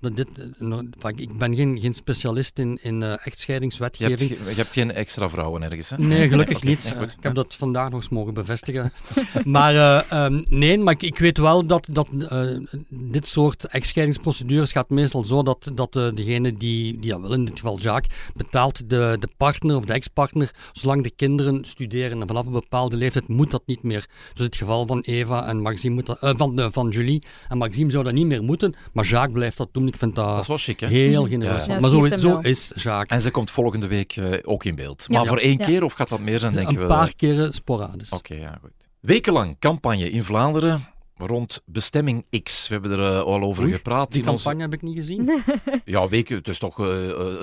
dat 0.00 0.16
dit, 0.16 0.28
eh, 0.38 0.44
nou, 0.58 0.88
ik 1.16 1.38
ben 1.38 1.54
geen, 1.54 1.78
geen 1.80 1.94
specialist 1.94 2.36
in, 2.38 2.78
in 2.82 2.94
eh, 2.94 3.00
je, 3.00 3.04
hebt, 3.04 3.26
echtscheidingswetgeving. 3.26 4.30
je 4.30 4.54
hebt 4.54 4.72
geen 4.72 4.92
extra 4.92 5.28
vrouwen 5.28 5.62
ergens, 5.62 5.90
hè? 5.90 5.96
Nee, 5.98 6.28
gelukkig 6.34 6.62
niet. 6.62 6.82
ja, 6.82 7.00
ik 7.00 7.12
heb 7.20 7.34
dat 7.34 7.54
vandaag 7.54 7.90
nog 7.90 8.00
eens 8.00 8.08
mogen 8.08 8.34
bevestigen. 8.34 8.92
maar 9.44 9.74
eh, 9.74 10.12
ehm, 10.12 10.42
nee, 10.48 10.78
maar 10.78 10.94
ik, 10.94 11.02
ik 11.02 11.18
weet 11.18 11.38
wel 11.38 11.66
dat, 11.66 11.86
dat 11.90 12.08
eh, 12.28 12.40
dit 12.88 13.26
soort 13.26 13.64
echtscheidingsprocedures 13.64 14.72
gaat 14.72 14.90
meestal 14.90 15.24
zo 15.24 15.42
dat, 15.42 15.70
dat 15.74 15.92
degene 15.92 16.56
die, 16.56 16.98
die 16.98 17.10
dat 17.10 17.20
wil, 17.20 17.32
in 17.32 17.44
dit 17.44 17.54
geval 17.54 17.78
Jacques, 17.78 18.16
betaalt 18.34 18.90
de, 18.90 19.16
de 19.20 19.28
partner 19.36 19.76
of 19.76 19.84
de 19.84 19.92
ex-partner 19.92 20.50
zolang 20.72 21.02
de 21.02 21.10
kinderen 21.10 21.64
studeren. 21.64 22.20
En 22.20 22.26
vanaf 22.26 22.46
een 22.46 22.52
bepaalde 22.52 22.96
leeftijd 22.96 23.28
moet 23.28 23.50
dat 23.50 23.62
niet 23.66 23.82
meer. 23.82 24.06
Dus 24.34 24.44
het 24.44 24.56
geval 24.56 24.86
van 24.86 25.00
Eva 25.00 25.46
en 25.46 25.60
Maxime 25.60 25.94
moet 25.94 26.06
dat, 26.06 26.18
van, 26.20 26.72
van 26.72 26.88
Julie 26.88 27.22
en 27.48 27.58
Maxime 27.58 27.90
zou 27.90 28.04
dat 28.04 28.12
niet 28.12 28.26
meer 28.26 28.42
moeten, 28.42 28.74
maar 28.92 29.04
Jacques 29.04 29.32
blijft 29.32 29.56
dat 29.56 29.68
doen. 29.72 29.86
Ik 29.86 29.96
vind 29.96 30.14
dat, 30.14 30.36
Dat 30.36 30.46
wel 30.46 30.56
chic, 30.56 30.80
hè? 30.80 30.86
heel 30.86 31.26
genereus. 31.26 31.66
Ja, 31.66 31.74
ja. 31.74 31.80
Maar 31.80 31.90
zo, 31.90 32.04
het 32.04 32.20
zo 32.28 32.38
is 32.48 32.70
Jacques. 32.74 33.08
En 33.16 33.20
ze 33.22 33.30
komt 33.30 33.50
volgende 33.50 33.86
week 33.86 34.16
eh, 34.16 34.24
ook 34.42 34.64
in 34.64 34.74
beeld. 34.74 35.04
Ja. 35.08 35.18
Maar 35.18 35.26
voor 35.26 35.38
één 35.38 35.58
Ja. 35.58 35.64
keer, 35.66 35.84
of 35.84 35.92
gaat 35.92 36.08
dat 36.08 36.20
meer 36.20 36.38
zijn, 36.38 36.52
denk 36.54 36.70
je 36.70 36.78
een 36.80 36.86
paar 36.86 37.14
keren 37.16 37.52
sporadisch. 37.52 38.10
Oké, 38.12 38.34
ja, 38.34 38.58
goed. 38.60 38.70
Wekenlang 39.00 39.56
campagne 39.58 40.10
in 40.10 40.24
Vlaanderen 40.24 40.86
rond 41.16 41.62
bestemming 41.66 42.24
X. 42.42 42.68
We 42.68 42.74
hebben 42.74 42.90
er 42.98 43.12
eh, 43.16 43.20
al 43.22 43.42
over 43.42 43.62
Oei, 43.64 43.72
gepraat. 43.72 44.12
Die 44.12 44.22
in 44.22 44.28
onze- 44.28 44.42
campagne 44.44 44.62
heb 44.70 44.74
ik 44.74 44.82
niet 44.82 44.96
gezien. 44.96 45.30
Ja, 45.84 46.08
weken, 46.08 46.36
het 46.36 46.48
is 46.48 46.58
toch 46.58 46.80
eh, 46.80 46.86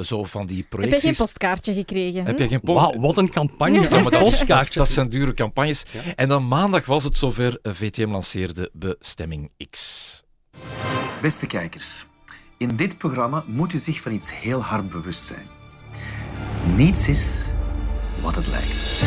zo 0.02 0.24
van 0.24 0.45
die 0.45 0.56
Heb 0.56 0.65
je 0.71 0.78
projecties. 0.78 1.02
geen 1.04 1.15
postkaartje 1.15 1.74
gekregen? 1.74 2.21
hm? 2.21 2.28
Heb 2.28 2.39
je 2.39 2.48
geen 2.48 2.60
post? 2.60 2.80
Wauw, 2.80 3.00
wat 3.00 3.17
een 3.17 3.30
campagne. 3.30 3.80
Ja, 3.82 3.89
maar 3.89 3.98
een 3.98 4.04
dat, 4.04 4.19
postkaartje. 4.19 4.80
dat 4.80 4.89
zijn 4.89 5.10
dure 5.10 5.34
campagnes. 5.34 5.84
En 6.15 6.28
dan 6.28 6.48
maandag 6.48 6.86
was 6.86 7.04
het 7.04 7.17
zover. 7.17 7.60
VTM 7.63 8.10
lanceerde 8.12 8.69
bestemming 8.74 9.52
X. 9.69 10.24
Beste 11.21 11.48
kijkers, 11.48 12.06
in 12.58 12.76
dit 12.76 12.98
programma 12.98 13.44
moet 13.48 13.74
u 13.74 13.78
zich 13.78 14.02
van 14.02 14.12
iets 14.12 14.39
heel 14.39 14.62
hard 14.62 14.89
bewust 14.89 15.24
zijn. 15.24 15.48
Niets 16.76 17.08
is 17.08 17.50
wat 18.22 18.36
het 18.36 18.48
lijkt. 18.48 19.00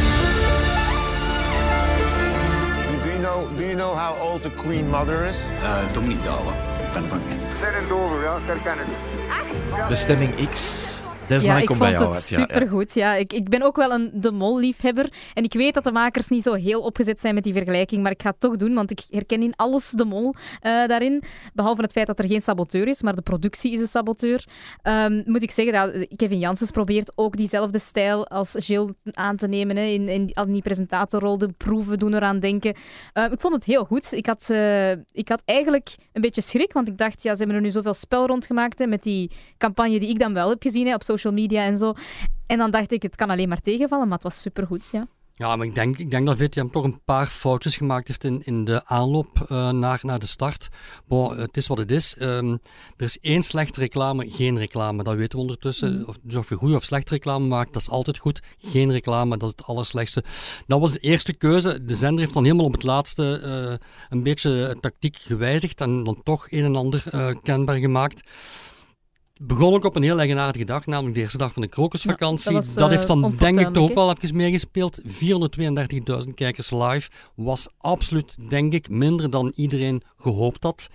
Do 3.03 3.09
you 3.09 3.19
know, 3.19 3.57
do 3.57 3.65
you 3.65 3.75
know 3.75 3.95
how 3.95 4.31
old 4.31 4.43
the 4.43 4.51
Queen 4.51 4.89
Mother 4.89 5.25
is? 5.25 5.39
Uh, 5.63 5.93
Dominique 5.93 6.23
Douwe, 6.23 6.53
ik 6.87 6.93
ben 6.93 7.09
van 7.09 7.21
Gent. 7.29 7.55
Zet 7.55 7.75
het 7.75 7.91
over, 7.91 8.23
ja. 8.23 9.89
Bestemming 9.89 10.49
X. 10.51 10.87
Desna, 11.29 11.53
Ja, 11.53 11.61
ik 11.61 11.67
vond 11.67 11.79
bij 11.79 11.91
jou 11.91 12.05
het 12.05 12.15
uit. 12.15 12.29
Ja, 12.29 12.39
ja. 12.39 12.47
supergoed. 12.49 12.95
Ja, 12.95 13.15
ik, 13.15 13.33
ik 13.33 13.49
ben 13.49 13.63
ook 13.63 13.77
wel 13.77 13.93
een 13.93 14.11
De 14.15 14.31
Mol-liefhebber. 14.31 15.13
En 15.35 15.45
ik 15.45 15.53
weet 15.53 15.75
dat 15.75 15.85
de 15.85 15.93
makers 15.93 16.29
niet 16.29 16.43
zo 16.43 16.53
heel 16.53 16.81
opgezet 16.81 17.21
zijn 17.21 17.35
met 17.35 17.45
die 17.45 17.53
vergelijking, 17.53 18.03
maar 18.03 18.13
ik 18.13 18.23
ga 18.23 18.31
het 18.31 18.41
toch 18.41 18.57
doen, 18.57 18.75
want 18.75 18.91
ik 18.91 19.01
herken 19.11 19.43
in 19.43 19.57
alles 19.57 19.91
De 19.91 20.05
Mol 20.05 20.35
eh, 20.61 20.87
daarin. 20.87 21.23
Behalve 21.55 21.83
het 21.83 21.93
feit 21.93 22.07
dat 22.07 22.19
er 22.19 22.27
geen 22.27 22.43
saboteur 22.43 22.89
is, 22.89 23.03
maar 23.03 23.15
de 23.15 23.23
productie 23.23 23.73
is 23.73 23.81
een 23.81 23.87
saboteur. 23.87 24.45
Ehm, 24.83 25.23
moet 25.25 25.43
ik 25.43 25.51
zeggen, 25.51 25.73
dat 25.73 26.07
Kevin 26.17 26.39
Janssens 26.39 26.71
probeert 26.71 27.13
ook 27.15 27.37
diezelfde 27.37 27.79
stijl 27.79 28.29
als 28.29 28.55
Gilles 28.57 28.91
aan 29.13 29.37
te 29.37 29.49
nemen. 29.49 29.77
Hè, 29.77 29.83
in, 29.83 30.09
in, 30.09 30.31
in 30.35 30.53
die 30.53 30.63
presentatorrol, 30.63 31.39
de 31.39 31.49
proeven 31.57 31.99
doen 31.99 32.15
eraan 32.15 32.41
denken. 32.41 32.75
Ehm, 33.13 33.33
ik 33.33 33.41
vond 33.41 33.55
het 33.55 33.65
heel 33.65 33.85
goed. 33.85 34.13
Ik 34.13 34.27
had, 34.27 34.51
eh, 34.51 34.91
ik 34.91 35.29
had 35.29 35.43
eigenlijk 35.45 35.95
een 36.13 36.21
beetje 36.21 36.43
schrik, 36.43 36.73
want 36.73 36.89
ik 36.89 36.99
dacht, 36.99 37.23
ja, 37.23 37.33
ze 37.33 37.39
hebben 37.39 37.57
er 37.57 37.63
nu 37.63 37.71
zoveel 37.71 37.95
spel 37.95 38.27
rondgemaakt 38.27 38.79
hè, 38.79 38.87
met 38.87 39.03
die 39.03 39.31
campagne 39.59 40.01
die 40.01 40.09
ik 40.09 40.19
dan 40.19 40.35
wel 40.35 40.49
heb 40.49 40.63
gezien 40.63 40.87
hè, 40.87 40.95
op 40.95 41.03
social 41.03 41.18
media 41.25 41.65
en 41.65 41.77
zo. 41.77 41.95
En 42.47 42.59
dan 42.59 42.71
dacht 42.71 42.93
ik, 42.93 43.03
het 43.03 43.17
kan 43.17 43.31
alleen 43.31 43.49
maar 43.49 43.61
tegenvallen, 43.61 44.09
maar 44.09 44.19
het 44.19 44.27
was 44.27 44.41
supergoed, 44.41 44.89
ja. 44.93 45.07
Ja, 45.39 45.57
maar 45.57 45.67
ik 45.67 45.75
denk, 45.75 45.99
ik 45.99 46.11
denk 46.11 46.27
dat 46.27 46.37
VTM 46.37 46.69
toch 46.69 46.85
een 46.85 47.01
paar 47.05 47.27
foutjes 47.27 47.77
gemaakt 47.77 48.09
heeft 48.09 48.25
in, 48.25 48.43
in 48.45 48.65
de 48.65 48.87
aanloop 48.87 49.41
eh, 49.49 49.71
naar, 49.71 50.01
naar 50.03 50.19
de 50.19 50.27
start. 50.27 50.69
Bon, 51.07 51.39
het 51.39 51.57
is 51.57 51.67
wat 51.67 51.79
het 51.79 51.91
is. 51.91 52.17
Ehm, 52.17 52.51
er 52.97 53.05
is 53.05 53.19
één 53.21 53.43
slechte 53.43 53.81
reclame, 53.81 54.31
geen 54.31 54.59
reclame. 54.59 55.03
Dat 55.03 55.15
weten 55.15 55.35
we 55.35 55.45
ondertussen. 55.45 56.07
Of, 56.07 56.19
dus 56.23 56.35
of 56.35 56.49
je 56.49 56.55
goede 56.55 56.75
of 56.75 56.85
slechte 56.85 57.15
reclame 57.15 57.47
maakt, 57.47 57.73
dat 57.73 57.83
is 57.83 57.91
altijd 57.91 58.19
goed. 58.19 58.41
Geen 58.59 58.93
reclame, 58.93 59.37
dat 59.37 59.49
is 59.49 59.55
het 59.57 59.67
allerslechtste. 59.67 60.25
Dat 60.67 60.81
was 60.81 60.93
de 60.93 60.99
eerste 60.99 61.33
keuze. 61.33 61.85
De 61.85 61.95
zender 61.95 62.21
heeft 62.21 62.35
dan 62.35 62.45
helemaal 62.45 62.67
op 62.67 62.73
het 62.73 62.83
laatste 62.83 63.41
eh, 63.41 63.87
een 64.09 64.23
beetje 64.23 64.77
tactiek 64.81 65.17
gewijzigd 65.17 65.81
en 65.81 66.05
dan 66.05 66.21
toch 66.23 66.47
een 66.51 66.65
en 66.65 66.77
ander 66.77 67.03
eh, 67.11 67.35
kenbaar 67.43 67.77
gemaakt. 67.77 68.21
Begon 69.39 69.75
ook 69.75 69.85
op 69.85 69.97
een 69.97 70.03
heel 70.03 70.19
eigenaardige 70.19 70.65
dag, 70.65 70.87
namelijk 70.87 71.15
de 71.15 71.21
eerste 71.21 71.39
dag 71.39 71.53
van 71.53 71.63
de 71.63 71.69
krokusvakantie. 71.69 72.53
Ja, 72.53 72.63
dat 72.75 72.91
heeft 72.91 73.03
eh, 73.03 73.09
dan 73.09 73.35
denk 73.39 73.61
ik 73.61 73.69
toch 73.73 73.89
ook 73.91 73.95
wel 73.95 74.11
even 74.21 74.37
meegespeeld. 74.37 75.01
432.000 76.27 76.35
kijkers 76.35 76.71
live 76.71 77.11
was 77.35 77.69
absoluut, 77.79 78.37
denk 78.49 78.73
ik, 78.73 78.89
minder 78.91 79.31
dan 79.31 79.53
iedereen 79.55 80.03
gehoopt 80.17 80.63
had. 80.63 80.89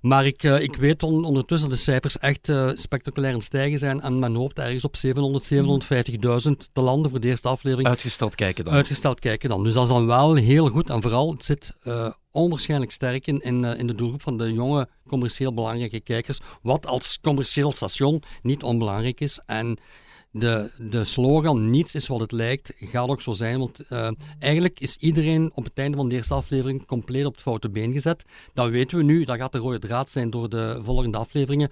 Maar 0.00 0.26
ik, 0.26 0.42
eh, 0.42 0.60
ik 0.62 0.76
weet 0.76 1.02
on- 1.02 1.24
ondertussen 1.24 1.68
dat 1.68 1.78
de 1.78 1.84
cijfers 1.84 2.18
echt 2.18 2.48
eh, 2.48 2.70
spectaculair 2.74 3.30
aan 3.30 3.36
het 3.38 3.46
stijgen 3.46 3.78
zijn. 3.78 4.00
En 4.00 4.18
men 4.18 4.34
hoopt 4.34 4.58
ergens 4.58 4.84
op 4.84 4.96
700, 4.96 5.44
750.000 5.44 6.68
te 6.72 6.80
landen 6.80 7.10
voor 7.10 7.20
de 7.20 7.28
eerste 7.28 7.48
aflevering. 7.48 7.88
Uitgesteld 7.88 8.34
kijken 8.34 8.64
dan. 8.64 8.74
Uitgesteld 8.74 9.20
kijken 9.20 9.48
dan. 9.48 9.62
Dus 9.62 9.72
dat 9.72 9.82
is 9.82 9.88
dan 9.88 10.06
wel 10.06 10.34
heel 10.34 10.68
goed. 10.68 10.90
En 10.90 11.02
vooral, 11.02 11.30
het 11.32 11.44
zit 11.44 11.72
eh, 11.82 12.08
onwaarschijnlijk 12.36 12.90
sterk 12.90 13.26
in, 13.26 13.40
in, 13.40 13.64
eh, 13.64 13.78
in 13.78 13.86
de 13.86 13.94
doelgroep 13.94 14.22
van 14.22 14.38
de 14.38 14.52
jonge, 14.52 14.88
commercieel 15.06 15.54
belangrijke 15.54 16.00
kijkers. 16.00 16.38
Wat 16.62 16.86
als 16.86 17.18
commercieel 17.22 17.72
station 17.72 18.22
niet 18.42 18.62
onbelangrijk 18.62 19.20
is. 19.20 19.40
En 19.46 19.78
de, 20.30 20.70
de 20.78 21.04
slogan 21.04 21.70
niets 21.70 21.94
is 21.94 22.06
wat 22.06 22.20
het 22.20 22.32
lijkt, 22.32 22.72
gaat 22.76 23.08
ook 23.08 23.22
zo 23.22 23.32
zijn. 23.32 23.58
Want 23.58 23.80
eh, 23.80 24.08
eigenlijk 24.38 24.80
is 24.80 24.96
iedereen 24.96 25.50
op 25.54 25.64
het 25.64 25.78
einde 25.78 25.96
van 25.96 26.08
de 26.08 26.14
eerste 26.14 26.34
aflevering 26.34 26.86
compleet 26.86 27.24
op 27.24 27.32
het 27.32 27.42
foute 27.42 27.70
been 27.70 27.92
gezet. 27.92 28.24
Dat 28.54 28.68
weten 28.68 28.98
we 28.98 29.04
nu, 29.04 29.24
dat 29.24 29.36
gaat 29.36 29.52
de 29.52 29.58
rode 29.58 29.78
draad 29.78 30.10
zijn 30.10 30.30
door 30.30 30.48
de 30.48 30.78
volgende 30.82 31.18
afleveringen. 31.18 31.70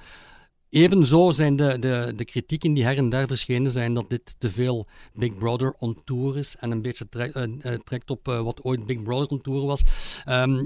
Evenzo 0.75 1.31
zijn 1.31 1.57
de, 1.57 1.79
de, 1.79 2.13
de 2.17 2.25
kritieken 2.25 2.73
die 2.73 2.85
her 2.85 2.97
en 2.97 3.09
der 3.09 3.27
verschenen 3.27 3.71
zijn 3.71 3.95
dat 3.95 4.05
dit 4.09 4.35
te 4.39 4.51
veel 4.51 4.87
Big 5.15 5.39
Brother 5.39 5.75
on 5.79 5.97
tour 6.05 6.39
is 6.39 6.57
en 6.61 6.71
een 6.71 6.83
beetje 6.83 7.07
eh, 7.11 7.43
eh, 7.43 7.79
trekt 7.85 8.11
op 8.11 8.29
eh, 8.29 8.41
wat 8.41 8.63
ooit 8.63 8.87
Big 8.87 9.03
Brother 9.03 9.27
on 9.29 9.41
tour 9.41 9.67
was. 9.67 9.83
Ehm, 10.25 10.65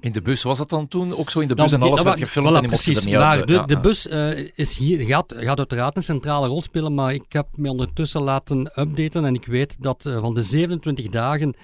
In 0.00 0.12
de 0.12 0.22
bus 0.22 0.42
was 0.42 0.58
dat 0.58 0.68
dan 0.70 0.88
toen 0.88 1.16
ook 1.16 1.30
zo 1.30 1.40
in 1.40 1.48
de 1.48 1.54
bus 1.54 1.70
dan- 1.70 1.80
en 1.80 1.86
alles 1.86 1.98
ja, 1.98 2.04
werd 2.04 2.18
gefilmd 2.18 2.48
voilà, 2.48 2.54
en 2.54 2.60
die 2.60 2.70
mochten 2.70 2.86
er 2.86 2.92
precies. 3.00 3.12
niet 3.12 3.20
maar 3.20 3.38
uit. 3.38 3.46
de, 3.46 3.52
ja, 3.52 3.62
de 3.66 3.80
bus 3.80 4.06
is 4.54 4.76
hier, 4.78 4.98
gaat, 5.06 5.34
gaat 5.36 5.58
uiteraard 5.58 5.96
een 5.96 6.02
centrale 6.02 6.46
rol 6.46 6.62
spelen, 6.62 6.94
maar 6.94 7.14
ik 7.14 7.24
heb 7.28 7.46
me 7.56 7.70
ondertussen 7.70 8.22
laten 8.22 8.72
updaten 8.74 9.24
en 9.24 9.34
ik 9.34 9.46
weet 9.46 9.76
dat 9.78 10.02
van 10.20 10.34
de 10.34 10.42
27 10.42 11.08
dagen 11.08 11.54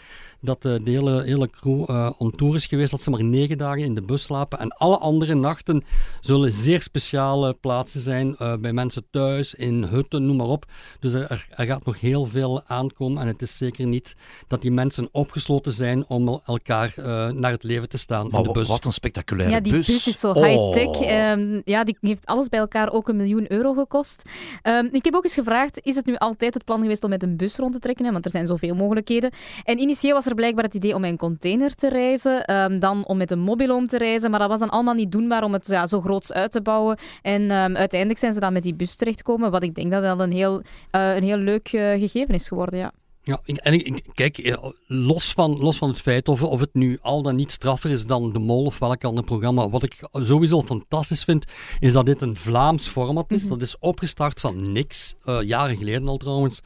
dat 0.43 0.65
eh, 0.65 0.75
de 0.85 0.91
hele, 0.91 1.23
hele 1.23 1.51
crew 1.51 1.91
eh 1.91 2.11
on 2.19 2.31
tour 2.31 2.55
is 2.55 2.67
geweest, 2.67 2.91
dat 2.91 3.03
ze 3.03 3.11
maar 3.11 3.25
negen 3.25 3.59
dagen 3.59 3.83
in 3.83 3.95
de 3.95 4.03
bus 4.03 4.23
slapen. 4.23 4.59
En 4.59 4.69
alle 4.71 4.99
andere 4.99 5.35
nachten 5.35 5.85
zullen 6.21 6.53
zeer 6.53 6.83
speciale 6.83 7.55
plaatsen 7.55 8.01
zijn, 8.01 8.37
eh, 8.37 8.57
bij 8.57 8.73
mensen 8.73 9.03
thuis, 9.11 9.55
in 9.55 9.83
hutten, 9.85 10.27
noem 10.27 10.37
maar 10.37 10.47
op. 10.47 10.65
Dus 11.01 11.13
er, 11.13 11.47
er, 11.51 11.67
gaat 11.67 11.85
nog 11.85 12.01
heel 12.01 12.25
veel 12.27 12.63
aankomen 12.67 13.23
en 13.23 13.29
het 13.29 13.43
is 13.43 13.57
zeker 13.57 13.87
niet 13.87 14.15
dat 14.49 14.63
die 14.63 14.71
mensen 14.71 15.09
opgesloten 15.13 15.73
zijn 15.73 16.05
om 16.09 16.29
el- 16.29 16.43
elkaar 16.47 16.93
eh, 16.97 17.29
naar 17.31 17.51
het 17.51 17.63
leven 17.63 17.89
te 17.89 17.99
staan 17.99 18.29
Maar 18.31 18.41
in 18.41 18.47
de 18.47 18.53
bus. 18.53 18.69
wat 18.69 18.85
een 18.85 18.93
spectaculaire 18.93 19.55
Ja, 19.55 19.61
die 19.61 19.73
bus. 19.73 19.87
bus 19.87 20.07
is 20.07 20.21
zo 20.21 20.31
Oh. 20.31 20.45
high-tech. 20.45 21.01
Ehm, 21.01 21.61
ja, 21.65 21.85
die 21.85 21.97
heeft 22.01 22.27
alles 22.27 22.49
bij 22.49 22.59
elkaar 22.61 22.91
ook 22.93 23.09
een 23.09 23.17
miljoen 23.17 23.53
euro 23.53 23.73
gekost. 23.73 24.23
Ehm, 24.63 24.89
ik 24.93 25.05
heb 25.05 25.15
ook 25.15 25.25
eens 25.25 25.35
gevraagd, 25.35 25.81
is 25.83 25.95
het 25.95 26.07
nu 26.07 26.17
altijd 26.17 26.55
het 26.55 26.65
plan 26.65 26.81
geweest 26.81 27.05
om 27.05 27.11
met 27.11 27.23
een 27.23 27.37
bus 27.37 27.57
rond 27.57 27.73
te 27.73 27.79
trekken? 27.79 28.05
Hè? 28.05 28.13
Want 28.13 28.25
er 28.25 28.31
zijn 28.31 28.47
zoveel 28.47 28.75
mogelijkheden. 28.75 29.31
En 29.65 29.79
initieel 29.79 30.15
was 30.15 30.27
er 30.27 30.32
blijkbaar 30.35 30.65
het 30.65 30.75
idee 30.75 30.95
om 30.95 31.05
een 31.05 31.17
container 31.17 31.75
te 31.75 31.89
reizen, 31.89 32.45
ehm, 32.45 32.79
dan 32.79 33.07
om 33.07 33.17
met 33.17 33.31
een 33.31 33.39
mobiloom 33.39 33.87
te 33.87 33.99
reizen, 33.99 34.31
maar 34.31 34.41
dat 34.41 34.49
was 34.49 34.59
dan 34.59 34.71
allemaal 34.71 34.95
niet 34.95 35.13
doenbaar 35.13 35.45
om 35.45 35.53
het 35.53 35.67
ja, 35.67 35.87
zo 35.87 36.01
groots 36.01 36.33
uit 36.33 36.53
te 36.53 36.63
bouwen. 36.63 36.99
En 37.23 37.51
ehm, 37.51 37.77
uiteindelijk 37.77 38.21
zijn 38.21 38.33
ze 38.33 38.41
dan 38.41 38.53
met 38.53 38.63
die 38.63 38.75
bus 38.75 38.95
terechtgekomen, 38.95 39.51
wat 39.51 39.63
ik 39.63 39.75
denk 39.75 39.91
dat 39.91 40.03
dat 40.03 40.19
een 40.19 40.33
heel, 40.33 40.63
eh, 40.91 41.15
een 41.15 41.23
heel 41.23 41.37
leuk 41.37 41.69
eh, 41.73 41.91
gegeven 41.99 42.35
is 42.35 42.49
geworden, 42.49 42.79
ja. 42.79 42.93
Ja, 43.25 43.41
en 43.45 44.03
kijk, 44.15 44.39
eh, 44.39 44.65
los 44.87 45.33
van, 45.33 45.59
los 45.59 45.79
van 45.79 45.89
het 45.89 46.01
feit 46.01 46.29
of, 46.29 46.43
of 46.43 46.61
het 46.61 46.75
nu 46.75 46.99
al 47.03 47.23
dan 47.23 47.37
niet 47.37 47.53
straffer 47.53 47.91
is 47.91 48.07
dan 48.07 48.33
De 48.33 48.39
Mol 48.39 48.65
of 48.65 48.79
welk 48.79 49.05
ander 49.05 49.25
programma, 49.25 49.69
wat 49.69 49.83
ik 49.83 50.09
sowieso 50.13 50.63
fantastisch 50.63 51.25
vind, 51.25 51.45
is 51.79 51.93
dat 51.93 52.07
dit 52.07 52.23
een 52.23 52.37
Vlaams 52.37 52.89
format 52.89 53.33
is. 53.33 53.49
Dat 53.49 53.63
is 53.63 53.79
opgestart 53.79 54.41
van 54.41 54.73
niks, 54.73 55.15
eh, 55.25 55.41
jaren 55.43 55.77
geleden 55.77 56.09
al 56.09 56.17
trouwens. 56.17 56.61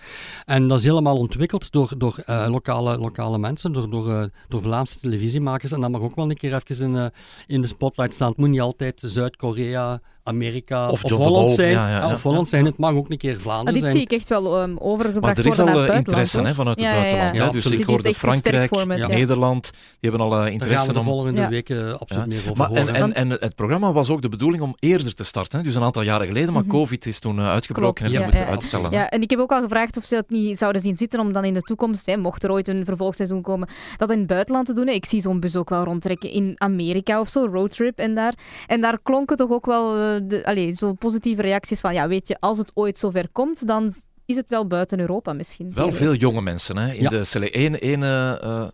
En 0.45 0.69
dat 0.69 0.79
is 0.79 0.85
helemaal 0.85 1.17
ontwikkeld 1.17 1.73
door, 1.73 1.93
door 1.99 2.23
eh, 2.27 2.47
lokale, 2.49 2.99
lokale 2.99 3.39
mensen, 3.39 3.73
door, 3.73 3.91
door, 3.91 4.31
door 4.49 4.63
Vlaamse 4.63 4.99
televisiemakers. 4.99 5.73
En 5.73 5.81
dat 5.81 5.91
mag 5.91 6.01
ook 6.01 6.17
wel 6.17 6.31
een 6.31 6.37
keer 6.37 6.55
even 6.55 6.95
in, 6.95 7.13
in 7.47 7.61
de 7.61 7.67
spotlight 7.67 8.15
staan. 8.15 8.29
Het 8.29 8.37
moet 8.39 8.49
niet 8.49 8.61
altijd 8.61 9.03
Zuid-Korea, 9.07 10.01
Amerika 10.27 10.91
Of 10.91 11.03
Holland 11.03 11.53
zijn. 11.53 11.71
ja, 11.71 11.89
ja, 11.89 11.97
ja. 11.97 12.13
of 12.13 12.23
Holland 12.23 12.49
zijn. 12.49 12.65
Het 12.65 12.79
mag 12.79 12.93
ook 12.93 13.11
een 13.11 13.19
keer 13.19 13.35
Ah, 13.35 13.41
Vlaanderen 13.41 13.73
dit 13.73 13.83
zijn. 13.83 13.93
zie 13.95 14.03
ik 14.03 14.13
echt 14.13 14.29
wel 14.29 14.61
ehm, 14.61 14.77
overgebracht 14.79 15.37
Maar 15.37 15.45
er 15.45 15.51
is 15.51 15.57
worden 15.57 15.75
al 15.75 15.81
naar 15.81 15.91
eh, 15.91 15.97
interesse 15.97 16.55
vanuit 16.55 16.77
het 16.81 16.85
Ja, 16.85 16.93
ja, 16.95 17.05
ja. 17.05 17.11
buitenland. 17.11 17.39
Hè. 17.39 17.51
Dus 17.61 17.71
ik 17.71 17.77
Dit 17.79 17.87
hoorde 17.87 18.15
Frankrijk. 18.15 18.71
Nederland, 19.09 19.71
die 19.73 20.11
hebben 20.11 20.21
al 20.21 20.27
eh, 20.27 20.33
Daar 20.33 20.43
gaan 20.45 20.53
interesse 20.53 20.87
we 20.87 20.93
de 20.99 21.03
volgende 21.05 21.41
eh, 21.41 21.93
absoluut 22.01 22.09
Ja. 22.09 22.27
meer 22.27 22.39
over 22.39 22.57
Maar, 22.57 22.69
horen. 22.69 22.89
en, 22.89 22.95
en, 22.95 23.15
en 23.15 23.31
het 23.31 23.55
programma 23.55 23.93
was 23.93 24.11
ook 24.11 24.23
de 24.23 24.29
bedoeling 24.29 24.63
om 24.63 24.75
eerder 24.79 25.15
te 25.15 25.25
starten. 25.25 25.59
Hè? 25.59 25.65
Dus 25.65 25.75
een 25.75 25.83
aantal 25.83 26.03
jaren 26.03 26.27
geleden, 26.27 26.53
maar 26.53 26.65
COVID 26.67 27.07
is 27.07 27.19
toen 27.19 27.39
eh, 27.39 27.49
uitgebroken 27.49 28.05
en 28.05 28.11
Mhm. 28.11 28.15
Ze 28.15 28.21
ja, 28.21 28.27
moeten 28.27 28.45
ja. 28.47 28.51
uitstellen. 28.53 28.91
Ja, 28.91 29.09
en 29.09 29.23
ik 29.23 29.31
heb 29.31 29.39
ook 29.39 29.51
al 29.53 29.63
gevraagd 29.63 29.97
of 29.97 30.05
ze 30.05 30.15
dat 30.15 30.31
niet 30.31 30.59
zouden 30.59 30.83
zien 30.83 30.97
zitten 30.97 31.21
om 31.21 31.33
dan 31.33 31.45
in 31.45 31.55
de 31.55 31.61
toekomst, 31.61 32.07
hè, 32.07 32.17
mocht 32.17 32.45
er 32.45 32.51
ooit 32.51 32.69
een 32.69 32.85
vervolgseizoen 32.85 33.43
komen, 33.43 33.69
dat 33.97 34.11
in 34.11 34.19
het 34.19 34.27
buitenland 34.27 34.67
te 34.67 34.73
doen. 34.73 34.89
Ik 34.89 35.05
zie 35.07 35.21
zo'n 35.21 35.41
bus 35.41 35.57
ook 35.57 35.69
wel 35.69 35.85
rondtrekken 35.85 36.31
in 36.31 36.53
Amerika 36.57 37.21
of 37.21 37.29
zo, 37.29 37.49
roadtrip 37.53 37.99
en 37.99 38.15
daar. 38.15 38.35
En 38.67 38.81
daar 38.81 38.99
klonken 39.03 39.37
toch 39.37 39.51
ook 39.51 39.67
wel 39.67 40.16
de, 40.27 40.45
allee, 40.45 40.73
zo 40.77 40.93
positieve 40.93 41.43
reacties 41.43 41.81
van, 41.81 41.95
ja, 41.95 42.09
weet 42.09 42.29
je, 42.29 42.37
als 42.41 42.59
het 42.59 42.71
ooit 42.75 42.99
zover 42.99 43.29
komt, 43.33 43.67
dan 43.67 43.93
is 44.27 44.37
het 44.37 44.49
wel 44.49 44.67
buiten 44.67 45.01
Europa 45.01 45.33
misschien. 45.33 45.71
Wel 45.75 45.93
veel 45.93 46.11
weet. 46.11 46.21
jonge 46.21 46.41
mensen 46.43 46.77
hè? 46.77 46.93
in 46.93 47.03
Ja. 47.03 47.09
de 47.09 47.25
sele- 47.25 47.51
één, 47.51 47.81
één, 47.81 48.03
eh, 48.03 48.43
eh, 48.43 48.69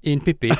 1 0.00 0.22
pp. 0.22 0.42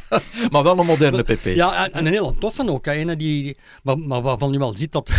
maar 0.52 0.62
wel 0.62 0.78
een 0.78 0.86
moderne 0.86 1.22
pp. 1.22 1.44
Ja, 1.44 1.84
en, 1.84 1.92
en 1.92 2.06
een 2.06 2.12
heel 2.12 2.38
toffe 2.38 2.70
ook. 2.70 2.84
hè. 2.84 2.92
Ene 2.92 3.16
die, 3.16 3.42
die- 3.42 3.56
maar, 3.82 3.98
maar 3.98 4.22
waarvan 4.22 4.52
je 4.52 4.58
wel 4.58 4.76
ziet 4.76 4.92
dat... 4.92 5.10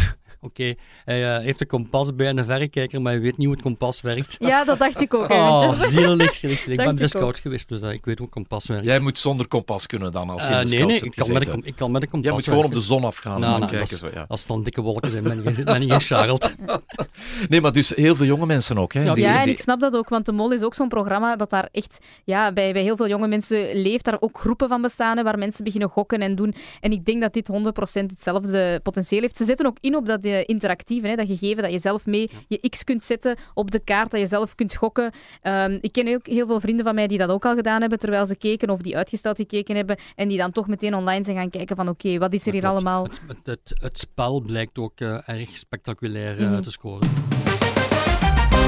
Oké, 0.44 0.74
hij 1.06 1.36
eh, 1.36 1.42
heeft 1.44 1.62
een 1.62 1.68
kompas 1.68 2.16
bij 2.16 2.28
en 2.28 2.38
een 2.38 2.46
verrekijker, 2.46 3.02
maar 3.02 3.12
hij 3.14 3.22
weet 3.22 3.38
niet 3.38 3.46
hoe 3.48 3.56
het 3.56 3.64
kompas 3.66 4.02
werkt. 4.02 4.36
Ja, 4.40 4.64
dat 4.64 4.80
dacht 4.80 5.02
ik 5.02 5.14
ook 5.14 5.30
Oh, 5.32 5.62
eventjes. 5.64 5.92
zielig, 5.92 6.36
zielig, 6.36 6.60
zielig. 6.60 6.80
Ik 6.80 6.86
ben 6.86 6.96
best 6.96 7.10
scout 7.16 7.40
geweest, 7.40 7.70
dus 7.70 7.82
eh, 7.82 7.92
ik 7.92 8.06
weet 8.06 8.20
hoe 8.20 8.28
kompas 8.30 8.68
werkt. 8.68 8.86
Jij 8.86 9.00
moet 9.00 9.20
zonder 9.20 9.48
kompas 9.48 9.88
kunnen 9.88 10.12
dan, 10.12 10.30
als 10.30 10.48
je 10.48 10.54
in 10.54 10.60
de 10.70 10.76
nee, 10.76 10.86
nee, 10.86 11.00
ik 11.02 11.12
kan, 11.16 11.34
met 11.34 11.48
een, 11.48 11.62
ik 11.66 11.76
kan 11.76 11.92
met 11.92 12.02
een 12.02 12.10
kompas 12.10 12.28
Jij 12.30 12.34
moet 12.40 12.44
gewoon 12.48 12.66
op 12.66 12.74
de 12.74 12.82
zon 12.82 13.04
afgaan 13.04 13.34
en 13.36 13.40
Nou, 13.40 13.52
dan 13.52 13.60
nou, 13.60 13.72
kijken. 13.72 13.94
is- 13.94 14.00
Zo, 14.00 14.10
ja. 14.14 14.26
Als 14.28 14.40
het 14.40 14.48
van 14.50 14.64
dikke 14.64 14.82
wolken 14.82 15.12
zijn, 15.12 15.24
ben 15.24 15.36
je, 15.36 15.64
ben 15.64 15.82
je 15.82 15.90
geen 15.90 16.00
Charlotte. 16.02 16.52
Nee, 17.50 17.62
maar 17.62 17.72
dus 17.72 17.90
heel 17.96 18.16
veel 18.16 18.26
jonge 18.26 18.46
mensen 18.46 18.78
ook. 18.78 18.94
Hè? 18.94 19.04
Ja, 19.04 19.14
die, 19.14 19.24
Ja, 19.24 19.38
en 19.38 19.44
die- 19.44 19.54
ik 19.54 19.60
snap 19.60 19.80
dat 19.80 19.96
ook, 19.96 20.10
want 20.10 20.26
de 20.26 20.32
Mol 20.32 20.52
is 20.52 20.62
ook 20.62 20.74
zo'n 20.74 20.88
programma 20.88 21.36
dat 21.36 21.50
daar 21.50 21.70
echt, 21.72 22.00
ja, 22.24 22.52
bij, 22.54 22.74
bij 22.74 22.82
heel 22.82 22.96
veel 22.96 23.08
jonge 23.08 23.28
mensen 23.28 23.76
leeft 23.82 24.06
daar 24.06 24.18
ook 24.20 24.40
groepen 24.40 24.68
van 24.68 24.82
bestaan, 24.82 25.18
hè, 25.18 25.24
waar 25.24 25.38
mensen 25.38 25.64
beginnen 25.64 25.90
gokken 25.90 26.20
en 26.20 26.36
doen. 26.36 26.56
En 26.82 26.92
ik 26.92 27.06
denk 27.06 27.22
dat 27.22 27.34
dit 27.34 27.48
100% 27.48 28.12
hetzelfde 28.12 28.80
potentieel 28.84 29.22
heeft. 29.22 29.38
Ze 29.38 29.46
zetten 29.46 29.66
ook 29.66 29.78
in 29.82 29.96
op 29.96 30.06
dat 30.06 30.22
eh, 30.34 30.44
interactieve, 30.46 31.08
hè, 31.08 31.16
dat 31.16 31.28
gegeven, 31.28 31.64
dat 31.64 31.72
je 31.72 31.80
zelf 31.80 32.06
mee 32.06 32.30
je 32.48 32.70
x 32.70 32.84
kunt 32.84 33.04
zetten 33.04 33.36
op 33.54 33.72
de 33.72 33.80
kaart, 33.80 34.12
dat 34.12 34.20
je 34.20 34.28
zelf 34.28 34.56
kunt 34.56 34.76
gokken. 34.76 35.12
Ehm, 35.42 35.78
ik 35.82 35.92
ken 35.92 36.08
ook 36.16 36.28
heel 36.28 36.48
veel 36.48 36.60
vrienden 36.60 36.86
van 36.86 36.96
mij 36.96 37.08
die 37.08 37.18
dat 37.18 37.30
ook 37.30 37.46
al 37.46 37.56
gedaan 37.56 37.82
hebben, 37.82 38.00
terwijl 38.00 38.26
ze 38.26 38.36
keken, 38.36 38.70
of 38.70 38.82
die 38.82 38.98
uitgesteld 38.98 39.38
gekeken 39.38 39.76
hebben, 39.76 39.98
en 40.16 40.28
die 40.28 40.38
dan 40.38 40.52
toch 40.52 40.68
meteen 40.68 40.96
online 40.96 41.24
zijn 41.24 41.38
gaan 41.38 41.50
kijken 41.50 41.76
van, 41.76 41.90
oké, 41.90 42.18
wat 42.18 42.34
is 42.34 42.46
er 42.46 42.54
hier 42.54 42.66
allemaal? 42.66 43.04
Het, 43.04 43.22
het, 43.28 43.38
het, 43.46 43.74
het 43.82 44.00
spel 44.00 44.42
blijkt 44.42 44.78
ook 44.78 45.00
eh, 45.00 45.30
erg 45.30 45.58
spectaculair 45.58 46.42
Mhm. 46.42 46.62
te 46.62 46.72
scoren. 46.72 47.10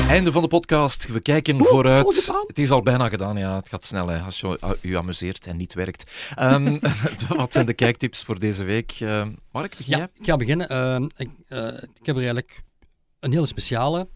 Einde 0.10 0.32
van 0.32 0.42
de 0.42 0.48
podcast. 0.48 1.08
We 1.08 1.20
kijken 1.20 1.56
Oeh, 1.56 1.70
vooruit. 1.70 2.32
het 2.48 2.60
is 2.60 2.72
al 2.72 2.82
bijna 2.82 3.10
gedaan, 3.10 3.38
ja. 3.38 3.56
Het 3.56 3.70
gaat 3.70 3.86
snel 3.86 4.08
hè, 4.08 4.20
als 4.20 4.40
je 4.40 4.58
uh, 4.64 4.70
u 4.82 4.96
amuseert 4.96 5.48
en 5.48 5.58
niet 5.58 5.74
werkt. 5.74 6.32
Ehm, 6.36 6.78
wat 7.38 7.54
zijn 7.54 7.66
de 7.66 7.74
kijktips 7.74 8.24
voor 8.24 8.40
deze 8.40 8.64
week? 8.64 8.92
Ehm, 9.00 9.32
Mark, 9.52 9.70
begin 9.78 9.86
Ja, 9.92 9.98
jij? 9.98 10.08
ik 10.20 10.26
ga 10.26 10.36
beginnen. 10.36 10.70
Ehm, 10.70 11.04
ik, 11.18 11.30
eh, 11.48 11.68
ik 11.68 12.06
heb 12.06 12.16
er 12.16 12.16
eigenlijk 12.16 12.62
een 13.20 13.32
hele 13.32 13.46
speciale. 13.46 14.08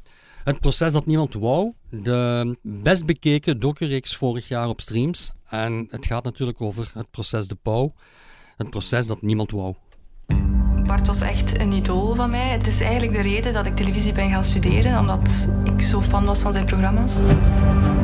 Het 0.43 0.59
proces 0.59 0.93
dat 0.93 1.05
niemand 1.05 1.33
wou. 1.33 1.73
De 1.89 2.57
best 2.63 3.05
bekeken 3.05 3.59
docureeks 3.59 4.15
vorig 4.17 4.47
jaar 4.47 4.67
op 4.67 4.81
streams. 4.81 5.31
En 5.49 5.87
het 5.89 6.05
gaat 6.05 6.23
natuurlijk 6.23 6.61
over 6.61 6.91
het 6.93 7.11
proces 7.11 7.47
De 7.47 7.55
Pauw. 7.61 7.91
Het 8.57 8.69
proces 8.69 9.07
dat 9.07 9.21
niemand 9.21 9.51
wou. 9.51 9.75
Bart 10.89 11.07
was 11.07 11.21
echt 11.21 11.59
een 11.59 11.71
idool 11.71 12.15
van 12.15 12.29
mij. 12.29 12.49
Het 12.49 12.67
is 12.67 12.81
eigenlijk 12.81 13.11
de 13.13 13.21
reden 13.21 13.53
dat 13.53 13.65
ik 13.65 13.75
televisie 13.75 14.13
ben 14.13 14.29
gaan 14.29 14.43
studeren, 14.43 14.99
omdat 14.99 15.47
ik 15.63 15.81
zo 15.81 16.01
fan 16.01 16.25
was 16.25 16.39
van 16.39 16.51
zijn 16.51 16.65
programma's. 16.65 17.13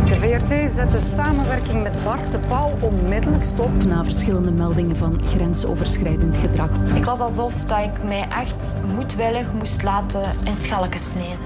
De 0.06 0.16
VRT 0.16 0.72
zet 0.72 0.92
de 0.92 0.98
samenwerking 1.16 1.84
met 1.84 2.04
Bart 2.04 2.32
de 2.32 2.40
Pauw 2.40 2.72
onmiddellijk 2.82 3.44
stop. 3.44 3.86
Na 3.86 4.04
verschillende 4.04 4.52
meldingen 4.52 4.98
van 4.98 5.22
grensoverschrijdend 5.26 6.38
gedrag. 6.38 6.70
Ik 6.94 7.06
was 7.06 7.20
alsof 7.20 7.54
dat 7.66 7.80
ik 7.80 8.04
mij 8.04 8.28
echt 8.30 8.78
moedwillig 8.96 9.54
moest 9.54 9.84
laten 9.84 10.24
in 10.44 10.56
schalken 10.56 11.00
snijden. 11.00 11.38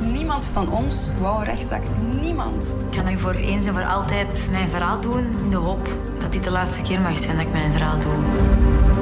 Niemand 0.00 0.46
van 0.46 0.72
ons 0.72 1.12
wou 1.20 1.38
een 1.38 1.44
rechtszaak. 1.44 1.82
Niemand. 2.20 2.76
Ik 2.90 2.98
ga 2.98 3.08
nu 3.08 3.18
voor 3.18 3.34
eens 3.34 3.66
en 3.66 3.72
voor 3.72 3.86
altijd 3.86 4.48
mijn 4.50 4.70
verhaal 4.70 5.00
doen 5.00 5.24
in 5.44 5.50
de 5.50 5.56
hoop 5.56 5.88
dat 6.20 6.32
dit 6.32 6.44
de 6.44 6.50
laatste 6.50 6.82
keer 6.82 7.00
mag 7.00 7.18
zijn 7.18 7.36
dat 7.36 7.46
ik 7.46 7.52
mijn 7.52 7.72
verhaal 7.72 7.98
doe. 8.00 8.99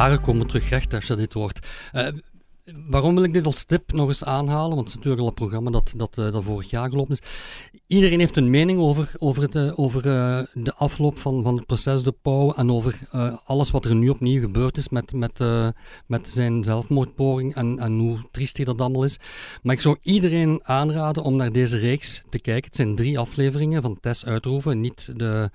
Haren 0.00 0.20
komen 0.20 0.46
terug 0.46 0.68
recht 0.68 0.94
als 0.94 1.06
je 1.06 1.16
dit 1.16 1.32
hoort. 1.32 1.66
Eh, 1.92 2.06
waarom 2.88 3.14
wil 3.14 3.24
ik 3.24 3.32
dit 3.32 3.46
als 3.46 3.64
tip 3.64 3.92
nog 3.92 4.08
eens 4.08 4.24
aanhalen? 4.24 4.76
Want 4.76 4.80
het 4.80 4.88
is 4.88 4.94
natuurlijk 4.94 5.22
al 5.22 5.28
een 5.28 5.34
programma 5.34 5.70
dat, 5.70 5.92
dat, 5.96 6.18
eh, 6.18 6.32
dat 6.32 6.44
vorig 6.44 6.70
jaar 6.70 6.88
gelopen 6.88 7.12
is. 7.12 7.22
Iedereen 7.86 8.18
heeft 8.18 8.36
een 8.36 8.50
mening 8.50 8.78
over, 8.78 9.12
over, 9.18 9.42
het, 9.42 9.54
eh, 9.54 9.78
over 9.78 10.06
eh, 10.06 10.42
de 10.52 10.74
afloop 10.74 11.18
van, 11.18 11.42
van 11.42 11.56
het 11.56 11.66
proces 11.66 12.02
De 12.02 12.14
Pauw 12.22 12.52
en 12.52 12.70
over 12.70 12.98
alles 13.44 13.70
wat 13.70 13.84
er 13.84 13.94
nu 13.94 14.08
opnieuw 14.08 14.40
gebeurd 14.40 14.76
is 14.76 14.88
met, 14.88 15.12
met, 15.12 15.40
met 16.06 16.28
zijn 16.28 16.64
zelfmoordpoging 16.64 17.54
en, 17.54 17.78
en 17.78 17.98
hoe 17.98 18.18
triest 18.30 18.56
hij 18.56 18.66
dat 18.66 18.80
allemaal 18.80 19.04
is. 19.04 19.18
Maar 19.62 19.74
ik 19.74 19.80
zou 19.80 19.96
iedereen 20.02 20.60
aanraden 20.62 21.22
om 21.22 21.36
naar 21.36 21.52
deze 21.52 21.76
reeks 21.76 22.22
te 22.28 22.40
kijken. 22.40 22.64
Het 22.64 22.76
zijn 22.76 22.96
drie 22.96 23.18
afleveringen 23.18 23.82
van 23.82 23.98
Tess 24.00 24.26
Uitroeven. 24.26 24.80
Niet 24.80 25.12
de, 25.16 25.50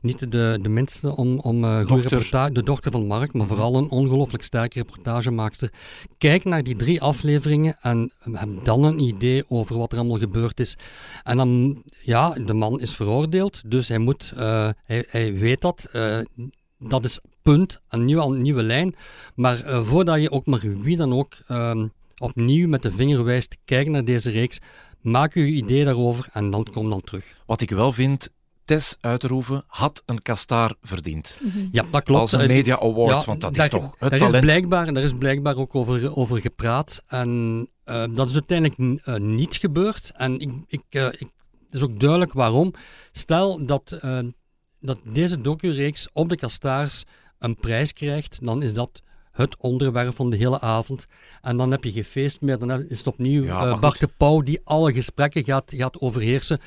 niet 0.00 0.32
de, 0.32 0.58
de 0.62 0.68
minste 0.68 1.16
om, 1.16 1.38
om 1.38 1.84
goede 1.84 2.08
reportage, 2.08 2.52
de 2.52 2.62
dochter 2.62 2.92
van 2.92 3.06
Mark, 3.06 3.32
maar 3.32 3.46
vooral 3.46 3.76
een 3.76 3.90
ongelooflijk 3.90 4.42
sterke 4.42 4.78
reportagemaakster. 4.78 5.72
Kijk 6.18 6.44
naar 6.44 6.55
die 6.62 6.76
drie 6.76 7.00
afleveringen 7.02 7.76
en 7.80 8.12
heb 8.32 8.48
dan 8.64 8.84
een 8.84 8.98
idee 8.98 9.44
over 9.48 9.78
wat 9.78 9.92
er 9.92 9.98
allemaal 9.98 10.18
gebeurd 10.18 10.60
is. 10.60 10.76
En 11.24 11.36
dan, 11.36 11.82
ja, 12.02 12.30
de 12.30 12.54
man 12.54 12.80
is 12.80 12.94
veroordeeld, 12.94 13.62
dus 13.66 13.88
hij 13.88 13.98
moet, 13.98 14.32
eh, 14.36 14.68
hij, 14.84 15.04
hij 15.08 15.34
weet 15.34 15.60
dat. 15.60 15.88
eh, 15.92 16.18
dat 16.78 17.04
is 17.04 17.20
punt, 17.42 17.80
een 17.88 18.04
nieuwe, 18.04 18.22
een 18.22 18.42
nieuwe 18.42 18.62
lijn. 18.62 18.94
Maar 19.34 19.64
eh, 19.64 19.82
voordat 19.84 20.20
je 20.20 20.30
ook 20.30 20.46
maar 20.46 20.62
wie 20.82 20.96
dan 20.96 21.12
ook 21.12 21.34
ehm, 21.46 21.86
opnieuw 22.18 22.68
met 22.68 22.82
de 22.82 22.92
vinger 22.92 23.24
wijst, 23.24 23.56
kijk 23.64 23.88
naar 23.88 24.04
deze 24.04 24.30
reeks. 24.30 24.58
Maak 25.00 25.34
je 25.34 25.46
idee 25.46 25.84
daarover 25.84 26.28
en 26.32 26.50
dan 26.50 26.66
kom 26.72 26.90
dan 26.90 27.00
terug. 27.00 27.42
Wat 27.46 27.60
ik 27.60 27.70
wel 27.70 27.92
vind, 27.92 28.30
Tess 28.66 28.96
Uiterhoeven 29.00 29.64
had 29.66 30.02
een 30.06 30.22
kastaar 30.22 30.74
verdiend. 30.82 31.40
Ja, 31.72 31.84
dat 31.90 32.02
klopt. 32.02 32.20
Als 32.20 32.32
een 32.32 32.46
Media 32.46 32.78
Award, 32.78 33.10
ja, 33.10 33.24
want 33.24 33.40
dat 33.40 33.54
daar, 33.54 33.64
is 33.64 33.70
toch 33.70 33.94
het 33.98 34.10
daar 34.10 34.18
talent. 34.18 34.34
Is 34.34 34.40
blijkbaar, 34.40 34.92
daar 34.92 35.02
is 35.02 35.12
blijkbaar 35.18 35.56
ook 35.56 35.74
over, 35.74 36.16
over 36.16 36.40
gepraat. 36.40 37.02
En 37.06 37.68
eh, 37.84 38.04
dat 38.12 38.28
is 38.28 38.32
uiteindelijk 38.32 39.04
eh, 39.04 39.16
niet 39.16 39.56
gebeurd. 39.56 40.12
En 40.16 40.38
ik, 40.40 40.50
ik, 40.66 40.82
eh, 40.88 41.06
ik, 41.06 41.28
het 41.66 41.74
is 41.74 41.82
ook 41.82 42.00
duidelijk 42.00 42.32
waarom. 42.32 42.72
Stel 43.12 43.66
dat, 43.66 44.00
dat 44.80 44.98
deze 45.04 45.40
docureeks 45.40 46.08
op 46.12 46.28
de 46.28 46.36
kastaars 46.36 47.04
een 47.38 47.56
prijs 47.56 47.92
krijgt, 47.92 48.38
dan 48.42 48.62
is 48.62 48.72
dat 48.72 49.02
het 49.36 49.56
onderwerp 49.58 50.14
van 50.14 50.30
de 50.30 50.36
hele 50.36 50.60
avond. 50.60 51.04
En 51.42 51.56
dan 51.56 51.70
heb 51.70 51.84
je 51.84 51.92
geen 51.92 52.04
feest 52.04 52.40
meer. 52.40 52.58
Dan 52.58 52.88
is 52.88 52.98
het 52.98 53.06
opnieuw 53.06 53.44
Ja. 53.44 53.78
Bart 53.78 54.00
de 54.00 54.08
Pauw 54.16 54.40
die 54.40 54.60
alle 54.64 54.92
gesprekken 54.92 55.44
gaat, 55.44 55.72
gaat 55.76 56.00
overheersen. 56.00 56.60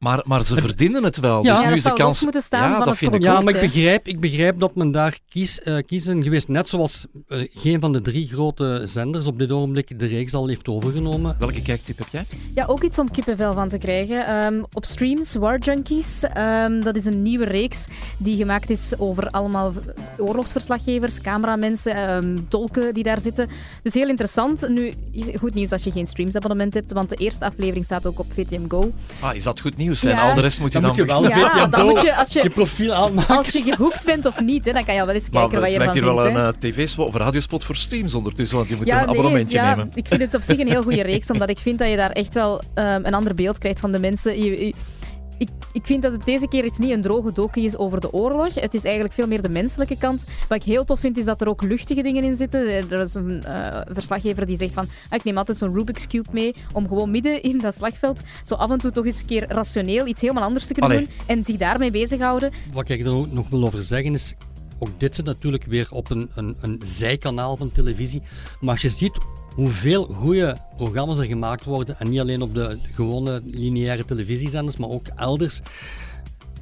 Maar, 0.00 0.22
maar 0.24 0.44
ze 0.44 0.56
verdienen 0.56 1.04
het 1.04 1.18
wel. 1.20 1.44
Ja. 1.44 1.50
dus 1.52 1.60
Ja, 1.60 1.64
nu 1.64 1.68
dat 1.68 1.76
is 1.76 1.82
de 1.82 1.92
kans. 1.92 2.00
los 2.00 2.22
moeten 2.22 2.42
staan 2.42 2.60
ja, 2.62 2.68
van 2.68 2.78
dat 2.78 2.88
het 2.88 2.98
vind 2.98 3.14
ik 3.14 3.22
Ja, 3.22 3.40
maar 3.40 3.54
ik 3.54 3.60
begrijp, 3.60 4.08
ik 4.08 4.20
begrijp 4.20 4.58
dat 4.58 4.74
men 4.74 4.90
daar 4.90 5.18
kies, 5.28 5.62
eh, 5.62 5.76
kiezen 5.86 6.22
geweest, 6.22 6.48
net 6.48 6.68
zoals 6.68 7.06
eh, 7.28 7.48
geen 7.54 7.80
van 7.80 7.92
de 7.92 8.00
drie 8.00 8.28
grote 8.28 8.80
zenders 8.84 9.26
op 9.26 9.38
dit 9.38 9.52
ogenblik 9.52 9.98
de 9.98 10.06
reeks 10.06 10.34
al 10.34 10.46
heeft 10.48 10.68
overgenomen. 10.68 11.36
Welke 11.38 11.62
kijktip 11.62 11.98
heb 11.98 12.06
jij? 12.10 12.24
Ja, 12.54 12.64
ook 12.66 12.82
iets 12.82 12.98
om 12.98 13.10
kippenvel 13.10 13.52
van 13.52 13.68
te 13.68 13.78
krijgen. 13.78 14.26
Ehm, 14.26 14.62
op 14.72 14.84
streams, 14.84 15.34
War 15.34 15.58
Junkies. 15.58 16.22
ehm, 16.22 16.80
dat 16.80 16.96
is 16.96 17.04
een 17.04 17.22
nieuwe 17.22 17.44
reeks 17.44 17.86
die 18.18 18.36
gemaakt 18.36 18.70
is 18.70 18.92
over 18.98 19.30
allemaal 19.30 19.72
oorlogsverslaggevers, 20.18 21.20
cameramensen, 21.20 21.94
ehm, 21.94 22.38
tolken 22.48 22.94
die 22.94 23.02
daar 23.02 23.20
zitten. 23.20 23.48
Dus 23.82 23.94
heel 23.94 24.08
interessant. 24.08 24.68
Nu, 24.68 24.92
is 25.12 25.24
goed 25.38 25.54
nieuws 25.54 25.72
als 25.72 25.84
je 25.84 25.90
geen 25.90 26.06
streamsabonnement 26.06 26.74
hebt, 26.74 26.92
want 26.92 27.08
de 27.08 27.16
eerste 27.16 27.44
aflevering 27.44 27.84
staat 27.84 28.06
ook 28.06 28.18
op 28.18 28.26
VTM 28.32 28.68
Go. 28.68 28.92
Ah, 29.20 29.34
is 29.34 29.42
dat 29.44 29.60
goed 29.60 29.76
nieuws? 29.76 29.88
En 29.90 30.08
Ja. 30.10 30.28
al 30.28 30.34
de 30.34 30.40
rest 30.40 30.60
moet 30.60 30.72
je 30.72 30.80
Dan 30.80 30.82
dan, 30.82 31.06
moet 31.06 31.08
je 31.08 31.12
wel. 31.12 31.28
Ja, 31.58 31.66
dan 31.66 31.86
moet 31.86 32.00
je, 32.02 32.14
als 32.16 32.32
je, 32.32 32.42
je 32.42 32.50
profiel 32.50 32.92
aanmaken. 32.94 33.36
als 33.36 33.48
je 33.48 33.62
gehoekt 33.62 34.04
bent 34.04 34.26
of 34.26 34.40
niet, 34.40 34.64
hè, 34.64 34.72
dan 34.72 34.84
kan 34.84 34.94
je 34.94 35.04
wel 35.06 35.14
eens 35.14 35.30
Maar 35.30 35.40
kijken 35.40 35.58
wat 35.60 35.62
het 35.68 35.72
je 35.72 35.78
lijkt 35.78 35.96
ervan 35.96 36.08
hier 36.12 36.22
wel 36.22 36.24
vindt. 36.32 36.40
hè. 36.40 36.46
een 36.68 36.72
eh, 36.76 36.76
tv-spot 36.84 37.06
of 37.06 37.14
radiospot 37.14 37.64
voor 37.64 37.76
streams 37.76 38.14
ondertussen, 38.14 38.56
want 38.56 38.68
je 38.68 38.76
moet 38.76 38.86
Ja, 38.86 38.92
een 39.00 39.06
nee, 39.06 39.08
abonnementje 39.08 39.58
ja, 39.58 39.68
nemen. 39.68 39.90
Ik 39.94 40.06
vind 40.08 40.20
het 40.20 40.34
op 40.34 40.42
zich 40.42 40.58
een 40.58 40.68
heel 40.68 40.82
goede 40.82 41.02
reeks, 41.02 41.30
omdat 41.30 41.48
ik 41.48 41.58
vind 41.58 41.78
dat 41.78 41.88
je 41.90 41.96
daar 41.96 42.10
echt 42.10 42.34
wel 42.34 42.60
ehm, 42.74 43.00
een 43.04 43.14
ander 43.14 43.34
beeld 43.34 43.58
krijgt 43.58 43.80
van 43.80 43.92
de 43.92 43.98
mensen. 43.98 44.42
Je- 44.44 44.66
je- 44.66 44.74
ik, 45.40 45.48
ik 45.72 45.86
vind 45.86 46.02
dat 46.02 46.12
het 46.12 46.24
deze 46.24 46.48
keer 46.48 46.64
iets 46.64 46.78
niet 46.78 46.90
een 46.90 47.02
droge 47.02 47.32
docu 47.32 47.60
is 47.60 47.76
over 47.76 48.00
de 48.00 48.12
oorlog. 48.12 48.54
Het 48.54 48.74
is 48.74 48.84
eigenlijk 48.84 49.14
veel 49.14 49.26
meer 49.26 49.42
de 49.42 49.48
menselijke 49.48 49.96
kant. 49.98 50.24
Wat 50.48 50.58
ik 50.58 50.64
heel 50.64 50.84
tof 50.84 51.00
vind, 51.00 51.18
is 51.18 51.24
dat 51.24 51.40
er 51.40 51.48
ook 51.48 51.62
luchtige 51.62 52.02
dingen 52.02 52.24
in 52.24 52.36
zitten. 52.36 52.68
Er 52.68 53.00
is 53.00 53.14
een 53.14 53.44
eh, 53.44 53.80
verslaggever 53.86 54.46
die 54.46 54.56
zegt 54.56 54.72
van, 54.72 54.88
ah, 55.08 55.18
ik 55.18 55.24
neem 55.24 55.36
altijd 55.36 55.58
zo'n 55.58 55.74
Rubik's 55.74 56.06
Cube 56.06 56.28
mee 56.32 56.54
om 56.72 56.88
gewoon 56.88 57.10
midden 57.10 57.42
in 57.42 57.58
dat 57.58 57.74
slagveld 57.74 58.20
zo 58.44 58.54
af 58.54 58.70
en 58.70 58.78
toe 58.78 58.90
toch 58.90 59.04
eens 59.04 59.20
een 59.20 59.26
keer 59.26 59.44
rationeel 59.48 60.06
iets 60.06 60.20
helemaal 60.20 60.42
anders 60.42 60.66
te 60.66 60.72
kunnen 60.72 60.90
Allee. 60.90 61.06
doen 61.06 61.36
en 61.36 61.44
zich 61.44 61.56
daarmee 61.56 61.90
bezighouden. 61.90 62.52
Wat 62.72 62.88
ik 62.88 63.00
er 63.00 63.12
ook 63.12 63.32
nog 63.32 63.48
wil 63.48 63.64
over 63.64 63.82
zeggen 63.82 64.12
is, 64.12 64.34
ook 64.78 65.00
dit 65.00 65.14
zit 65.16 65.24
natuurlijk 65.24 65.64
weer 65.64 65.88
op 65.90 66.10
een, 66.10 66.30
een, 66.34 66.56
een 66.60 66.80
zijkanaal 66.82 67.56
van 67.56 67.72
televisie. 67.72 68.22
Maar 68.60 68.72
als 68.72 68.82
je 68.82 68.88
ziet 68.88 69.18
hoeveel 69.54 70.04
goede 70.04 70.56
programma's 70.76 71.18
er 71.18 71.24
gemaakt 71.24 71.64
worden, 71.64 71.98
en 71.98 72.08
niet 72.08 72.20
alleen 72.20 72.42
op 72.42 72.54
de 72.54 72.78
gewone 72.94 73.42
lineaire 73.44 74.04
televisiezenders, 74.04 74.76
maar 74.76 74.88
ook 74.88 75.06
elders. 75.16 75.60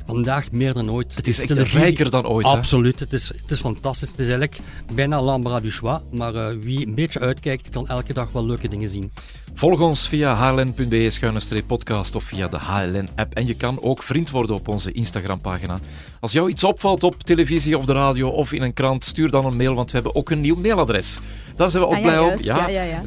Vandaag 0.07 0.53
meer 0.53 0.72
dan 0.74 0.90
ooit. 0.90 1.14
Het 1.14 1.29
is 1.29 1.40
echt 1.40 1.51
rijker 1.51 2.11
dan 2.11 2.27
ooit, 2.27 2.46
hè? 2.46 2.53
Absoluut. 2.53 3.01
Het 3.01 3.12
is, 3.12 3.29
het 3.29 3.51
is 3.51 3.61
fantastisch. 3.61 4.09
Het 4.09 4.18
is 4.18 4.29
eigenlijk 4.29 4.59
bijna 4.94 5.22
l'embarras 5.22 5.62
du 5.62 5.70
choix. 5.70 6.03
Maar 6.11 6.35
eh, 6.35 6.57
wie 6.61 6.87
een 6.87 6.94
beetje 6.94 7.20
uitkijkt, 7.20 7.68
kan 7.68 7.88
elke 7.88 8.12
dag 8.12 8.33
wel 8.33 8.46
leuke 8.46 8.68
dingen 8.68 8.88
zien. 8.88 9.12
Volg 9.55 9.81
ons 9.81 10.09
via 10.09 10.53
hln.be-podcast 10.55 12.14
of 12.14 12.24
via 12.24 12.48
de 12.48 12.57
HLN-app. 12.57 13.35
En 13.35 13.46
je 13.46 13.55
kan 13.55 13.83
ook 13.83 14.03
vriend 14.03 14.31
worden 14.31 14.57
op 14.57 14.68
onze 14.68 14.92
Instagram-pagina. 14.92 15.79
Als 16.20 16.33
jou 16.33 16.50
iets 16.50 16.64
opvalt 16.64 17.02
op 17.04 17.22
televisie 17.22 17.78
of 17.78 17.85
de 17.85 17.92
radio 17.92 18.28
of 18.28 18.52
in 18.52 18.62
een 18.62 18.72
krant, 18.72 19.04
stuur 19.04 19.31
dan 19.31 19.46
een 19.46 19.57
mail, 19.57 19.74
want 19.74 19.90
we 19.90 19.96
hebben 19.96 20.14
ook 20.16 20.31
een 20.31 20.40
nieuw 20.40 20.57
mailadres. 20.57 21.18
Daar 21.57 21.70
zijn 21.70 21.83
we 21.83 21.88
ook 21.88 21.94
Ah, 21.94 22.00
ja, 22.00 22.07
blij 22.07 22.20
juist. 22.20 22.38
op. 22.38 22.44
Ja, 22.44 22.68
ja, 22.68 22.83
ja. 22.83 23.02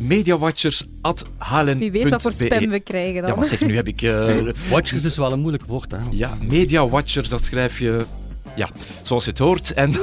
Wie 1.77 1.91
weet 1.91 2.09
wat 2.09 2.21
voor 2.21 2.31
spam 2.31 2.69
we 2.69 2.79
krijgen 2.79 3.21
dan. 3.21 3.29
Ja, 3.29 3.35
maar 3.35 3.45
zeg, 3.45 3.61
nu 3.61 3.75
heb 3.75 3.87
ik... 3.87 4.01
eh, 4.01 4.35
Watchers 4.69 5.03
is 5.05 5.17
wel 5.17 5.31
een 5.31 5.39
moeilijk 5.39 5.63
woord, 5.67 5.91
hè? 5.91 5.97
Ja, 6.11 6.37
Media 6.41 6.87
Watchers, 6.87 7.29
dat 7.29 7.43
schrijf 7.43 7.79
je 7.79 8.05
ja, 8.55 8.69
zoals 9.01 9.23
je 9.23 9.29
het 9.29 9.39
hoort. 9.39 9.73
En 9.73 9.91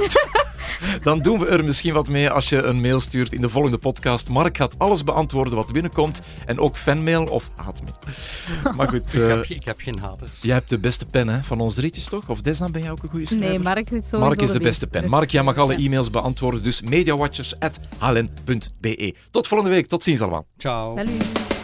dan 1.02 1.18
doen 1.18 1.38
we 1.38 1.46
er 1.46 1.64
misschien 1.64 1.92
wat 1.94 2.08
mee 2.08 2.30
als 2.30 2.48
je 2.48 2.62
een 2.62 2.80
mail 2.80 3.00
stuurt 3.00 3.32
in 3.32 3.40
de 3.40 3.48
volgende 3.48 3.78
podcast. 3.78 4.28
Mark 4.28 4.56
gaat 4.56 4.74
alles 4.78 5.04
beantwoorden 5.04 5.54
wat 5.54 5.72
binnenkomt. 5.72 6.20
En 6.46 6.58
ook 6.60 6.76
fanmail 6.76 7.24
of 7.24 7.50
haatmail. 7.56 7.94
Maar 8.76 8.88
goed, 8.88 9.14
Ik 9.14 9.20
eh, 9.22 9.28
heb, 9.28 9.44
ge- 9.44 9.54
ik 9.54 9.64
heb 9.64 9.80
geen 9.80 9.98
haters. 9.98 10.42
jij 10.42 10.54
hebt 10.54 10.68
de 10.70 10.78
beste 10.78 11.06
pen 11.06 11.28
hè, 11.28 11.42
van 11.42 11.60
ons 11.60 11.74
drietjes, 11.74 12.04
toch? 12.04 12.28
Of 12.28 12.40
Desna, 12.40 12.68
ben 12.70 12.82
jij 12.82 12.90
ook 12.90 13.02
een 13.02 13.08
goede 13.08 13.26
schrijver? 13.26 13.48
Nee, 13.48 13.58
Mark 13.58 13.90
is 13.90 14.08
sowieso 14.08 14.18
Mark 14.18 14.40
is 14.40 14.50
de 14.50 14.58
beste 14.58 14.62
beste- 14.62 14.86
pen. 14.86 15.10
Mark, 15.10 15.30
jij 15.30 15.42
mag 15.42 15.56
alle 15.56 15.78
ja. 15.78 15.84
e-mails 15.86 16.10
beantwoorden. 16.10 16.62
Dus 16.62 16.80
mediawatchers.hln.be. 16.82 19.14
Tot 19.30 19.46
volgende 19.46 19.72
week. 19.74 19.86
Tot 19.86 20.02
ziens 20.02 20.20
allemaal. 20.20 20.46
Ciao. 20.58 20.96
Salut. 20.96 21.57